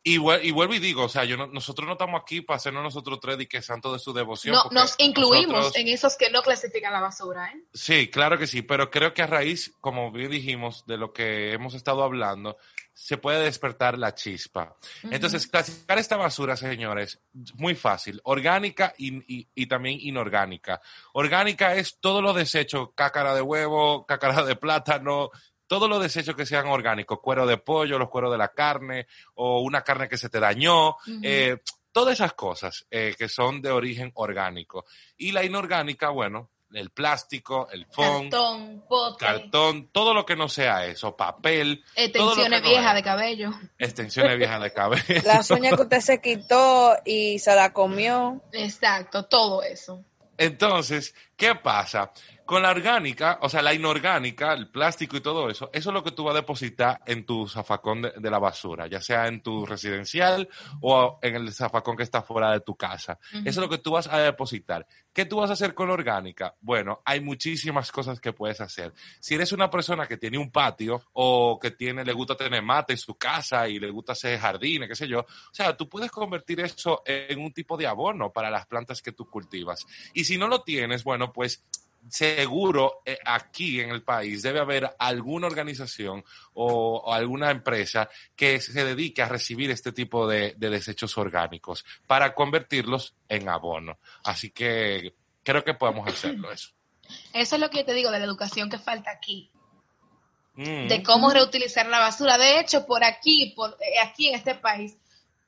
Y, 0.02 0.16
vuel- 0.18 0.42
y 0.44 0.50
vuelvo 0.50 0.74
y 0.74 0.78
digo, 0.78 1.04
o 1.04 1.08
sea, 1.08 1.24
yo 1.24 1.36
no- 1.36 1.46
nosotros 1.46 1.86
no 1.86 1.92
estamos 1.92 2.20
aquí 2.22 2.40
para 2.40 2.56
hacernos 2.56 2.82
nosotros 2.82 3.18
tres 3.20 3.38
y 3.40 3.46
que 3.46 3.60
santo 3.60 3.92
de 3.92 3.98
su 3.98 4.12
devoción. 4.12 4.54
No, 4.54 4.64
nos 4.70 4.94
incluimos 4.98 5.56
nosotros- 5.56 5.76
en 5.76 5.88
esos 5.88 6.16
que 6.16 6.30
no 6.30 6.42
clasifican 6.42 6.92
la 6.92 7.00
basura, 7.00 7.48
¿eh? 7.50 7.62
Sí, 7.74 8.08
claro 8.08 8.38
que 8.38 8.46
sí, 8.46 8.62
pero 8.62 8.90
creo 8.90 9.12
que 9.12 9.22
a 9.22 9.26
raíz, 9.26 9.74
como 9.80 10.10
bien 10.10 10.30
dijimos, 10.30 10.84
de 10.86 10.96
lo 10.96 11.12
que 11.12 11.52
hemos 11.52 11.74
estado 11.74 12.02
hablando, 12.02 12.56
se 12.92 13.16
puede 13.16 13.42
despertar 13.44 13.96
la 13.98 14.14
chispa. 14.14 14.76
Entonces, 15.04 15.46
clasificar 15.46 15.98
esta 15.98 16.16
basura, 16.18 16.54
señores, 16.56 17.18
muy 17.54 17.74
fácil, 17.74 18.20
orgánica 18.24 18.92
y, 18.98 19.16
y- 19.40 19.48
y 19.54 19.66
también 19.66 19.98
inorgánica. 20.00 20.82
Orgánica 21.14 21.74
es 21.76 21.98
todos 21.98 22.22
los 22.22 22.34
desechos, 22.36 22.90
cácara 22.94 23.34
de 23.34 23.40
huevo, 23.40 24.04
cácara 24.06 24.42
de 24.44 24.56
plátano, 24.56 25.30
todos 25.70 25.88
los 25.88 26.02
desechos 26.02 26.34
que 26.34 26.46
sean 26.46 26.66
orgánicos, 26.66 27.20
cuero 27.20 27.46
de 27.46 27.56
pollo, 27.56 27.96
los 27.96 28.10
cueros 28.10 28.32
de 28.32 28.38
la 28.38 28.48
carne, 28.48 29.06
o 29.34 29.60
una 29.60 29.82
carne 29.82 30.08
que 30.08 30.18
se 30.18 30.28
te 30.28 30.40
dañó, 30.40 30.96
eh, 31.22 31.58
todas 31.92 32.14
esas 32.14 32.32
cosas 32.32 32.88
eh, 32.90 33.14
que 33.16 33.28
son 33.28 33.62
de 33.62 33.70
origen 33.70 34.10
orgánico. 34.14 34.84
Y 35.16 35.30
la 35.30 35.44
inorgánica, 35.44 36.10
bueno, 36.10 36.50
el 36.72 36.90
plástico, 36.90 37.68
el 37.70 37.86
foam, 37.86 38.30
Cartón, 38.30 38.84
pote, 38.88 39.24
cartón, 39.24 39.90
todo 39.92 40.12
lo 40.12 40.26
que 40.26 40.34
no 40.34 40.48
sea 40.48 40.86
eso, 40.86 41.16
papel, 41.16 41.84
extensiones 41.94 42.62
no 42.62 42.68
viejas 42.68 42.94
de 42.96 43.02
cabello. 43.04 43.50
extensiones 43.78 44.38
viejas 44.38 44.60
de 44.60 44.72
cabello. 44.72 45.22
Las 45.24 45.52
uñas 45.52 45.76
que 45.76 45.82
usted 45.82 46.00
se 46.00 46.20
quitó 46.20 46.96
y 47.04 47.38
se 47.38 47.54
la 47.54 47.72
comió. 47.72 48.42
Exacto, 48.50 49.26
todo 49.26 49.62
eso. 49.62 50.04
Entonces, 50.36 51.14
¿qué 51.40 51.54
pasa? 51.54 52.12
Con 52.44 52.62
la 52.62 52.70
orgánica, 52.70 53.38
o 53.42 53.48
sea, 53.48 53.62
la 53.62 53.72
inorgánica, 53.72 54.52
el 54.52 54.68
plástico 54.68 55.16
y 55.16 55.20
todo 55.20 55.48
eso, 55.48 55.70
eso 55.72 55.90
es 55.90 55.94
lo 55.94 56.02
que 56.02 56.10
tú 56.10 56.24
vas 56.24 56.34
a 56.34 56.40
depositar 56.40 57.00
en 57.06 57.24
tu 57.24 57.48
zafacón 57.48 58.02
de, 58.02 58.12
de 58.16 58.30
la 58.30 58.40
basura, 58.40 58.88
ya 58.88 59.00
sea 59.00 59.28
en 59.28 59.40
tu 59.40 59.64
residencial 59.64 60.48
o 60.82 61.18
en 61.22 61.36
el 61.36 61.52
zafacón 61.52 61.96
que 61.96 62.02
está 62.02 62.22
fuera 62.22 62.50
de 62.52 62.60
tu 62.60 62.74
casa. 62.74 63.18
Eso 63.32 63.44
es 63.44 63.56
lo 63.56 63.68
que 63.68 63.78
tú 63.78 63.92
vas 63.92 64.08
a 64.08 64.18
depositar. 64.18 64.84
¿Qué 65.12 65.24
tú 65.24 65.36
vas 65.36 65.50
a 65.50 65.54
hacer 65.54 65.74
con 65.74 65.88
la 65.88 65.94
orgánica? 65.94 66.54
Bueno, 66.60 67.02
hay 67.04 67.20
muchísimas 67.20 67.90
cosas 67.90 68.20
que 68.20 68.32
puedes 68.32 68.60
hacer. 68.60 68.92
Si 69.20 69.34
eres 69.34 69.52
una 69.52 69.70
persona 69.70 70.06
que 70.06 70.16
tiene 70.16 70.38
un 70.38 70.50
patio 70.50 71.02
o 71.12 71.58
que 71.60 71.70
tiene, 71.70 72.04
le 72.04 72.12
gusta 72.12 72.36
tener 72.36 72.62
mate 72.62 72.92
en 72.92 72.98
su 72.98 73.14
casa 73.16 73.68
y 73.68 73.78
le 73.78 73.90
gusta 73.90 74.12
hacer 74.12 74.38
jardines, 74.38 74.88
qué 74.88 74.94
sé 74.94 75.08
yo, 75.08 75.20
o 75.20 75.54
sea, 75.54 75.76
tú 75.76 75.88
puedes 75.88 76.10
convertir 76.10 76.60
eso 76.60 77.02
en 77.06 77.40
un 77.40 77.52
tipo 77.52 77.76
de 77.76 77.86
abono 77.86 78.32
para 78.32 78.50
las 78.50 78.66
plantas 78.66 79.02
que 79.02 79.12
tú 79.12 79.28
cultivas. 79.28 79.86
Y 80.14 80.24
si 80.24 80.36
no 80.36 80.48
lo 80.48 80.62
tienes, 80.62 81.04
bueno, 81.04 81.29
pues 81.32 81.64
seguro 82.08 83.02
eh, 83.04 83.18
aquí 83.24 83.80
en 83.80 83.90
el 83.90 84.02
país 84.02 84.42
debe 84.42 84.60
haber 84.60 84.96
alguna 84.98 85.46
organización 85.46 86.24
o, 86.54 86.96
o 86.96 87.12
alguna 87.12 87.50
empresa 87.50 88.08
que 88.34 88.60
se 88.60 88.84
dedique 88.84 89.22
a 89.22 89.28
recibir 89.28 89.70
este 89.70 89.92
tipo 89.92 90.26
de, 90.26 90.54
de 90.56 90.70
desechos 90.70 91.16
orgánicos 91.18 91.84
para 92.06 92.34
convertirlos 92.34 93.14
en 93.28 93.48
abono. 93.48 93.98
Así 94.24 94.50
que 94.50 95.14
creo 95.42 95.62
que 95.62 95.74
podemos 95.74 96.08
hacerlo 96.08 96.50
eso. 96.50 96.70
Eso 97.32 97.56
es 97.56 97.60
lo 97.60 97.70
que 97.70 97.78
yo 97.78 97.84
te 97.84 97.94
digo 97.94 98.10
de 98.10 98.18
la 98.18 98.24
educación 98.24 98.70
que 98.70 98.78
falta 98.78 99.10
aquí. 99.10 99.50
Mm. 100.54 100.88
de 100.88 101.02
cómo 101.02 101.30
reutilizar 101.30 101.86
la 101.86 102.00
basura. 102.00 102.36
De 102.36 102.60
hecho, 102.60 102.84
por 102.84 103.04
aquí, 103.04 103.52
por 103.56 103.70
eh, 103.80 103.98
aquí 104.02 104.28
en 104.28 104.34
este 104.34 104.54
país, 104.54 104.96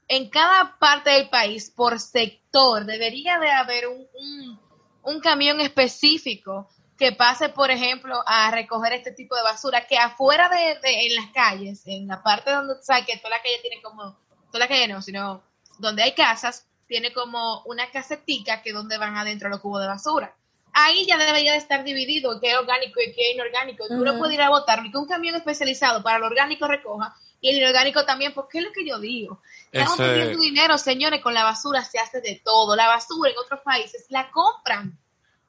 en 0.08 0.30
cada 0.30 0.78
parte 0.78 1.10
del 1.10 1.28
país, 1.28 1.70
por 1.70 1.98
sector, 2.00 2.84
debería 2.84 3.38
de 3.38 3.50
haber 3.50 3.88
un, 3.88 4.06
un, 4.14 4.60
un 5.02 5.20
camión 5.20 5.60
específico 5.60 6.68
que 6.98 7.12
pase, 7.12 7.48
por 7.48 7.70
ejemplo, 7.70 8.22
a 8.26 8.50
recoger 8.50 8.92
este 8.92 9.12
tipo 9.12 9.34
de 9.34 9.42
basura, 9.42 9.86
que 9.86 9.98
afuera 9.98 10.48
de, 10.48 10.78
de- 10.80 11.06
en 11.06 11.16
las 11.16 11.26
calles, 11.32 11.82
en 11.86 12.06
la 12.06 12.22
parte 12.22 12.50
donde, 12.50 12.74
o 12.74 12.82
sea, 12.82 13.04
que 13.04 13.16
toda 13.16 13.30
la 13.30 13.42
calle 13.42 13.58
tiene 13.60 13.82
como, 13.82 14.16
toda 14.48 14.60
la 14.60 14.68
calle 14.68 14.86
no, 14.88 15.02
sino 15.02 15.42
donde 15.78 16.02
hay 16.02 16.12
casas, 16.12 16.66
tiene 16.86 17.12
como 17.12 17.62
una 17.64 17.90
casetica 17.90 18.62
que 18.62 18.72
donde 18.72 18.98
van 18.98 19.16
adentro 19.16 19.48
los 19.48 19.60
cubos 19.60 19.80
de 19.80 19.88
basura. 19.88 20.34
Ahí 20.74 21.04
ya 21.06 21.16
debería 21.18 21.52
de 21.52 21.58
estar 21.58 21.82
dividido 21.84 22.38
qué 22.40 22.52
es 22.52 22.56
orgánico 22.58 23.00
y 23.00 23.12
qué 23.12 23.30
es 23.30 23.34
inorgánico. 23.34 23.86
Tú 23.88 23.96
no 24.04 24.10
Ujú. 24.12 24.18
puedes 24.20 24.34
ir 24.34 24.42
a 24.42 24.48
botar 24.50 24.82
ni 24.82 24.90
que 24.90 24.98
un 24.98 25.06
camión 25.06 25.34
especializado 25.34 26.02
para 26.02 26.18
lo 26.18 26.26
orgánico 26.26 26.66
recoja 26.68 27.14
y 27.42 27.50
el 27.50 27.56
inorgánico 27.58 28.06
también, 28.06 28.32
porque 28.32 28.58
es 28.58 28.64
lo 28.64 28.72
que 28.72 28.86
yo 28.86 28.98
digo. 28.98 29.42
Estamos 29.70 30.00
Ese- 30.00 30.08
perdiendo 30.08 30.40
dinero, 30.40 30.78
señores, 30.78 31.20
con 31.20 31.34
la 31.34 31.44
basura 31.44 31.84
se 31.84 31.98
hace 31.98 32.22
de 32.22 32.40
todo. 32.42 32.74
La 32.76 32.86
basura 32.88 33.30
en 33.30 33.36
otros 33.36 33.60
países 33.60 34.06
la 34.08 34.30
compran. 34.30 34.98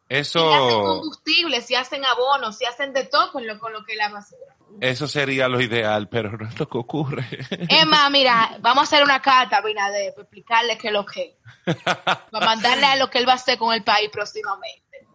Y 0.09 0.15
hacen 0.15 0.21
Eso, 0.21 0.81
combustible, 0.83 1.61
se 1.61 1.77
hacen 1.77 2.03
abonos, 2.05 2.57
se 2.57 2.67
hacen 2.67 2.91
de 2.93 3.05
todo 3.05 3.31
con 3.31 3.47
lo, 3.47 3.57
con 3.59 3.71
lo 3.73 3.83
que 3.85 3.93
es 3.93 3.97
la 3.97 4.09
basura. 4.09 4.55
eso 4.81 5.07
sería 5.07 5.47
lo 5.47 5.61
ideal, 5.61 6.09
pero 6.09 6.37
no 6.37 6.47
es 6.47 6.59
lo 6.59 6.67
que 6.67 6.77
ocurre. 6.77 7.25
Emma, 7.69 8.09
mira, 8.09 8.57
vamos 8.59 8.81
a 8.81 8.83
hacer 8.83 9.03
una 9.03 9.21
carta 9.21 9.61
Binader 9.61 10.13
para 10.13 10.23
explicarle 10.23 10.77
qué 10.77 10.87
es 10.87 10.93
lo 10.93 11.05
que 11.05 11.21
es. 11.65 11.75
Para 12.31 12.45
mandarle 12.45 12.85
a 12.85 12.95
lo 12.97 13.09
que 13.09 13.17
él 13.19 13.27
va 13.27 13.31
a 13.33 13.35
hacer 13.35 13.57
con 13.57 13.73
el 13.73 13.83
país 13.83 14.09
próximamente. 14.11 15.07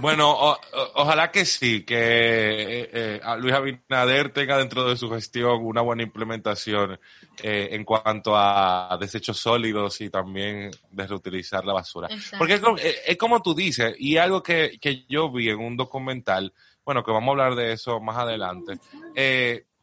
Bueno, 0.00 0.30
o- 0.30 0.52
o- 0.52 0.90
ojalá 0.94 1.30
que 1.30 1.44
sí, 1.44 1.84
que 1.84 1.94
eh, 1.96 2.90
eh, 2.92 3.20
Luis 3.38 3.54
Abinader 3.54 4.32
tenga 4.32 4.58
dentro 4.58 4.88
de 4.88 4.96
su 4.96 5.10
gestión 5.10 5.64
una 5.64 5.80
buena 5.80 6.02
implementación 6.02 6.98
eh, 7.42 7.68
en 7.72 7.84
cuanto 7.84 8.36
a 8.36 8.96
desechos 9.00 9.38
sólidos 9.38 10.00
y 10.00 10.10
también 10.10 10.70
de 10.90 11.06
reutilizar 11.06 11.64
la 11.64 11.72
basura. 11.72 12.08
Exacto. 12.10 12.38
Porque 12.38 12.54
es 12.54 12.60
como, 12.60 12.78
eh, 12.78 12.96
es 13.06 13.16
como 13.16 13.42
tú 13.42 13.54
dices, 13.54 13.94
y 13.98 14.16
algo 14.16 14.42
que, 14.42 14.78
que 14.80 15.04
yo 15.08 15.30
vi 15.30 15.48
en 15.50 15.58
un 15.58 15.76
documental, 15.76 16.52
bueno, 16.84 17.02
que 17.02 17.12
vamos 17.12 17.28
a 17.28 17.32
hablar 17.32 17.54
de 17.54 17.72
eso 17.72 18.00
más 18.00 18.16
adelante. 18.18 18.78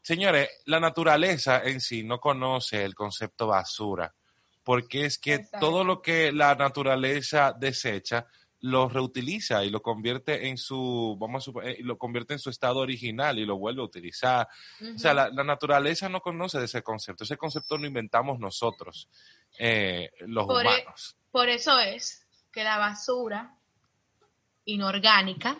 Señores, 0.02 0.48
la 0.66 0.80
naturaleza 0.80 1.62
en 1.64 1.80
sí 1.80 2.02
no 2.02 2.18
conoce 2.18 2.84
el 2.84 2.92
concepto 2.94 3.46
basura, 3.46 4.12
porque 4.64 5.04
es 5.04 5.16
que 5.18 5.34
Exacto. 5.34 5.66
todo 5.66 5.84
lo 5.84 6.02
que 6.02 6.32
la 6.32 6.56
naturaleza 6.56 7.54
desecha, 7.56 8.26
lo 8.62 8.88
reutiliza 8.88 9.64
y 9.64 9.70
lo 9.70 9.82
convierte 9.82 10.48
en 10.48 10.56
su, 10.56 11.16
vamos 11.18 11.48
a 11.48 11.52
lo 11.80 11.98
convierte 11.98 12.32
en 12.34 12.38
su 12.38 12.48
estado 12.48 12.78
original 12.78 13.38
y 13.38 13.44
lo 13.44 13.58
vuelve 13.58 13.82
a 13.82 13.84
utilizar. 13.84 14.48
O 14.94 14.98
sea, 14.98 15.12
la, 15.12 15.28
la 15.30 15.42
naturaleza 15.44 16.08
no 16.08 16.20
conoce 16.20 16.58
de 16.60 16.66
ese 16.66 16.82
concepto. 16.82 17.24
Ese 17.24 17.36
concepto 17.36 17.76
lo 17.76 17.86
inventamos 17.86 18.38
nosotros, 18.38 19.08
eh, 19.58 20.10
los 20.20 20.46
Por 20.46 20.64
e- 20.64 20.68
humanos. 20.68 21.16
Por 21.32 21.48
eso 21.48 21.78
es 21.80 22.24
que 22.52 22.62
la 22.62 22.78
basura 22.78 23.56
inorgánica 24.64 25.58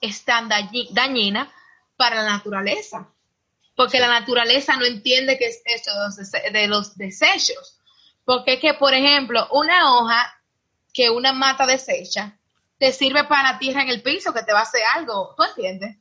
es 0.00 0.24
tan 0.24 0.48
dañi- 0.50 0.88
dañina 0.92 1.50
para 1.96 2.16
la 2.22 2.30
naturaleza. 2.30 3.12
Porque 3.74 4.00
la 4.00 4.08
naturaleza 4.08 4.76
no 4.76 4.84
entiende 4.84 5.36
que 5.38 5.46
es 5.46 5.62
esto 5.64 5.90
de 5.92 5.98
los, 6.06 6.52
de 6.52 6.66
los 6.68 6.96
desechos. 6.96 7.78
Porque 8.24 8.54
es 8.54 8.60
que, 8.60 8.74
por 8.74 8.94
ejemplo, 8.94 9.46
una 9.52 9.94
hoja 9.98 10.35
que 10.96 11.10
una 11.10 11.34
mata 11.34 11.66
desecha 11.66 12.38
te 12.78 12.90
sirve 12.90 13.24
para 13.24 13.52
la 13.52 13.58
tierra 13.58 13.82
en 13.82 13.90
el 13.90 14.02
piso 14.02 14.32
que 14.32 14.42
te 14.42 14.54
va 14.54 14.60
a 14.60 14.62
hacer 14.62 14.80
algo. 14.94 15.34
¿Tú 15.36 15.42
entiendes? 15.42 15.98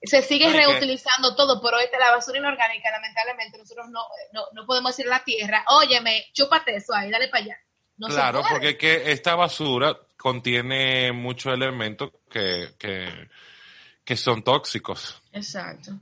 Se 0.00 0.22
sigue 0.22 0.48
reutilizando 0.48 1.34
todo, 1.34 1.60
pero 1.60 1.80
esta 1.80 1.98
la 1.98 2.12
basura 2.12 2.38
inorgánica, 2.38 2.88
lamentablemente, 2.92 3.58
nosotros 3.58 3.88
no, 3.88 4.00
no, 4.32 4.44
no 4.52 4.64
podemos 4.64 4.92
decirle 4.92 5.12
a 5.12 5.18
la 5.18 5.24
tierra, 5.24 5.64
óyeme, 5.68 6.26
chúpate 6.32 6.76
eso 6.76 6.94
ahí, 6.94 7.10
dale 7.10 7.28
para 7.28 7.44
allá. 7.44 7.56
No 7.96 8.06
claro, 8.06 8.42
porque 8.48 8.70
es 8.70 8.78
que 8.78 9.10
esta 9.10 9.34
basura 9.34 9.96
contiene 10.16 11.10
muchos 11.10 11.52
elementos 11.52 12.10
que, 12.30 12.74
que, 12.78 13.28
que 14.04 14.16
son 14.16 14.44
tóxicos. 14.44 15.20
Exacto. 15.32 15.98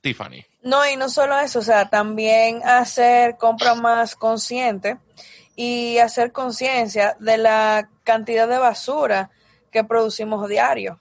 Tiffany. 0.00 0.46
No, 0.62 0.88
y 0.88 0.96
no 0.96 1.08
solo 1.08 1.38
eso, 1.40 1.58
o 1.58 1.62
sea, 1.62 1.90
también 1.90 2.62
hacer 2.64 3.36
compra 3.36 3.74
más 3.74 4.14
consciente 4.14 4.96
y 5.62 5.98
hacer 5.98 6.32
conciencia 6.32 7.18
de 7.20 7.36
la 7.36 7.90
cantidad 8.02 8.48
de 8.48 8.56
basura 8.56 9.30
que 9.70 9.84
producimos 9.84 10.48
diario. 10.48 10.98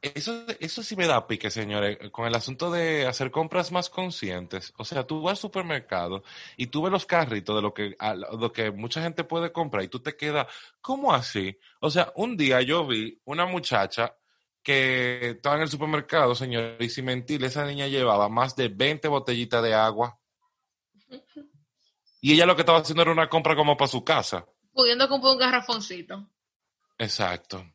Eso, 0.00 0.46
eso 0.60 0.82
sí 0.82 0.96
me 0.96 1.06
da 1.06 1.26
pique, 1.26 1.50
señores, 1.50 1.98
con 2.10 2.26
el 2.26 2.34
asunto 2.34 2.70
de 2.70 3.06
hacer 3.06 3.30
compras 3.30 3.70
más 3.70 3.90
conscientes. 3.90 4.72
O 4.78 4.86
sea, 4.86 5.06
tú 5.06 5.20
vas 5.20 5.32
al 5.32 5.36
supermercado 5.36 6.24
y 6.56 6.68
tú 6.68 6.80
ves 6.80 6.90
los 6.90 7.04
carritos 7.04 7.54
de 7.54 7.60
lo 7.60 7.74
que, 7.74 7.94
a 7.98 8.14
lo 8.14 8.50
que 8.50 8.70
mucha 8.70 9.02
gente 9.02 9.24
puede 9.24 9.52
comprar 9.52 9.84
y 9.84 9.88
tú 9.88 10.00
te 10.00 10.16
quedas, 10.16 10.46
¿cómo 10.80 11.12
así? 11.12 11.58
O 11.80 11.90
sea, 11.90 12.14
un 12.16 12.34
día 12.38 12.62
yo 12.62 12.86
vi 12.86 13.20
una 13.26 13.44
muchacha 13.44 14.16
que 14.62 15.32
estaba 15.32 15.56
en 15.56 15.62
el 15.62 15.68
supermercado, 15.68 16.34
señor, 16.34 16.76
y 16.80 16.88
sin 16.88 17.04
mentir, 17.04 17.44
esa 17.44 17.66
niña 17.66 17.88
llevaba 17.88 18.30
más 18.30 18.56
de 18.56 18.68
20 18.68 19.06
botellitas 19.08 19.62
de 19.62 19.74
agua. 19.74 20.18
Y 22.22 22.32
ella 22.32 22.46
lo 22.46 22.54
que 22.54 22.62
estaba 22.62 22.78
haciendo 22.78 23.02
era 23.02 23.10
una 23.12 23.28
compra 23.28 23.56
como 23.56 23.76
para 23.76 23.88
su 23.88 24.02
casa. 24.04 24.46
Pudiendo 24.72 25.08
comprar 25.08 25.32
un 25.34 25.38
garrafoncito. 25.38 26.30
Exacto. 26.96 27.66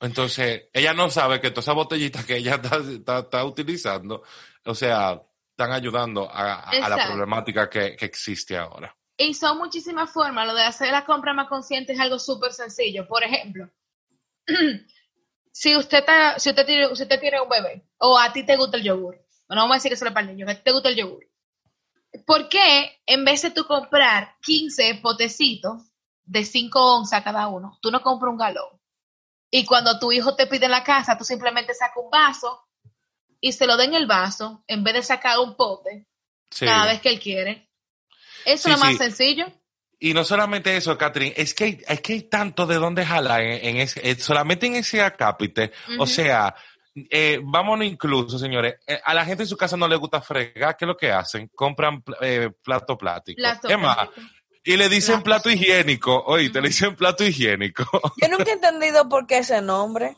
Entonces, 0.00 0.64
ella 0.72 0.92
no 0.92 1.08
sabe 1.08 1.40
que 1.40 1.50
todas 1.52 1.66
esas 1.66 1.76
botellitas 1.76 2.24
que 2.26 2.36
ella 2.36 2.54
está, 2.62 2.76
está- 2.78 3.18
está 3.20 3.44
utilizando, 3.44 4.24
o 4.64 4.74
sea, 4.74 5.22
están 5.50 5.70
ayudando 5.72 6.28
a, 6.28 6.68
la 6.88 7.06
problemática 7.06 7.70
que, 7.70 7.94
que 7.94 8.04
existe 8.06 8.58
ahora. 8.58 8.94
Y 9.16 9.34
son 9.34 9.58
muchísimas 9.58 10.10
formas. 10.10 10.48
Lo 10.48 10.54
de 10.54 10.64
hacer 10.64 10.90
la 10.90 11.04
compra 11.04 11.32
más 11.32 11.46
consciente 11.48 11.92
es 11.92 12.00
algo 12.00 12.18
súper 12.18 12.52
sencillo. 12.52 13.06
Por 13.06 13.22
ejemplo, 13.22 13.70
si 15.52 15.76
usted 15.76 15.98
está, 15.98 16.38
si 16.40 16.50
usted 16.50 16.66
tiene, 16.66 16.96
si 16.96 17.02
usted 17.04 17.20
tiene 17.20 17.40
un 17.40 17.48
bebé, 17.48 17.86
o 17.98 18.18
a 18.18 18.32
ti 18.32 18.44
te 18.44 18.56
gusta 18.56 18.78
el 18.78 18.82
yogur, 18.82 19.14
no 19.48 19.56
vamos 19.56 19.74
a 19.74 19.76
decir 19.76 19.90
que 19.92 19.96
solo 19.96 20.12
para 20.12 20.26
el 20.26 20.34
niño, 20.34 20.46
que 20.46 20.52
a 20.52 20.56
ti 20.56 20.62
te 20.64 20.72
gusta 20.72 20.88
el 20.88 20.96
yogur. 20.96 21.24
¿Por 22.26 22.48
qué 22.48 23.00
en 23.06 23.24
vez 23.24 23.42
de 23.42 23.50
tú 23.50 23.64
comprar 23.64 24.36
15 24.42 24.96
potecitos 25.02 25.82
de 26.24 26.44
5 26.44 26.96
onzas 26.98 27.22
cada 27.22 27.48
uno, 27.48 27.78
tú 27.80 27.90
no 27.90 28.00
compras 28.02 28.30
un 28.32 28.38
galón? 28.38 28.80
Y 29.50 29.64
cuando 29.64 29.98
tu 29.98 30.12
hijo 30.12 30.34
te 30.34 30.46
pide 30.46 30.66
en 30.66 30.70
la 30.70 30.84
casa, 30.84 31.16
tú 31.18 31.24
simplemente 31.24 31.74
sacas 31.74 31.96
un 32.02 32.10
vaso 32.10 32.66
y 33.40 33.52
se 33.52 33.66
lo 33.66 33.76
den 33.76 33.94
el 33.94 34.06
vaso 34.06 34.64
en 34.66 34.82
vez 34.84 34.94
de 34.94 35.02
sacar 35.02 35.38
un 35.38 35.56
pote 35.56 36.06
Sí. 36.50 36.66
cada 36.66 36.84
vez 36.86 37.00
que 37.00 37.08
él 37.08 37.18
quiere. 37.20 37.70
Eso 38.44 38.64
Sí, 38.68 38.70
es 38.70 38.78
lo 38.78 38.84
más 38.84 38.92
sí. 38.92 38.98
sencillo. 38.98 39.46
Y 39.98 40.14
no 40.14 40.24
solamente 40.24 40.76
eso, 40.76 40.98
Catherine, 40.98 41.32
es 41.36 41.54
que 41.54 41.64
hay, 41.64 41.82
es 41.86 42.00
que 42.00 42.12
hay 42.14 42.22
tanto 42.22 42.66
de 42.66 42.74
dónde 42.74 43.06
jalar 43.06 43.40
en, 43.40 43.64
en 43.68 43.76
ese, 43.78 44.00
eh, 44.10 44.16
solamente 44.16 44.66
en 44.66 44.74
ese 44.74 45.00
acápite. 45.00 45.72
O 45.98 46.06
sea, 46.06 46.54
eh, 46.94 47.40
vámonos 47.42 47.86
incluso, 47.86 48.38
señores, 48.38 48.74
eh, 48.86 49.00
a 49.04 49.14
la 49.14 49.24
gente 49.24 49.42
en 49.44 49.48
su 49.48 49.56
casa 49.56 49.76
no 49.76 49.88
le 49.88 49.96
gusta 49.96 50.20
fregar, 50.20 50.76
¿qué 50.76 50.84
es 50.84 50.88
lo 50.88 50.96
que 50.96 51.10
hacen? 51.10 51.50
Compran 51.54 52.02
pl- 52.02 52.16
eh, 52.20 52.50
plato 52.62 52.96
plástico. 52.98 53.36
Plato 53.38 53.68
es 53.68 53.78
más, 53.78 53.96
plástico. 53.96 54.26
Y 54.64 54.76
le 54.76 54.88
dicen 54.88 55.16
La- 55.16 55.22
plato 55.22 55.50
higiénico. 55.50 56.22
Oye, 56.26 56.50
te 56.50 56.60
le 56.60 56.68
dicen 56.68 56.94
plato 56.94 57.24
higiénico. 57.24 57.84
Yo 58.22 58.28
nunca 58.28 58.50
he 58.50 58.52
entendido 58.52 59.08
por 59.08 59.26
qué 59.26 59.38
ese 59.38 59.60
nombre. 59.62 60.16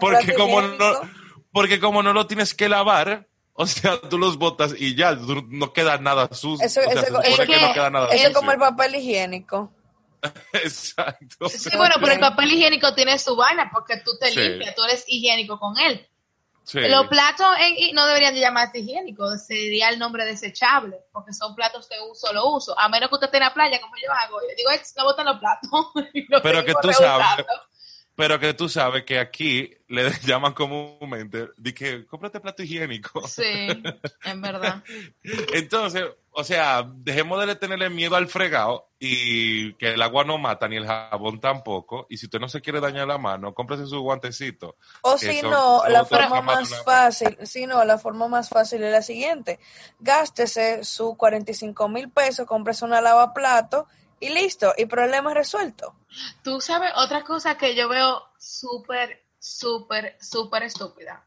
Porque 0.00 0.34
como 0.34 0.60
no, 0.62 0.92
porque 1.52 1.80
como 1.80 2.02
no 2.02 2.12
lo 2.12 2.26
tienes 2.26 2.54
que 2.54 2.68
lavar, 2.68 3.28
o 3.54 3.66
sea, 3.66 4.00
tú 4.00 4.18
los 4.18 4.36
botas 4.38 4.74
y 4.78 4.94
ya, 4.94 5.16
no 5.48 5.72
queda 5.72 5.98
nada 5.98 6.28
sucio. 6.32 6.64
Eso- 6.66 6.80
o 6.80 6.92
sea, 6.92 7.02
eso- 7.02 7.42
que 7.44 7.60
no 7.60 7.72
queda 7.72 7.90
nada 7.90 8.08
Eso 8.14 8.28
es 8.28 8.34
como 8.34 8.52
el 8.52 8.58
papel 8.58 8.94
higiénico. 8.96 9.72
Exacto. 10.52 11.48
Sí, 11.48 11.70
bueno, 11.76 11.96
pero 12.00 12.12
el 12.12 12.20
papel 12.20 12.52
higiénico 12.52 12.94
tiene 12.94 13.18
su 13.18 13.34
vaina 13.36 13.70
porque 13.72 13.96
tú 13.98 14.12
te 14.18 14.30
Sí. 14.30 14.40
limpias, 14.40 14.74
tú 14.74 14.82
eres 14.84 15.04
higiénico 15.06 15.58
con 15.58 15.78
él. 15.78 16.06
Sí. 16.64 16.78
Los 16.80 17.08
platos 17.08 17.46
en- 17.58 17.92
no 17.94 18.06
deberían 18.06 18.34
de 18.34 18.40
llamarse 18.40 18.78
higiénicos, 18.78 19.44
sería 19.44 19.88
el 19.88 19.98
nombre 19.98 20.24
desechable, 20.24 20.96
porque 21.12 21.32
son 21.32 21.56
platos 21.56 21.88
de 21.88 21.96
un 22.08 22.14
solo 22.14 22.46
uso. 22.50 22.78
A 22.78 22.88
menos 22.88 23.08
que 23.08 23.16
usted 23.16 23.26
esté 23.26 23.38
en 23.38 23.42
la 23.44 23.52
playa, 23.54 23.80
como 23.80 23.94
yo 23.96 24.12
hago. 24.12 24.40
Yo 24.42 24.54
digo, 24.56 24.70
no 24.96 25.04
botan 25.04 25.26
los 25.26 25.38
platos. 25.40 25.70
los 26.28 26.40
Pero 26.40 26.64
que 26.64 26.74
tú 26.80 26.92
sabes, 26.92 27.44
pero 28.14 28.38
que 28.38 28.54
tú 28.54 28.68
sabes 28.68 29.04
que 29.04 29.18
aquí 29.18 29.74
le 29.88 30.08
llaman 30.22 30.52
comúnmente, 30.52 31.48
de 31.56 31.74
que 31.74 32.06
cómprate 32.06 32.38
plato 32.38 32.62
higiénico. 32.62 33.26
Sí, 33.26 33.42
en 34.24 34.40
verdad. 34.40 34.84
Entonces, 35.52 36.04
o 36.34 36.44
sea, 36.44 36.82
dejemos 36.94 37.44
de 37.46 37.54
tenerle 37.56 37.90
miedo 37.90 38.16
al 38.16 38.28
fregado 38.28 38.88
y 38.98 39.74
que 39.74 39.90
el 39.92 40.02
agua 40.02 40.24
no 40.24 40.38
mata 40.38 40.66
ni 40.68 40.76
el 40.76 40.86
jabón 40.86 41.40
tampoco. 41.40 42.06
Y 42.08 42.16
si 42.16 42.26
usted 42.26 42.40
no 42.40 42.48
se 42.48 42.60
quiere 42.60 42.80
dañar 42.80 43.06
la 43.06 43.18
mano, 43.18 43.52
cómprese 43.54 43.86
su 43.86 44.00
guantecito. 44.00 44.76
O 45.02 45.18
si 45.18 45.40
son- 45.40 45.50
no, 45.50 45.82
la 45.88 46.04
forma 46.04 46.40
más 46.40 46.82
fácil, 46.84 47.38
si 47.42 47.66
no, 47.66 47.84
la 47.84 47.98
forma 47.98 48.28
más 48.28 48.48
fácil 48.48 48.82
es 48.82 48.92
la 48.92 49.02
siguiente. 49.02 49.60
Gástese 49.98 50.84
sus 50.84 51.16
45 51.16 51.88
mil 51.88 52.10
pesos, 52.10 52.46
cómprese 52.46 52.84
una 52.84 53.00
lavaplato 53.00 53.86
y 54.20 54.28
listo, 54.30 54.72
y 54.78 54.86
problema 54.86 55.34
resuelto. 55.34 55.96
Tú 56.42 56.60
sabes, 56.60 56.92
otra 56.96 57.24
cosa 57.24 57.56
que 57.56 57.74
yo 57.74 57.88
veo 57.88 58.22
súper, 58.38 59.24
súper, 59.38 60.16
súper 60.20 60.62
estúpida. 60.64 61.24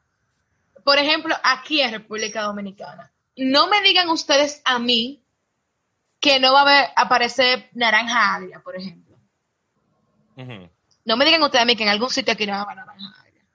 Por 0.84 0.98
ejemplo, 1.00 1.36
aquí 1.44 1.82
en 1.82 1.92
República 1.92 2.44
Dominicana. 2.44 3.12
No 3.38 3.68
me 3.68 3.82
digan 3.82 4.10
ustedes 4.10 4.62
a 4.66 4.80
mí 4.80 5.22
que 6.20 6.40
no 6.40 6.54
va 6.54 6.60
a 6.60 6.62
haber- 6.64 6.90
aparecer 6.96 7.70
naranja 7.74 8.36
agria, 8.36 8.62
por 8.62 8.76
ejemplo. 8.76 9.18
No 11.06 11.18
me 11.18 11.26
digan 11.26 11.44
ustedes 11.44 11.62
a 11.64 11.66
mí 11.66 11.76
que 11.76 11.84
en 11.84 11.90
algún 11.90 12.10
sitio 12.10 12.34
aquí 12.34 12.46
no 12.46 12.54
va 12.54 12.60
a 12.60 12.62
haber 12.64 12.78
naranja 12.78 13.22
agria. 13.22 13.46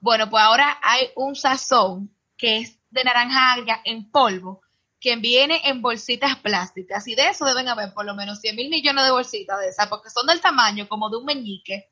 Bueno, 0.00 0.28
pues 0.30 0.42
ahora 0.42 0.78
hay 0.82 1.10
un 1.16 1.34
sazón 1.36 2.10
que 2.36 2.58
es 2.58 2.78
de 2.90 3.04
naranja 3.04 3.52
agria 3.52 3.80
en 3.84 4.10
polvo 4.10 4.62
que 5.00 5.14
viene 5.16 5.60
en 5.64 5.80
bolsitas 5.80 6.36
plásticas 6.36 7.06
y 7.06 7.14
de 7.14 7.28
eso 7.28 7.44
deben 7.44 7.68
haber 7.68 7.92
por 7.94 8.04
lo 8.04 8.14
menos 8.14 8.40
100 8.40 8.56
mil 8.56 8.68
millones 8.68 9.04
de 9.04 9.10
bolsitas 9.12 9.58
de 9.60 9.68
esas 9.68 9.86
porque 9.86 10.10
son 10.10 10.26
del 10.26 10.40
tamaño 10.40 10.88
como 10.88 11.08
de 11.08 11.18
un 11.18 11.24
meñique. 11.24 11.88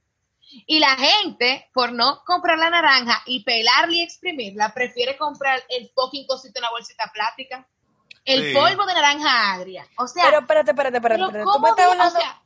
Y 0.67 0.79
la 0.79 0.97
gente, 0.97 1.69
por 1.75 1.93
no 1.93 2.23
comprar 2.25 2.59
la 2.59 2.71
naranja 2.71 3.23
y 3.27 3.43
pelarla 3.45 3.95
y 3.95 4.03
exprimirla, 4.03 4.73
prefiere 4.73 5.17
comprar 5.19 5.63
el 5.69 5.91
fucking 5.95 6.27
cosito 6.27 6.59
en 6.59 6.65
una 6.65 6.71
bolsita 6.71 7.11
plástica. 7.13 7.67
El 8.25 8.49
Sí. 8.49 8.55
polvo 8.55 8.87
de 8.87 8.95
naranja 8.95 9.53
agria. 9.55 9.87
O 9.99 10.07
sea, 10.07 10.25
Pero 10.25 10.39
espérate, 10.41 10.71
espérate, 10.73 10.97
espérate. 10.97 11.23
espérate. 11.23 11.45
Tú 11.45 11.51
¿cómo 11.53 11.63
me 11.65 11.71
estás 11.71 11.87
o 11.87 11.93
hablando... 11.93 12.19
sea, 12.21 12.43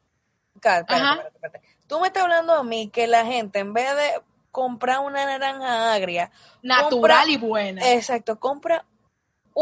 Cal, 0.61 0.80
espérate, 0.80 1.02
Ajá. 1.04 1.12
espérate, 1.14 1.36
espérate. 1.36 1.68
Tú 1.86 2.00
me 2.00 2.06
estás 2.08 2.22
hablando 2.24 2.54
a 2.54 2.62
mí 2.62 2.88
que 2.88 3.06
la 3.06 3.24
gente, 3.24 3.58
en 3.61 3.72
vez 3.72 3.96
de 3.96 4.20
comprar 4.52 4.98
una 5.00 5.24
naranja 5.24 5.92
agria, 5.94 6.30
natural 6.62 6.90
compra- 6.90 7.26
y 7.32 7.36
buena. 7.38 7.92
exacto, 7.92 8.38
compra 8.38 8.84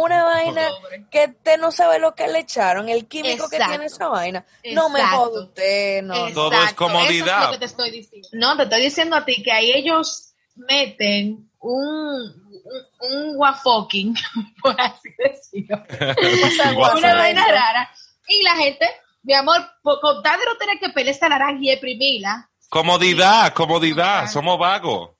una 0.04 0.24
vaina 0.24 0.68
Pobre. 0.68 1.04
que 1.10 1.24
usted 1.26 1.58
no 1.58 1.70
sabe 1.72 1.98
lo 1.98 2.14
que 2.14 2.28
le 2.28 2.40
echaron, 2.40 2.88
el 2.88 3.06
químico 3.06 3.48
que 3.48 3.58
tiene 3.58 3.86
esa 3.86 4.08
vaina. 4.08 4.44
No 4.74 4.88
me 4.88 5.02
jode 5.02 5.40
usted, 5.44 6.02
no. 6.02 6.32
Todo 6.32 6.52
es 6.64 6.72
comodidad. 6.74 7.26
Eso 7.26 7.38
es 7.38 7.44
lo 7.46 7.52
que 7.52 7.58
te 7.58 7.64
estoy 7.66 7.90
diciendo. 7.90 8.28
No, 8.32 8.56
te 8.56 8.62
estoy 8.64 8.80
diciendo 8.82 9.16
a 9.16 9.24
ti 9.24 9.42
que 9.42 9.52
ahí 9.52 9.72
ellos 9.72 10.32
meten 10.56 11.50
un, 11.60 11.72
un, 11.72 12.82
un 13.00 13.36
guafoking, 13.36 14.14
por 14.62 14.80
así 14.80 15.08
decirlo. 15.18 15.82
Una 16.96 17.14
vaina 17.14 17.44
rara. 17.46 17.90
Y 18.28 18.42
la 18.42 18.56
gente, 18.56 18.86
mi 19.22 19.34
amor, 19.34 19.56
por 19.82 20.00
con 20.00 20.22
tal 20.22 20.38
de 20.38 20.46
no 20.46 20.56
tener 20.56 20.78
que 20.78 20.90
pelar 20.90 21.10
esta 21.12 21.28
naranja 21.28 21.58
y 21.60 21.70
exprimirla, 21.70 22.48
Comodidad, 22.70 23.54
comodidad, 23.54 23.54
Comodidad. 23.54 24.30
somos 24.30 24.58
vagos. 24.58 25.10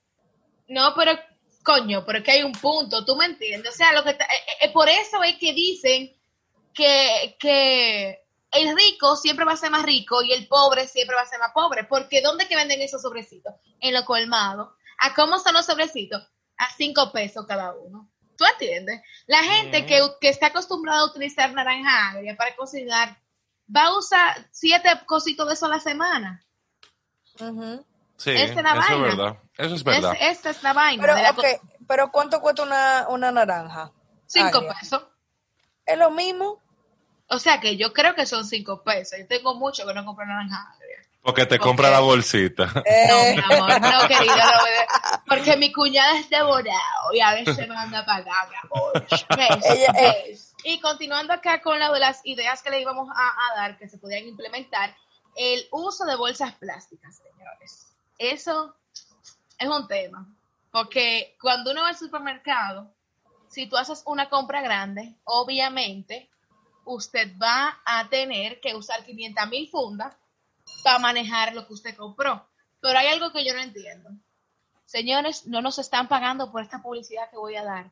no, 0.67 0.93
pero 0.95 1.13
coño, 1.63 2.03
pero 2.05 2.19
es 2.19 2.23
que 2.23 2.31
hay 2.31 2.43
un 2.43 2.53
punto, 2.53 3.05
¿tú 3.05 3.15
me 3.15 3.25
entiendes? 3.25 3.73
O 3.73 3.77
sea, 3.77 3.93
lo 3.93 4.03
que 4.03 4.11
está- 4.11 4.25
eh, 4.25 4.65
eh, 4.65 4.71
por 4.71 4.87
eso 4.89 5.23
es 5.23 5.35
que 5.37 5.53
dicen 5.53 6.15
que, 6.73 7.35
que 7.39 8.23
el 8.51 8.75
rico 8.75 9.15
siempre 9.15 9.45
va 9.45 9.53
a 9.53 9.57
ser 9.57 9.69
más 9.71 9.83
rico 9.83 10.21
y 10.23 10.31
el 10.33 10.47
pobre 10.47 10.87
siempre 10.87 11.15
va 11.15 11.21
a 11.23 11.27
ser 11.27 11.39
más 11.39 11.51
pobre, 11.53 11.83
porque 11.83 12.21
¿dónde 12.21 12.47
que 12.47 12.55
venden 12.55 12.81
esos 12.81 13.01
sobrecitos? 13.01 13.53
En 13.79 13.93
lo 13.93 14.05
colmado. 14.05 14.75
¿A 15.01 15.13
cómo 15.13 15.39
son 15.39 15.53
los 15.53 15.65
sobrecitos? 15.65 16.21
A 16.57 16.67
cinco 16.75 17.11
pesos 17.11 17.45
cada 17.47 17.73
uno. 17.73 18.09
¿Tú 18.37 18.45
entiendes? 18.45 19.01
La 19.27 19.43
gente 19.43 19.85
que, 19.85 20.01
que 20.21 20.29
está 20.29 20.47
acostumbrada 20.47 21.01
a 21.01 21.05
utilizar 21.05 21.51
naranja 21.53 22.11
agria 22.11 22.35
para 22.37 22.55
cocinar 22.55 23.17
va 23.75 23.83
a 23.87 23.97
usar 23.97 24.47
siete 24.51 24.89
cositos 25.05 25.45
de 25.47 25.53
eso 25.53 25.65
a 25.65 25.69
la 25.69 25.79
semana. 25.79 26.43
Sí, 28.17 28.31
Esa 28.31 28.43
es 28.43 28.55
la 28.55 28.71
eso 28.71 28.93
es 28.93 29.01
verdad. 29.01 29.37
Eso 29.59 29.75
es 29.75 29.83
verdad. 29.83 30.13
Es- 30.19 30.37
esta 30.37 30.49
es 30.51 30.63
la 30.63 30.73
vaina. 30.73 31.01
Pero, 31.87 32.05
la 32.05 32.11
¿cuánto 32.11 32.39
cuesta 32.41 32.63
una, 32.63 33.07
una 33.09 33.31
naranja? 33.31 33.91
cinco 34.25 34.57
agria? 34.59 34.73
pesos. 34.79 35.03
Es 35.85 35.97
lo 35.97 36.11
mismo. 36.11 36.61
O 37.27 37.37
sea 37.39 37.59
que 37.59 37.77
yo 37.77 37.93
creo 37.93 38.15
que 38.15 38.25
son 38.25 38.45
cinco 38.45 38.81
pesos. 38.83 39.19
Yo 39.19 39.27
tengo 39.27 39.53
mucho 39.55 39.85
que 39.85 39.93
no 39.93 40.05
compro 40.05 40.25
naranja 40.25 40.71
agria. 40.73 40.97
Porque 41.21 41.45
te 41.45 41.59
compra 41.59 41.89
la 41.91 41.99
bolsita. 41.99 42.65
No, 42.73 42.81
Eh, 42.85 43.35
mi 43.35 43.55
amor, 43.55 43.81
no, 43.81 43.89
bebé. 44.07 44.87
porque 45.27 45.57
mi 45.57 45.71
cuñada 45.73 46.17
es 46.17 46.29
devorado 46.29 47.13
y 47.13 47.19
a 47.19 47.33
veces 47.33 47.57
me 47.57 47.67
manda 47.67 47.99
a 47.99 48.05
pagar, 48.05 48.49
mi 48.49 48.55
amor. 48.63 49.05
¿Ves? 49.37 49.65
Ella- 49.69 49.93
eh. 49.97 50.37
Y 50.63 50.79
continuando 50.79 51.33
acá 51.33 51.61
con 51.61 51.77
la 51.79 51.91
de 51.91 51.99
las 51.99 52.21
ideas 52.25 52.61
que 52.63 52.69
le 52.69 52.81
íbamos 52.81 53.09
a, 53.13 53.13
a 53.53 53.55
dar, 53.61 53.77
que 53.77 53.87
se 53.89 53.97
podían 53.97 54.27
implementar, 54.27 54.95
el 55.35 55.67
uso 55.71 56.05
de 56.05 56.15
bolsas 56.15 56.53
plásticas, 56.55 57.17
señores. 57.17 57.87
Eso 58.17 58.75
es 59.59 59.69
un 59.69 59.87
tema. 59.87 60.27
Porque 60.71 61.35
cuando 61.41 61.71
uno 61.71 61.81
va 61.81 61.89
al 61.89 61.97
supermercado, 61.97 62.91
si 63.49 63.67
tú 63.67 63.77
haces 63.77 64.03
una 64.05 64.29
compra 64.29 64.61
grande, 64.61 65.15
obviamente 65.25 66.29
usted 66.85 67.31
va 67.37 67.79
a 67.85 68.07
tener 68.09 68.59
que 68.59 68.75
usar 68.75 69.03
500 69.03 69.47
mil 69.49 69.69
fundas 69.69 70.15
para 70.83 70.99
manejar 70.99 71.53
lo 71.53 71.67
que 71.67 71.73
usted 71.73 71.95
compró. 71.95 72.47
Pero 72.79 72.97
hay 72.97 73.07
algo 73.07 73.31
que 73.31 73.45
yo 73.45 73.53
no 73.53 73.61
entiendo. 73.61 74.09
Señores, 74.85 75.45
no 75.45 75.61
nos 75.61 75.77
están 75.77 76.07
pagando 76.07 76.51
por 76.51 76.63
esta 76.63 76.81
publicidad 76.81 77.29
que 77.29 77.37
voy 77.37 77.55
a 77.55 77.63
dar. 77.63 77.91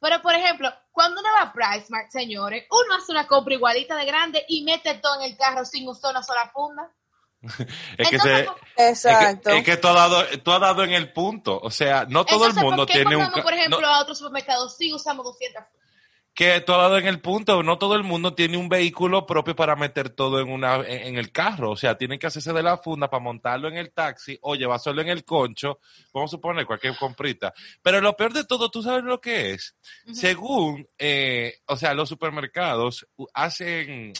Pero, 0.00 0.20
por 0.20 0.34
ejemplo, 0.34 0.70
cuando 0.92 1.20
uno 1.20 1.30
va 1.34 1.42
a 1.42 1.52
PriceMart, 1.52 2.10
señores, 2.10 2.66
uno 2.70 2.96
hace 2.96 3.12
una 3.12 3.26
compra 3.26 3.54
igualita 3.54 3.96
de 3.96 4.04
grande 4.04 4.44
y 4.48 4.62
mete 4.62 4.94
todo 4.94 5.16
en 5.20 5.30
el 5.30 5.36
carro 5.36 5.64
sin 5.64 5.88
usar 5.88 6.10
una 6.10 6.22
sola 6.22 6.50
funda. 6.52 6.90
Es 7.98 8.08
que, 8.08 8.16
Entonces, 8.16 8.48
se, 8.76 8.88
Exacto. 8.88 9.50
es 9.50 9.54
que, 9.54 9.58
es 9.58 9.64
que 9.64 9.76
tú, 9.76 9.88
has 9.88 9.94
dado, 9.94 10.24
tú 10.42 10.52
has 10.52 10.60
dado 10.60 10.84
en 10.84 10.92
el 10.92 11.12
punto. 11.12 11.58
O 11.62 11.70
sea, 11.70 12.06
no 12.08 12.24
todo 12.24 12.46
Entonces, 12.46 12.56
el 12.58 12.64
mundo 12.64 12.86
¿por 12.86 12.92
qué 12.92 12.92
tiene 13.00 13.16
un... 13.16 13.30
por 13.30 13.52
ejemplo, 13.52 13.80
no- 13.80 13.86
a 13.86 14.00
otros 14.00 14.18
supermercados 14.18 14.76
sí 14.76 14.92
usamos 14.92 15.24
200 15.24 15.62
fundas? 15.62 15.84
que 16.34 16.60
tú 16.62 16.72
has 16.72 16.78
dado 16.78 16.98
en 16.98 17.06
el 17.06 17.20
punto, 17.20 17.62
no 17.62 17.78
todo 17.78 17.94
el 17.94 18.02
mundo 18.02 18.34
tiene 18.34 18.56
un 18.56 18.68
vehículo 18.68 19.24
propio 19.24 19.54
para 19.54 19.76
meter 19.76 20.10
todo 20.10 20.40
en 20.40 20.50
una 20.50 20.76
en, 20.78 21.06
en 21.06 21.16
el 21.16 21.30
carro, 21.30 21.70
o 21.70 21.76
sea, 21.76 21.96
tienen 21.96 22.18
que 22.18 22.26
hacerse 22.26 22.52
de 22.52 22.62
la 22.62 22.76
funda 22.76 23.08
para 23.08 23.22
montarlo 23.22 23.68
en 23.68 23.76
el 23.76 23.92
taxi 23.92 24.36
o 24.42 24.56
llevárselo 24.56 25.00
en 25.00 25.10
el 25.10 25.24
concho, 25.24 25.78
vamos 26.12 26.30
a 26.30 26.32
suponer 26.32 26.66
cualquier 26.66 26.96
comprita. 26.96 27.54
Pero 27.82 28.00
lo 28.00 28.16
peor 28.16 28.32
de 28.32 28.44
todo, 28.44 28.68
tú 28.68 28.82
sabes 28.82 29.04
lo 29.04 29.20
que 29.20 29.52
es. 29.52 29.76
Según, 30.12 30.88
eh, 30.98 31.60
o 31.66 31.76
sea, 31.76 31.94
los 31.94 32.08
supermercados 32.08 33.06
hacen 33.32 34.12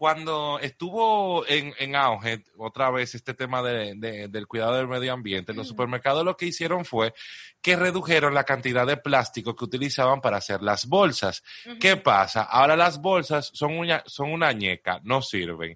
cuando 0.00 0.58
estuvo 0.62 1.46
en, 1.46 1.74
en 1.78 1.94
auge 1.94 2.42
otra 2.56 2.90
vez 2.90 3.14
este 3.14 3.34
tema 3.34 3.62
de- 3.62 3.92
de- 3.96 4.28
del 4.28 4.46
cuidado 4.46 4.76
del 4.76 4.88
medio 4.88 5.12
ambiente, 5.12 5.52
los 5.52 5.68
supermercados 5.68 6.24
lo 6.24 6.38
que 6.38 6.46
hicieron 6.46 6.86
fue 6.86 7.12
que 7.60 7.76
redujeron 7.76 8.32
la 8.32 8.44
cantidad 8.44 8.86
de 8.86 8.96
plástico 8.96 9.54
que 9.54 9.66
utilizaban 9.66 10.22
para 10.22 10.38
hacer 10.38 10.62
las 10.62 10.86
bolsas. 10.86 11.42
¿Qué 11.78 11.98
pasa? 11.98 12.44
Ahora 12.44 12.76
las 12.76 12.98
bolsas 13.02 13.50
son 13.52 13.76
una, 13.76 14.02
son 14.06 14.32
una 14.32 14.50
ñeca, 14.54 15.00
no 15.04 15.20
sirven. 15.20 15.74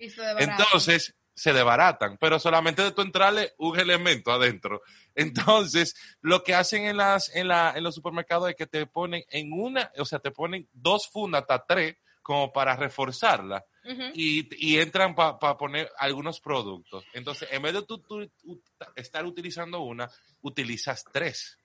Entonces 0.58 1.14
se 1.34 1.52
desbaratan, 1.52 2.16
pero 2.18 2.38
solamente 2.38 2.80
de 2.82 2.92
tu 2.92 3.02
entrarle 3.02 3.52
un 3.58 3.78
elemento 3.78 4.32
adentro. 4.32 4.80
Entonces, 5.14 5.94
lo 6.22 6.42
que 6.42 6.54
hacen 6.54 6.84
en 6.86 6.96
las 6.96 7.28
en 7.36 7.48
la 7.48 7.74
en 7.76 7.84
los 7.84 7.94
supermercados 7.94 8.48
es 8.48 8.56
que 8.56 8.66
te 8.66 8.86
ponen 8.86 9.22
en 9.28 9.52
una, 9.52 9.90
o 9.98 10.06
sea, 10.06 10.18
te 10.18 10.30
ponen 10.30 10.66
dos 10.72 11.08
fundas 11.10 11.42
hasta 11.42 11.66
tres 11.66 11.96
como 12.24 12.50
para 12.52 12.74
reforzarla 12.74 13.64
y, 14.14 14.48
y 14.66 14.78
entran 14.80 15.14
para 15.14 15.38
poner 15.58 15.90
algunos 15.98 16.40
productos. 16.40 17.04
Entonces, 17.12 17.48
en 17.52 17.60
vez 17.60 17.74
de 17.74 17.82
tú, 17.82 17.98
tú- 17.98 18.30
estar 18.96 19.26
utilizando 19.26 19.80
una, 19.82 20.10
utilizas 20.40 21.04
tres. 21.12 21.58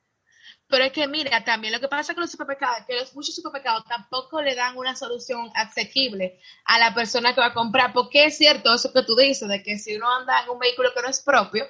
Pero 0.67 0.83
es 0.83 0.91
que 0.91 1.07
mira, 1.07 1.43
también 1.45 1.71
lo 1.73 1.79
que 1.79 1.87
pasa 1.87 2.13
con 2.13 2.21
los 2.21 2.31
supermercados, 2.31 2.85
que 2.85 2.95
los 2.99 3.15
muchos 3.15 3.35
supermercados 3.35 3.85
tampoco 3.85 4.41
le 4.41 4.53
dan 4.53 4.77
una 4.77 4.95
solución 4.97 5.49
asequible 5.55 6.41
a 6.65 6.77
la 6.77 6.93
persona 6.93 7.33
que 7.33 7.39
va 7.39 7.47
a 7.47 7.53
comprar, 7.53 7.93
porque 7.93 8.25
es 8.25 8.37
cierto 8.37 8.73
eso 8.73 8.91
que 8.91 9.03
tú 9.03 9.15
dices, 9.15 9.47
de 9.47 9.63
que 9.63 9.77
si 9.79 9.95
uno 9.95 10.13
anda 10.13 10.43
en 10.43 10.49
un 10.49 10.59
vehículo 10.59 10.93
que 10.93 11.01
no 11.01 11.07
es 11.07 11.21
propio, 11.21 11.65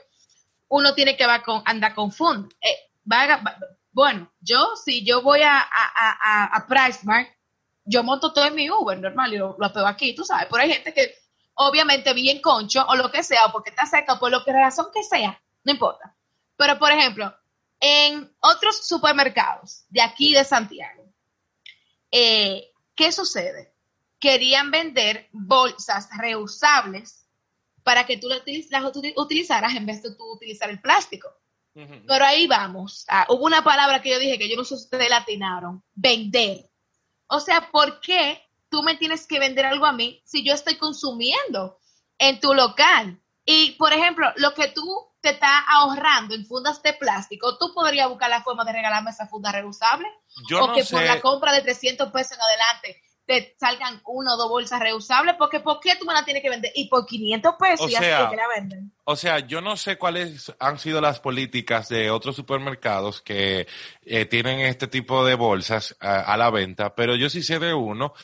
uno 0.69 0.95
tiene 0.95 1.15
que 1.15 1.27
va 1.27 1.43
con, 1.43 1.61
andar 1.65 1.93
con 1.93 2.11
fund. 2.11 2.51
Eh, 2.59 2.75
va- 3.09 3.37
va- 3.37 3.57
bueno, 3.91 4.31
yo 4.39 4.75
si 4.83 5.05
yo 5.05 5.21
voy 5.21 5.41
a, 5.43 5.59
a, 5.59 5.67
a, 5.95 6.45
a 6.57 6.67
PriceMart, 6.67 7.29
yo 7.85 8.03
monto 8.03 8.33
todo 8.33 8.45
en 8.45 8.55
mi 8.55 8.69
Uber 8.69 8.97
normal 8.99 9.33
y 9.33 9.37
lo, 9.37 9.55
lo 9.59 9.73
pego 9.73 9.87
aquí, 9.87 10.13
tú 10.15 10.23
sabes, 10.23 10.47
pero 10.49 10.63
hay 10.63 10.73
gente 10.73 10.93
que 10.93 11.13
obviamente 11.55 12.13
bien 12.13 12.41
concho 12.41 12.85
o 12.87 12.95
lo 12.95 13.11
que 13.11 13.23
sea, 13.23 13.45
o 13.47 13.51
porque 13.51 13.71
está 13.71 13.85
cerca, 13.85 14.13
o 14.13 14.19
por 14.19 14.31
lo 14.31 14.43
que 14.43 14.53
razón 14.53 14.87
que 14.93 15.03
sea, 15.03 15.41
no 15.63 15.71
importa. 15.71 16.15
Pero, 16.55 16.77
por 16.79 16.91
ejemplo, 16.91 17.33
en 17.79 18.31
otros 18.41 18.85
supermercados 18.87 19.85
de 19.89 20.01
aquí 20.01 20.33
de 20.33 20.43
Santiago, 20.43 21.03
eh, 22.11 22.71
¿qué 22.95 23.11
sucede? 23.11 23.73
Querían 24.19 24.71
vender 24.71 25.29
bolsas 25.31 26.09
reusables 26.17 27.25
para 27.83 28.05
que 28.05 28.17
tú 28.17 28.27
las 28.27 28.39
utiliz- 28.41 28.67
las 28.69 28.83
uti- 28.83 29.13
utilizaras 29.15 29.73
en 29.75 29.85
vez 29.85 30.03
de 30.03 30.13
tú 30.15 30.23
utilizar 30.33 30.69
el 30.69 30.81
plástico. 30.81 31.29
Pero 32.07 32.25
ahí 32.25 32.45
vamos. 32.47 33.05
Ah, 33.07 33.25
hubo 33.29 33.45
una 33.45 33.63
palabra 33.63 34.01
que 34.01 34.09
yo 34.09 34.19
dije 34.19 34.37
que 34.37 34.49
yo 34.49 34.57
no 34.57 34.63
sé 34.65 34.75
si 34.77 34.83
ustedes 34.83 35.09
latinaron. 35.09 35.81
Vender. 35.93 36.68
O 37.29 37.39
sea, 37.39 37.69
¿por 37.71 38.01
qué 38.01 38.43
tú 38.69 38.83
me 38.83 38.95
tienes 38.97 39.25
que 39.25 39.39
vender 39.39 39.65
algo 39.65 39.85
a 39.85 39.93
mí 39.93 40.21
si 40.25 40.43
yo 40.43 40.53
estoy 40.53 40.75
consumiendo 40.75 41.79
en 42.17 42.39
tu 42.39 42.53
local? 42.53 43.21
Y, 43.45 43.71
por 43.71 43.93
ejemplo, 43.93 44.31
lo 44.35 44.53
que 44.53 44.67
tú 44.69 45.07
te 45.21 45.31
estás 45.31 45.63
ahorrando 45.67 46.35
en 46.35 46.45
fundas 46.45 46.81
de 46.81 46.93
plástico, 46.93 47.57
tú 47.57 47.73
podrías 47.73 48.09
buscar 48.09 48.29
la 48.29 48.43
forma 48.43 48.63
de 48.63 48.73
regalarme 48.73 49.11
esa 49.11 49.27
funda 49.27 49.51
reusable. 49.51 50.07
Yo 50.49 50.63
o 50.63 50.67
no 50.67 50.73
que 50.73 50.83
por 50.85 51.03
la 51.03 51.21
compra 51.21 51.51
de 51.51 51.61
300 51.61 52.11
pesos 52.11 52.33
en 52.33 52.41
adelante 52.41 53.01
te 53.29 53.55
salgan 53.59 54.01
una 54.07 54.33
o 54.33 54.37
dos 54.37 54.49
bolsas 54.49 54.79
reusables. 54.79 55.35
Porque, 55.37 55.59
¿por 55.59 55.79
qué 55.79 55.95
tú 55.97 56.05
me 56.05 56.15
la 56.15 56.25
tienes 56.25 56.41
que 56.41 56.49
vender? 56.49 56.71
Y 56.73 56.89
por 56.89 57.05
500 57.05 57.53
pesos 57.59 57.85
O 57.85 57.89
y 57.89 57.91
sea, 57.91 58.27
que 58.27 58.35
la 58.35 58.47
venden. 58.47 58.91
O 59.03 59.15
sea, 59.15 59.37
yo 59.39 59.61
no 59.61 59.77
sé 59.77 59.99
cuáles 59.99 60.51
han 60.59 60.79
sido 60.79 60.99
las 60.99 61.19
políticas 61.19 61.89
de 61.89 62.09
otros 62.09 62.35
supermercados 62.35 63.21
que 63.21 63.67
eh, 64.03 64.25
tienen 64.25 64.61
este 64.61 64.87
tipo 64.87 65.23
de 65.23 65.35
bolsas 65.35 65.95
a, 65.99 66.21
a 66.21 66.37
la 66.37 66.49
venta, 66.49 66.95
pero 66.95 67.15
yo 67.15 67.29
sí 67.29 67.43
sé 67.43 67.59
de 67.59 67.71
uno 67.71 68.15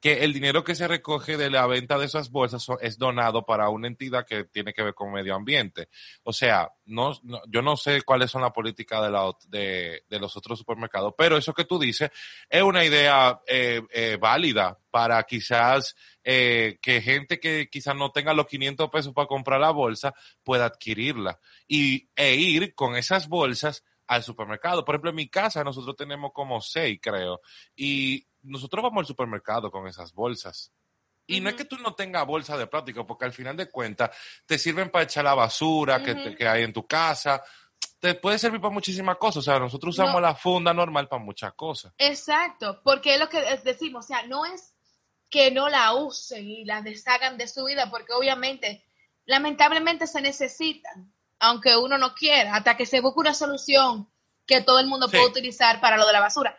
que 0.00 0.24
el 0.24 0.32
dinero 0.32 0.62
que 0.62 0.74
se 0.74 0.86
recoge 0.86 1.36
de 1.36 1.50
la 1.50 1.66
venta 1.66 1.98
de 1.98 2.06
esas 2.06 2.30
bolsas 2.30 2.66
es 2.80 2.98
donado 2.98 3.44
para 3.44 3.68
una 3.68 3.88
entidad 3.88 4.24
que 4.26 4.44
tiene 4.44 4.72
que 4.72 4.82
ver 4.82 4.94
con 4.94 5.12
medio 5.12 5.34
ambiente. 5.34 5.88
O 6.22 6.32
sea, 6.32 6.70
no, 6.86 7.18
yo 7.48 7.62
no 7.62 7.76
sé 7.76 8.02
cuáles 8.02 8.30
son 8.30 8.42
las 8.42 8.52
políticas 8.52 9.02
de, 9.02 9.10
la, 9.10 9.32
de, 9.48 10.04
de 10.08 10.18
los 10.20 10.36
otros 10.36 10.58
supermercados, 10.58 11.14
pero 11.18 11.36
eso 11.36 11.52
que 11.52 11.64
tú 11.64 11.78
dices 11.78 12.10
es 12.48 12.62
una 12.62 12.84
idea 12.84 13.40
eh, 13.46 13.82
eh, 13.92 14.16
válida 14.20 14.78
para 14.90 15.22
quizás 15.24 15.96
eh, 16.22 16.78
que 16.80 17.00
gente 17.02 17.40
que 17.40 17.68
quizás 17.70 17.96
no 17.96 18.10
tenga 18.10 18.34
los 18.34 18.46
500 18.46 18.90
pesos 18.90 19.12
para 19.12 19.26
comprar 19.26 19.60
la 19.60 19.70
bolsa 19.70 20.14
pueda 20.44 20.66
adquirirla 20.66 21.40
y, 21.66 22.08
e 22.14 22.34
ir 22.36 22.74
con 22.74 22.96
esas 22.96 23.28
bolsas 23.28 23.84
al 24.06 24.22
supermercado. 24.22 24.84
Por 24.84 24.94
ejemplo, 24.94 25.10
en 25.10 25.16
mi 25.16 25.28
casa 25.28 25.62
nosotros 25.62 25.94
tenemos 25.96 26.32
como 26.32 26.60
seis, 26.60 26.98
creo, 27.00 27.40
y 27.76 28.26
nosotros 28.48 28.82
vamos 28.82 29.02
al 29.02 29.06
supermercado 29.06 29.70
con 29.70 29.86
esas 29.86 30.12
bolsas. 30.12 30.72
Y 31.26 31.40
no 31.40 31.50
es 31.50 31.56
que 31.56 31.66
tú 31.66 31.76
no 31.78 31.94
tengas 31.94 32.26
bolsa 32.26 32.56
de 32.56 32.66
plástico, 32.66 33.06
porque 33.06 33.26
al 33.26 33.32
final 33.34 33.54
de 33.56 33.70
cuentas 33.70 34.10
te 34.46 34.58
sirven 34.58 34.90
para 34.90 35.04
echar 35.04 35.24
la 35.24 35.34
basura 35.34 36.02
que, 36.02 36.34
que 36.34 36.48
hay 36.48 36.62
en 36.62 36.72
tu 36.72 36.86
casa. 36.86 37.42
Te 38.00 38.14
puede 38.14 38.38
servir 38.38 38.60
para 38.60 38.72
muchísimas 38.72 39.16
cosas. 39.18 39.38
O 39.38 39.42
sea, 39.42 39.58
nosotros 39.58 39.94
usamos 39.94 40.14
No. 40.14 40.20
la 40.20 40.34
funda 40.34 40.72
normal 40.72 41.06
para 41.06 41.22
muchas 41.22 41.52
cosas. 41.52 41.92
Exacto, 41.98 42.80
porque 42.82 43.14
es 43.14 43.20
lo 43.20 43.28
que 43.28 43.40
decimos, 43.62 44.06
o 44.06 44.08
sea, 44.08 44.22
no 44.26 44.46
es 44.46 44.74
que 45.28 45.50
no 45.50 45.68
la 45.68 45.92
usen 45.94 46.48
y 46.48 46.64
la 46.64 46.80
deshagan 46.80 47.36
de 47.36 47.46
su 47.46 47.64
vida, 47.64 47.90
porque 47.90 48.14
obviamente, 48.14 48.86
lamentablemente 49.26 50.06
se 50.06 50.22
necesitan, 50.22 51.12
aunque 51.38 51.76
uno 51.76 51.98
no 51.98 52.14
quiera, 52.14 52.54
hasta 52.54 52.76
que 52.76 52.86
se 52.86 53.00
busque 53.02 53.20
una 53.20 53.34
solución 53.34 54.08
que 54.46 54.62
todo 54.62 54.78
el 54.80 54.86
mundo 54.86 55.08
Sí. 55.08 55.16
pueda 55.18 55.28
utilizar 55.28 55.80
para 55.82 55.98
lo 55.98 56.06
de 56.06 56.14
la 56.14 56.20
basura. 56.20 56.58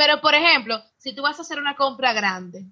Pero, 0.00 0.22
por 0.22 0.34
ejemplo, 0.34 0.82
si 0.96 1.14
tú 1.14 1.20
vas 1.20 1.38
a 1.38 1.42
hacer 1.42 1.58
una 1.58 1.76
compra 1.76 2.14
grande, 2.14 2.64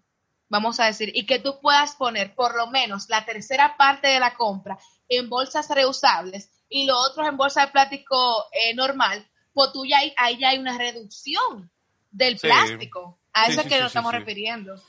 vamos 0.48 0.80
a 0.80 0.86
decir, 0.86 1.12
y 1.14 1.26
que 1.26 1.38
tú 1.38 1.60
puedas 1.60 1.94
poner 1.94 2.34
por 2.34 2.56
lo 2.56 2.68
menos 2.68 3.10
la 3.10 3.26
tercera 3.26 3.76
parte 3.76 4.08
de 4.08 4.18
la 4.18 4.32
compra 4.32 4.78
en 5.10 5.28
bolsas 5.28 5.68
reusables 5.68 6.48
y 6.70 6.86
lo 6.86 6.96
otro 6.98 7.26
en 7.28 7.36
bolsa 7.36 7.66
de 7.66 7.72
plástico 7.72 8.46
eh, 8.50 8.74
normal, 8.74 9.28
pues 9.52 9.72
tú 9.74 9.84
ya 9.84 9.98
hay, 9.98 10.14
ahí 10.16 10.38
ya 10.38 10.48
hay 10.48 10.58
una 10.58 10.78
reducción 10.78 11.70
del 12.10 12.38
Sí. 12.38 12.46
plástico. 12.46 13.18
A 13.34 13.44
Sí, 13.44 13.52
eso 13.52 13.60
sí, 13.60 13.66
es 13.66 13.72
que 13.72 13.74
sí, 13.76 13.82
nos 13.82 13.92
sí, 13.92 13.98
estamos 13.98 14.12
sí. 14.12 14.18
refiriendo. 14.20 14.82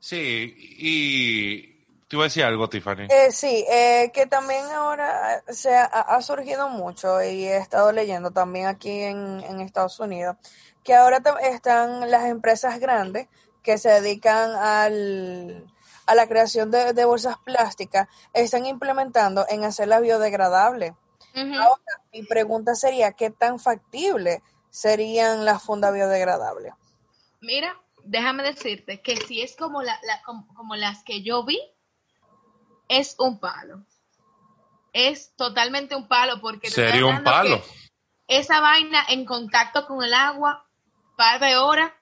Sí, 0.00 0.54
y 0.58 1.84
te 2.08 2.16
iba 2.16 2.24
a 2.24 2.26
decir 2.26 2.42
algo, 2.42 2.68
Tiffany. 2.68 3.06
Eh, 3.08 3.30
sí, 3.30 3.64
eh, 3.70 4.10
que 4.12 4.26
también 4.26 4.64
ahora 4.66 5.44
se 5.46 5.72
ha, 5.72 5.84
ha 5.84 6.20
surgido 6.22 6.68
mucho 6.70 7.22
y 7.22 7.44
he 7.44 7.56
estado 7.56 7.92
leyendo 7.92 8.32
también 8.32 8.66
aquí 8.66 8.90
en, 8.90 9.44
en 9.44 9.60
Estados 9.60 10.00
Unidos 10.00 10.36
que 10.84 10.94
ahora 10.94 11.22
están 11.42 12.10
las 12.10 12.26
empresas 12.26 12.78
grandes 12.78 13.28
que 13.62 13.78
se 13.78 13.88
dedican 13.88 14.52
al, 14.52 15.66
a 16.06 16.14
la 16.14 16.28
creación 16.28 16.70
de, 16.70 16.92
de 16.92 17.04
bolsas 17.06 17.38
plásticas, 17.38 18.08
están 18.34 18.66
implementando 18.66 19.46
en 19.48 19.64
hacerlas 19.64 20.02
biodegradables. 20.02 20.92
Ahora, 21.34 21.82
mi 22.12 22.22
pregunta 22.22 22.74
sería, 22.76 23.12
¿qué 23.12 23.30
tan 23.30 23.58
factible 23.58 24.42
serían 24.70 25.44
las 25.44 25.62
fundas 25.62 25.92
biodegradables? 25.92 26.74
Mira, 27.40 27.76
déjame 28.04 28.42
decirte 28.42 29.00
que 29.00 29.16
si 29.16 29.40
es 29.42 29.56
como, 29.56 29.82
la, 29.82 29.98
la- 30.04 30.22
como, 30.22 30.46
como 30.54 30.76
las 30.76 31.02
que 31.02 31.22
yo 31.22 31.44
vi, 31.44 31.58
es 32.88 33.16
un 33.18 33.40
palo. 33.40 33.84
Es 34.92 35.34
totalmente 35.34 35.96
un 35.96 36.06
palo 36.06 36.40
porque... 36.40 36.70
Sería 36.70 37.06
un 37.06 37.24
palo. 37.24 37.60
Esa 38.28 38.60
vaina 38.60 39.04
en 39.08 39.24
contacto 39.24 39.86
con 39.86 40.02
el 40.04 40.14
agua, 40.14 40.63
par 41.16 41.40
de 41.40 41.56
horas, 41.56 41.92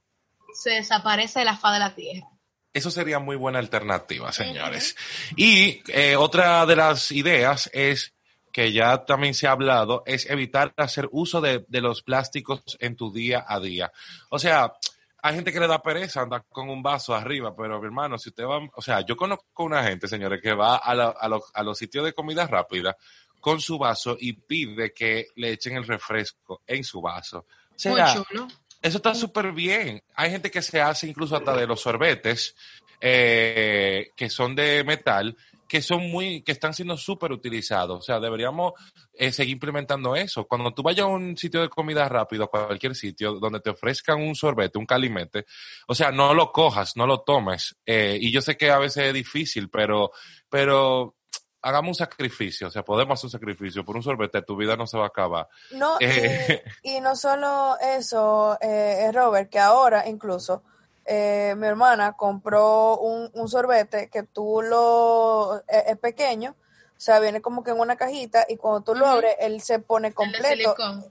se 0.54 0.70
desaparece 0.70 1.40
de 1.40 1.44
la 1.46 1.56
faz 1.56 1.72
de 1.74 1.78
la 1.78 1.94
tierra. 1.94 2.26
Eso 2.72 2.90
sería 2.90 3.18
muy 3.18 3.36
buena 3.36 3.58
alternativa, 3.58 4.32
señores. 4.32 4.96
Y 5.36 5.82
eh, 5.88 6.16
otra 6.16 6.64
de 6.66 6.76
las 6.76 7.12
ideas 7.12 7.68
es 7.72 8.14
que 8.50 8.72
ya 8.72 9.04
también 9.04 9.34
se 9.34 9.46
ha 9.46 9.52
hablado, 9.52 10.02
es 10.06 10.28
evitar 10.28 10.72
hacer 10.76 11.08
uso 11.12 11.40
de, 11.40 11.64
de 11.68 11.80
los 11.80 12.02
plásticos 12.02 12.62
en 12.80 12.96
tu 12.96 13.12
día 13.12 13.44
a 13.46 13.60
día. 13.60 13.92
O 14.30 14.38
sea, 14.38 14.72
hay 15.22 15.34
gente 15.34 15.52
que 15.52 15.60
le 15.60 15.66
da 15.68 15.82
pereza 15.82 16.22
andar 16.22 16.44
con 16.48 16.68
un 16.68 16.82
vaso 16.82 17.14
arriba, 17.14 17.54
pero 17.56 17.78
mi 17.80 17.86
hermano, 17.86 18.18
si 18.18 18.30
usted 18.30 18.44
va, 18.44 18.60
o 18.74 18.82
sea, 18.82 19.00
yo 19.02 19.16
conozco 19.16 19.64
una 19.64 19.84
gente, 19.84 20.08
señores, 20.08 20.40
que 20.42 20.52
va 20.54 20.76
a, 20.76 20.94
la- 20.94 21.14
a 21.18 21.28
los- 21.28 21.50
a 21.54 21.62
los 21.62 21.78
sitios 21.78 22.04
de 22.04 22.12
comida 22.12 22.46
rápida 22.46 22.96
con 23.40 23.60
su 23.60 23.78
vaso 23.78 24.16
y 24.18 24.32
pide 24.34 24.92
que 24.92 25.28
le 25.36 25.52
echen 25.52 25.76
el 25.76 25.86
refresco 25.86 26.62
en 26.66 26.84
su 26.84 27.00
vaso. 27.00 27.38
O 27.74 27.78
sea, 27.78 28.14
Muy 28.14 28.24
chulo. 28.24 28.48
Eso 28.82 28.96
está 28.96 29.14
súper 29.14 29.52
bien. 29.52 30.02
Hay 30.14 30.30
gente 30.30 30.50
que 30.50 30.60
se 30.60 30.80
hace 30.80 31.06
incluso 31.06 31.36
hasta 31.36 31.56
de 31.56 31.66
los 31.66 31.80
sorbetes, 31.80 32.54
eh, 33.00 34.10
que 34.16 34.28
son 34.28 34.54
de 34.54 34.84
metal, 34.84 35.36
que 35.68 35.80
son 35.80 36.10
muy, 36.10 36.42
que 36.42 36.52
están 36.52 36.74
siendo 36.74 36.98
súper 36.98 37.32
utilizados. 37.32 38.00
O 38.00 38.02
sea, 38.02 38.20
deberíamos 38.20 38.72
eh, 39.14 39.32
seguir 39.32 39.54
implementando 39.54 40.14
eso. 40.14 40.46
Cuando 40.46 40.74
tú 40.74 40.82
vayas 40.82 41.06
a 41.06 41.08
un 41.08 41.36
sitio 41.36 41.62
de 41.62 41.68
comida 41.68 42.08
rápido, 42.08 42.44
a 42.44 42.50
cualquier 42.50 42.94
sitio 42.94 43.34
donde 43.40 43.60
te 43.60 43.70
ofrezcan 43.70 44.20
un 44.20 44.34
sorbete, 44.34 44.78
un 44.78 44.84
calimete, 44.84 45.46
o 45.86 45.94
sea, 45.94 46.12
no 46.12 46.34
lo 46.34 46.52
cojas, 46.52 46.96
no 46.96 47.06
lo 47.06 47.22
tomes. 47.22 47.76
Eh, 47.86 48.18
y 48.20 48.30
yo 48.30 48.42
sé 48.42 48.56
que 48.56 48.70
a 48.70 48.78
veces 48.78 49.06
es 49.06 49.14
difícil, 49.14 49.70
pero, 49.70 50.10
pero 50.50 51.14
hagamos 51.62 51.88
un 51.90 51.94
sacrificio. 51.94 52.68
O 52.68 52.70
sea, 52.70 52.82
podemos 52.84 53.18
hacer 53.18 53.26
un 53.28 53.30
sacrificio. 53.30 53.84
Por 53.84 53.96
un 53.96 54.02
sorbete, 54.02 54.42
tu 54.42 54.56
vida 54.56 54.76
no 54.76 54.86
se 54.86 54.98
va 54.98 55.04
a 55.04 55.08
acabar. 55.08 55.48
No, 55.72 55.96
Eh. 56.00 56.62
y, 56.82 56.96
y 56.96 57.00
no 57.00 57.16
solo 57.16 57.76
eso, 57.80 58.58
eh, 58.60 59.10
Robert, 59.12 59.48
que 59.50 59.58
ahora 59.58 60.06
incluso 60.08 60.62
eh, 61.04 61.54
mi 61.56 61.66
hermana 61.66 62.12
compró 62.12 62.98
un, 62.98 63.30
un 63.34 63.48
sorbete 63.48 64.08
que 64.10 64.22
tú 64.24 64.62
lo, 64.62 65.56
es, 65.66 65.84
es 65.88 65.98
pequeño, 65.98 66.50
o 66.96 67.00
sea, 67.04 67.18
viene 67.18 67.40
como 67.40 67.64
que 67.64 67.72
en 67.72 67.80
una 67.80 67.96
cajita 67.96 68.44
y 68.48 68.56
cuando 68.56 68.82
tú 68.82 68.94
lo 68.94 69.06
abres, 69.06 69.34
él 69.40 69.60
se 69.62 69.80
pone 69.80 70.08
El 70.08 70.12
de 70.12 70.14
completo. 70.14 70.74
silicón. 70.76 71.04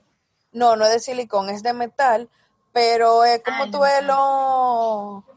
No, 0.52 0.76
no 0.76 0.86
es 0.86 0.92
de 0.92 1.00
silicón, 1.00 1.50
es 1.50 1.62
de 1.62 1.72
metal, 1.74 2.30
pero 2.72 3.24
es 3.24 3.42
como 3.42 3.64
Ay, 3.64 3.70
tú 3.70 3.76
no, 3.78 3.82
ves 3.84 4.02
no. 4.04 5.24
lo... 5.26 5.31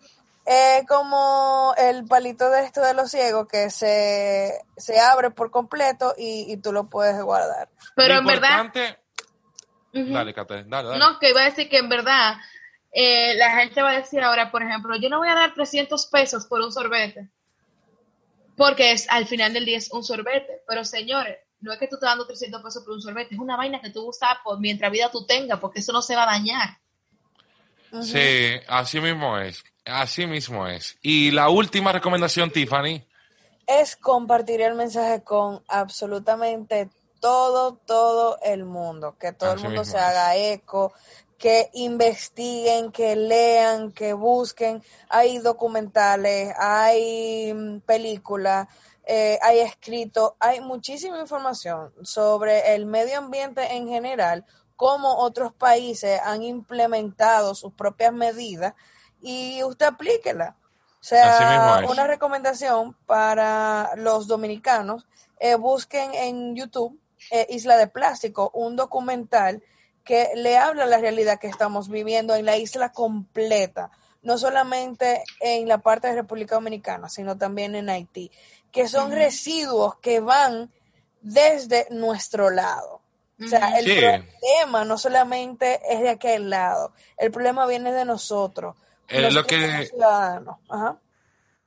Es 0.46 0.86
como 0.88 1.74
el 1.78 2.06
palito 2.06 2.50
de 2.52 2.66
esto 2.66 2.82
de 2.82 2.93
los 2.93 3.10
ciegos 3.10 3.48
que 3.48 3.72
se, 3.72 4.54
se 4.78 5.00
abre 5.00 5.32
por 5.32 5.50
completo 5.50 6.14
y, 6.18 6.46
y 6.52 6.58
tú 6.58 6.72
lo 6.72 6.88
puedes 6.88 7.20
guardar. 7.24 7.70
Pero 7.96 8.16
Lo 8.16 8.20
en 8.20 8.26
verdad... 8.28 8.72
Dale, 9.91 10.34
Cate, 10.34 10.66
dale, 10.68 10.89
dale. 10.89 11.00
No, 11.00 11.18
que 11.20 11.30
iba 11.30 11.41
a 11.41 11.46
decir 11.46 11.70
que 11.70 11.78
en 11.78 11.88
verdad 11.88 12.36
eh, 12.91 13.34
la 13.36 13.58
gente 13.60 13.82
va 13.82 13.91
a 13.91 13.98
decir 13.98 14.22
ahora, 14.22 14.52
por 14.52 14.62
ejemplo, 14.62 14.96
yo 14.98 15.10
no 15.10 15.20
voy 15.20 15.30
a 15.30 15.36
dar 15.36 15.54
300 15.54 16.06
pesos 16.08 16.46
por 16.46 16.62
un 16.62 16.72
sorbete, 16.72 17.30
porque 18.56 18.91
es 18.91 19.10
al 19.10 19.26
final 19.26 19.54
del 19.54 19.66
día 19.66 19.78
es 19.78 19.91
un 19.91 20.04
sorbete, 20.04 20.64
pero 20.68 20.86
señores, 20.86 21.38
no 21.60 21.74
es 21.74 21.80
que 21.80 21.88
tú 21.88 21.96
estás 21.96 22.12
dando 22.12 22.26
300 22.26 22.62
pesos 22.62 22.84
por 22.84 22.93
un 22.93 23.02
sorbete, 23.02 23.36
es 23.36 23.39
una 23.39 23.58
vaina 23.58 23.82
que 23.82 23.89
tú 23.89 24.08
usas 24.08 24.38
por 24.43 24.60
mientras 24.60 24.91
vida 24.91 25.12
tú 25.12 25.26
tengas, 25.26 25.60
porque 25.60 25.80
eso 25.80 25.91
no 25.91 26.02
se 26.02 26.16
va 26.16 26.24
a 26.24 26.38
dañar. 26.38 26.78
Sí, 28.02 28.60
así 28.68 29.00
mismo 29.00 29.38
es. 29.38 29.64
Así 29.86 30.26
mismo 30.26 30.68
es. 30.68 30.98
Y 31.02 31.32
la 31.32 31.50
última 31.50 31.92
recomendación, 31.92 32.52
Tiffany. 32.52 33.06
Es 33.68 33.96
compartir 33.96 34.62
el 34.62 34.76
mensaje 34.76 35.24
con 35.24 35.64
absolutamente 35.68 36.90
todo, 37.20 37.76
todo 37.86 38.40
el 38.44 38.66
mundo. 38.66 39.16
Que 39.20 39.32
todo 39.32 39.52
Así 39.52 39.60
el 39.60 39.64
mundo 39.64 39.82
mismo 39.82 39.92
se 39.92 40.04
haga 40.04 40.36
eco, 40.36 40.92
que 41.38 41.70
investiguen, 41.74 42.92
que 42.92 43.16
lean, 43.16 43.92
que 43.92 44.14
busquen. 44.14 44.84
Hay 45.10 45.38
documentales, 45.38 46.54
hay 46.58 47.54
mm, 47.54 47.82
películas, 47.82 48.68
eh, 49.06 49.38
hay 49.44 49.60
escritos, 49.60 50.34
hay 50.40 50.62
muchísima 50.62 51.20
información 51.20 51.94
sobre 52.02 52.74
el 52.74 52.88
medio 52.88 53.20
ambiente 53.20 53.76
en 53.76 53.88
general, 53.88 54.46
cómo 54.76 55.18
otros 55.18 55.54
países 55.54 56.20
han 56.24 56.42
implementado 56.42 57.54
sus 57.54 57.74
propias 57.74 58.14
medidas 58.14 58.74
y 59.26 59.63
usted 59.63 59.88
aplíquela. 59.88 60.55
O 61.01 61.03
sea, 61.07 61.82
una 61.89 62.05
recomendación 62.05 62.95
para 63.07 63.95
los 63.95 64.28
dominicanos, 64.28 65.07
eh, 65.39 65.55
busquen 65.55 66.13
en 66.13 66.55
YouTube 66.55 66.99
eh, 67.32 67.47
Isla 67.49 67.76
de 67.78 67.88
Plástico, 67.88 68.51
un 68.53 68.76
documental 68.76 69.63
que 70.03 70.30
le 70.36 70.57
habla 70.57 70.86
la 70.86 70.99
realidad 70.99 71.39
que 71.39 71.47
estamos 71.47 71.89
viviendo 71.89 72.36
en 72.36 72.45
la 72.45 72.57
isla 72.57 72.91
completa, 72.91 73.89
no 74.21 74.38
solamente 74.38 75.23
en 75.39 75.67
la 75.67 75.80
parte 75.80 76.07
de 76.07 76.15
República 76.15 76.55
Dominicana, 76.55 77.09
sino 77.09 77.36
también 77.36 77.73
en 77.73 77.89
Haití, 77.89 78.32
que 78.71 78.88
son 78.88 79.11
residuos 79.11 79.97
que 79.97 80.19
van 80.19 80.71
desde 81.21 81.88
nuestro 81.89 82.51
lado. 82.51 83.01
O 83.43 83.47
sea, 83.47 83.78
el 83.80 83.86
Sí. 83.86 83.99
problema 83.99 84.86
no 84.86 84.99
solamente 84.99 85.82
es 85.89 86.01
de 86.01 86.09
aquel 86.09 86.51
lado, 86.51 86.93
el 87.17 87.32
problema 87.32 87.65
viene 87.65 87.91
de 87.91 88.05
nosotros. 88.05 88.76
Es 89.08 89.34
lo 89.34 89.45
que- 89.45 89.62
como 89.68 89.84
ciudadanos. 89.84 90.56
Ajá. 90.70 90.97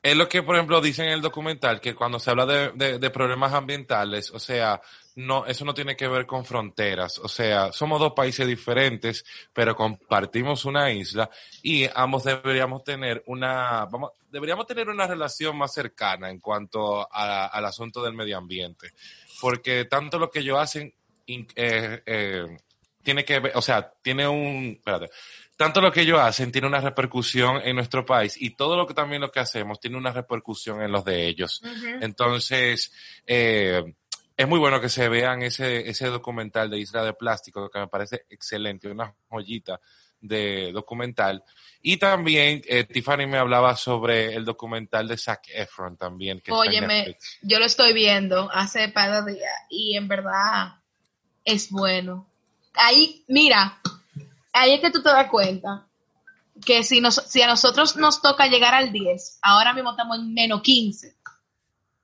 Es 0.01 0.16
lo 0.16 0.28
que, 0.28 0.45
por 0.45 0.55
ejemplo, 0.55 0.80
dicen 0.80 1.07
en 1.07 1.12
el 1.14 1.20
documental, 1.20 1.80
que 1.80 1.95
cuando 1.95 2.20
se 2.20 2.30
habla 2.30 2.47
de, 2.47 2.70
de- 2.72 2.99
de 3.01 3.11
problemas 3.11 3.53
ambientales, 3.53 4.30
o 4.30 4.39
sea, 4.39 4.80
no, 5.16 5.45
eso 5.45 5.64
no 5.64 5.74
tiene 5.74 5.97
que 5.97 6.07
ver 6.07 6.24
con 6.24 6.45
fronteras. 6.45 7.18
O 7.18 7.26
sea, 7.28 7.72
somos 7.72 7.99
dos 7.99 8.12
países 8.12 8.47
diferentes, 8.47 9.24
pero 9.53 9.74
compartimos 9.74 10.64
una 10.64 10.93
isla 10.93 11.28
y 11.64 11.84
ambos 11.97 12.22
deberíamos 12.22 12.84
tener 12.84 13.24
una, 13.26 13.86
vamos, 13.86 14.12
deberíamos 14.30 14.68
tener 14.68 14.89
una 14.89 15.07
relación 15.09 15.59
más 15.59 15.74
cercana 15.74 16.30
en 16.30 16.39
cuanto 16.39 17.01
a- 17.12 17.47
al 17.47 17.64
asunto 17.64 18.01
del 18.03 18.14
medio 18.14 18.39
ambiente. 18.39 18.93
Porque 19.41 19.84
tanto 19.86 20.16
lo 20.20 20.30
que 20.30 20.39
ellos 20.39 20.59
hacen, 20.61 20.95
eh, 21.26 22.03
eh, 22.07 22.47
tiene 23.03 23.24
que 23.24 23.41
ver, 23.41 23.53
o 23.57 23.62
sea, 23.62 23.93
tiene 24.01 24.28
un, 24.28 24.76
espérate, 24.78 25.11
tanto 25.59 25.80
lo 25.80 25.90
que 25.90 26.02
ellos 26.02 26.20
hacen 26.20 26.52
tiene 26.52 26.68
una 26.68 26.80
repercusión 26.80 27.61
en 27.64 27.74
nuestro 27.74 28.06
país 28.06 28.40
y 28.40 28.50
todo 28.50 28.76
lo 28.76 28.86
que 28.86 28.94
también 28.94 29.20
lo 29.20 29.32
que 29.32 29.40
hacemos 29.40 29.80
tiene 29.80 29.96
una 29.96 30.12
repercusión 30.12 30.80
en 30.80 30.92
los 30.92 31.04
de 31.04 31.26
ellos. 31.26 31.61
Entonces, 32.00 32.92
eh, 33.26 33.82
es 34.36 34.48
muy 34.48 34.61
bueno 34.61 34.80
que 34.80 34.88
se 34.88 35.09
vean 35.09 35.42
ese, 35.42 35.90
ese 35.90 36.06
documental 36.06 36.70
de 36.70 36.78
Isla 36.78 37.02
de 37.02 37.12
Plástico, 37.12 37.68
que 37.68 37.80
me 37.80 37.88
parece 37.88 38.24
excelente, 38.30 38.88
una 38.88 39.12
joyita 39.28 39.80
de 40.20 40.70
documental. 40.72 41.42
Y 41.82 41.96
también 41.96 42.62
eh, 42.68 42.84
Tiffany 42.84 43.26
me 43.26 43.38
hablaba 43.38 43.74
sobre 43.74 44.34
el 44.34 44.44
documental 44.44 45.09
de 45.09 45.18
Zac 45.18 45.42
Efron 45.52 45.96
también. 45.96 46.40
Que 46.40 46.52
Óyeme, 46.52 47.18
yo 47.42 47.59
lo 47.59 47.64
estoy 47.64 47.92
viendo 47.92 48.48
hace 48.52 48.90
par 48.90 49.24
de 49.24 49.32
días 49.32 49.52
y 49.70 49.96
en 49.96 50.06
verdad 50.06 50.76
es 51.44 51.68
bueno. 51.68 52.28
Ahí, 52.74 53.24
mira, 53.26 53.80
ahí 54.59 54.74
es 54.74 54.80
que 54.80 54.90
tú 54.90 55.02
te 55.02 55.09
das 55.09 55.28
cuenta 55.28 55.86
que 56.64 56.82
si, 56.82 57.00
nos, 57.00 57.14
si 57.14 57.42
a 57.42 57.46
nosotros 57.46 57.96
nos 57.96 58.20
toca 58.20 58.46
llegar 58.46 58.74
al 58.74 58.92
10, 58.92 59.38
ahora 59.42 59.72
mismo 59.72 59.90
estamos 59.90 60.18
en 60.18 60.34
menos 60.34 60.62
15 60.62 61.16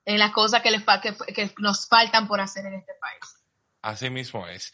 en 0.06 0.18
las 0.18 0.32
cosas 0.32 0.62
que, 0.62 0.70
les, 0.70 0.82
que, 1.02 1.14
que 1.32 1.54
nos 1.58 1.88
faltan 1.88 2.28
por 2.28 2.40
hacer 2.40 2.66
en 2.66 2.74
este 2.74 2.92
país. 3.00 3.36
Así 3.82 4.10
mismo 4.10 4.46
es. 4.46 4.72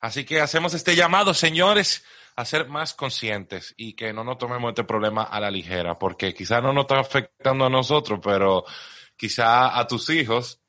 Así 0.00 0.24
que 0.24 0.40
hacemos 0.40 0.74
este 0.74 0.96
llamado, 0.96 1.34
señores, 1.34 2.04
a 2.36 2.44
ser 2.44 2.68
más 2.68 2.94
conscientes 2.94 3.74
y 3.76 3.94
que 3.94 4.12
no 4.12 4.24
nos 4.24 4.38
tomemos 4.38 4.70
este 4.70 4.84
problema 4.84 5.22
a 5.22 5.40
la 5.40 5.50
ligera, 5.50 5.98
porque 5.98 6.34
quizás 6.34 6.62
no 6.62 6.72
nos 6.72 6.82
está 6.82 7.00
afectando 7.00 7.64
a 7.64 7.70
nosotros, 7.70 8.20
pero 8.22 8.64
quizá 9.16 9.78
a 9.78 9.86
tus 9.86 10.10
hijos, 10.10 10.60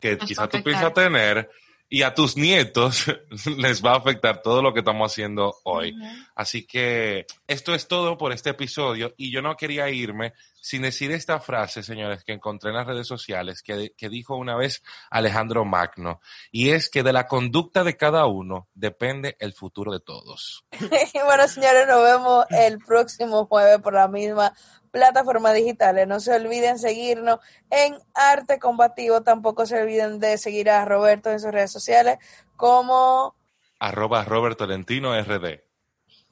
que 0.00 0.16
Nos 0.16 0.26
quizás 0.26 0.48
tú 0.48 0.62
piensas 0.62 0.92
tener, 0.94 1.50
y 1.92 2.04
a 2.04 2.14
tus 2.14 2.38
nietos 2.38 3.04
les 3.58 3.84
va 3.84 3.92
a 3.92 3.96
afectar 3.98 4.40
todo 4.40 4.62
lo 4.62 4.72
que 4.72 4.78
estamos 4.78 5.12
haciendo 5.12 5.56
hoy. 5.64 5.94
Así 6.34 6.66
que 6.66 7.26
esto 7.46 7.74
es 7.74 7.88
todo 7.88 8.16
por 8.16 8.32
este 8.32 8.50
episodio 8.50 9.14
y 9.16 9.32
yo 9.32 9.42
no 9.42 9.56
quería 9.56 9.88
irme 9.90 10.32
sin 10.60 10.82
decir 10.82 11.10
esta 11.10 11.40
frase, 11.40 11.82
señores, 11.82 12.22
que 12.24 12.32
encontré 12.32 12.70
en 12.70 12.76
las 12.76 12.86
redes 12.86 13.06
sociales, 13.06 13.62
que, 13.62 13.92
que 13.96 14.08
dijo 14.08 14.36
una 14.36 14.56
vez 14.56 14.82
Alejandro 15.10 15.64
Magno, 15.64 16.20
y 16.52 16.70
es 16.70 16.88
que 16.88 17.02
de 17.02 17.12
la 17.12 17.26
conducta 17.26 17.82
de 17.82 17.96
cada 17.96 18.26
uno 18.26 18.68
depende 18.74 19.36
el 19.40 19.54
futuro 19.54 19.92
de 19.92 20.00
todos. 20.00 20.64
Y 20.70 21.18
bueno, 21.24 21.48
señores, 21.48 21.86
nos 21.88 22.02
vemos 22.02 22.46
el 22.50 22.78
próximo 22.78 23.46
jueves 23.46 23.80
por 23.80 23.94
la 23.94 24.06
misma 24.06 24.54
plataforma 24.92 25.52
digitales. 25.52 26.06
No 26.06 26.20
se 26.20 26.34
olviden 26.34 26.78
seguirnos 26.78 27.40
en 27.70 27.96
Arte 28.14 28.60
Combativo. 28.60 29.22
Tampoco 29.22 29.66
se 29.66 29.82
olviden 29.82 30.20
de 30.20 30.38
seguir 30.38 30.70
a 30.70 30.84
Roberto 30.84 31.30
en 31.30 31.40
sus 31.40 31.50
redes 31.50 31.72
sociales 31.72 32.18
como 32.56 33.34
Arroba 33.80 34.24
Robert 34.24 34.58
Tolentino 34.58 35.20
RD. 35.20 35.71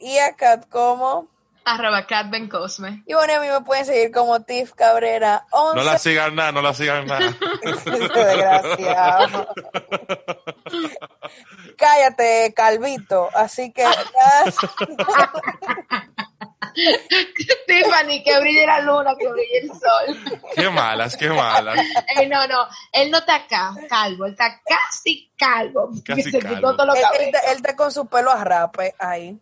Y 0.01 0.19
a 0.19 0.35
Kat 0.35 0.69
como. 0.69 1.29
Arroba 1.65 2.07
Cat 2.07 2.31
Ben 2.31 2.49
Cosme. 2.49 3.03
Y 3.07 3.15
bueno, 3.15 3.35
a 3.35 3.41
mí 3.41 3.47
me 3.49 3.61
pueden 3.61 3.85
seguir 3.85 4.11
como 4.11 4.41
Tiff 4.43 4.73
Cabrera 4.73 5.47
11. 5.51 5.77
No 5.77 5.85
la 5.85 5.99
sigan 5.99 6.35
nada, 6.35 6.53
no 6.53 6.63
la 6.63 6.73
sigan 6.75 7.07
nada. 7.07 7.37
Desgraciado. 7.85 9.47
Cállate, 11.77 12.55
Calvito. 12.57 13.29
Así 13.35 13.73
que 13.73 13.85
Tiffany, 17.67 18.23
que 18.25 18.41
brille 18.41 18.67
la 18.67 18.81
luna, 18.81 19.15
que 19.19 19.29
brille 19.29 19.59
el 19.63 19.69
sol. 19.69 20.41
Qué 20.55 20.71
malas, 20.71 21.17
qué 21.17 21.29
malas. 21.29 21.79
Ey, 22.17 22.29
no, 22.29 22.47
no, 22.47 22.67
él 22.93 23.11
no 23.11 23.19
está 23.19 23.35
acá, 23.37 23.75
calvo, 23.89 24.25
él 24.27 24.33
está 24.33 24.61
casi 24.65 25.31
calvo. 25.37 25.91
Casi 26.05 26.31
calvo. 26.33 26.71
él, 26.71 27.33
él 27.49 27.57
está 27.57 27.77
con 27.77 27.93
su 27.93 28.07
pelo 28.07 28.31
a 28.31 28.45
rape 28.45 28.95
ahí. 28.99 29.39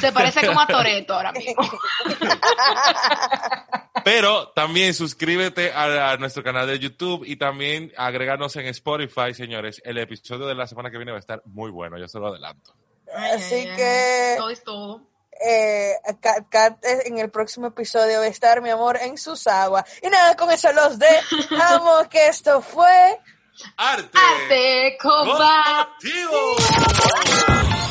Se 0.00 0.12
parece 0.12 0.46
como 0.46 0.60
a 0.60 0.66
Toreto 0.66 1.14
ahora 1.14 1.32
mismo. 1.32 1.62
Pero 4.04 4.48
también 4.50 4.94
suscríbete 4.94 5.72
a, 5.72 6.12
a 6.12 6.16
nuestro 6.16 6.42
canal 6.44 6.66
de 6.66 6.78
YouTube 6.78 7.24
y 7.26 7.36
también 7.36 7.92
agregarnos 7.96 8.54
en 8.56 8.66
Spotify, 8.66 9.34
señores. 9.34 9.80
El 9.84 9.98
episodio 9.98 10.46
de 10.46 10.54
la 10.54 10.66
semana 10.66 10.90
que 10.90 10.96
viene 10.98 11.12
va 11.12 11.18
a 11.18 11.20
estar 11.20 11.42
muy 11.46 11.70
bueno, 11.70 11.98
yo 11.98 12.06
se 12.08 12.18
lo 12.18 12.28
adelanto. 12.28 12.72
Así 13.34 13.64
que- 13.76 14.34
Todo 14.38 14.50
es 14.50 14.62
todo. 14.62 15.02
eh, 15.44 15.92
Kat, 16.20 16.46
Kat, 16.48 16.78
en 17.04 17.18
el 17.18 17.30
próximo 17.30 17.68
episodio 17.68 18.20
va 18.20 18.24
a 18.26 18.28
estar, 18.28 18.60
mi 18.62 18.70
amor, 18.70 18.98
en 19.00 19.18
sus 19.18 19.46
aguas. 19.46 19.84
Y 20.02 20.08
nada, 20.08 20.36
con 20.36 20.50
eso 20.50 20.72
los 20.72 20.98
dejamos 20.98 22.08
que 22.10 22.28
esto 22.28 22.60
fue... 22.62 23.18
¡Arte! 23.78 24.18
Arte 24.18 24.98
combativo. 25.00 26.30
Combativo. 26.56 27.85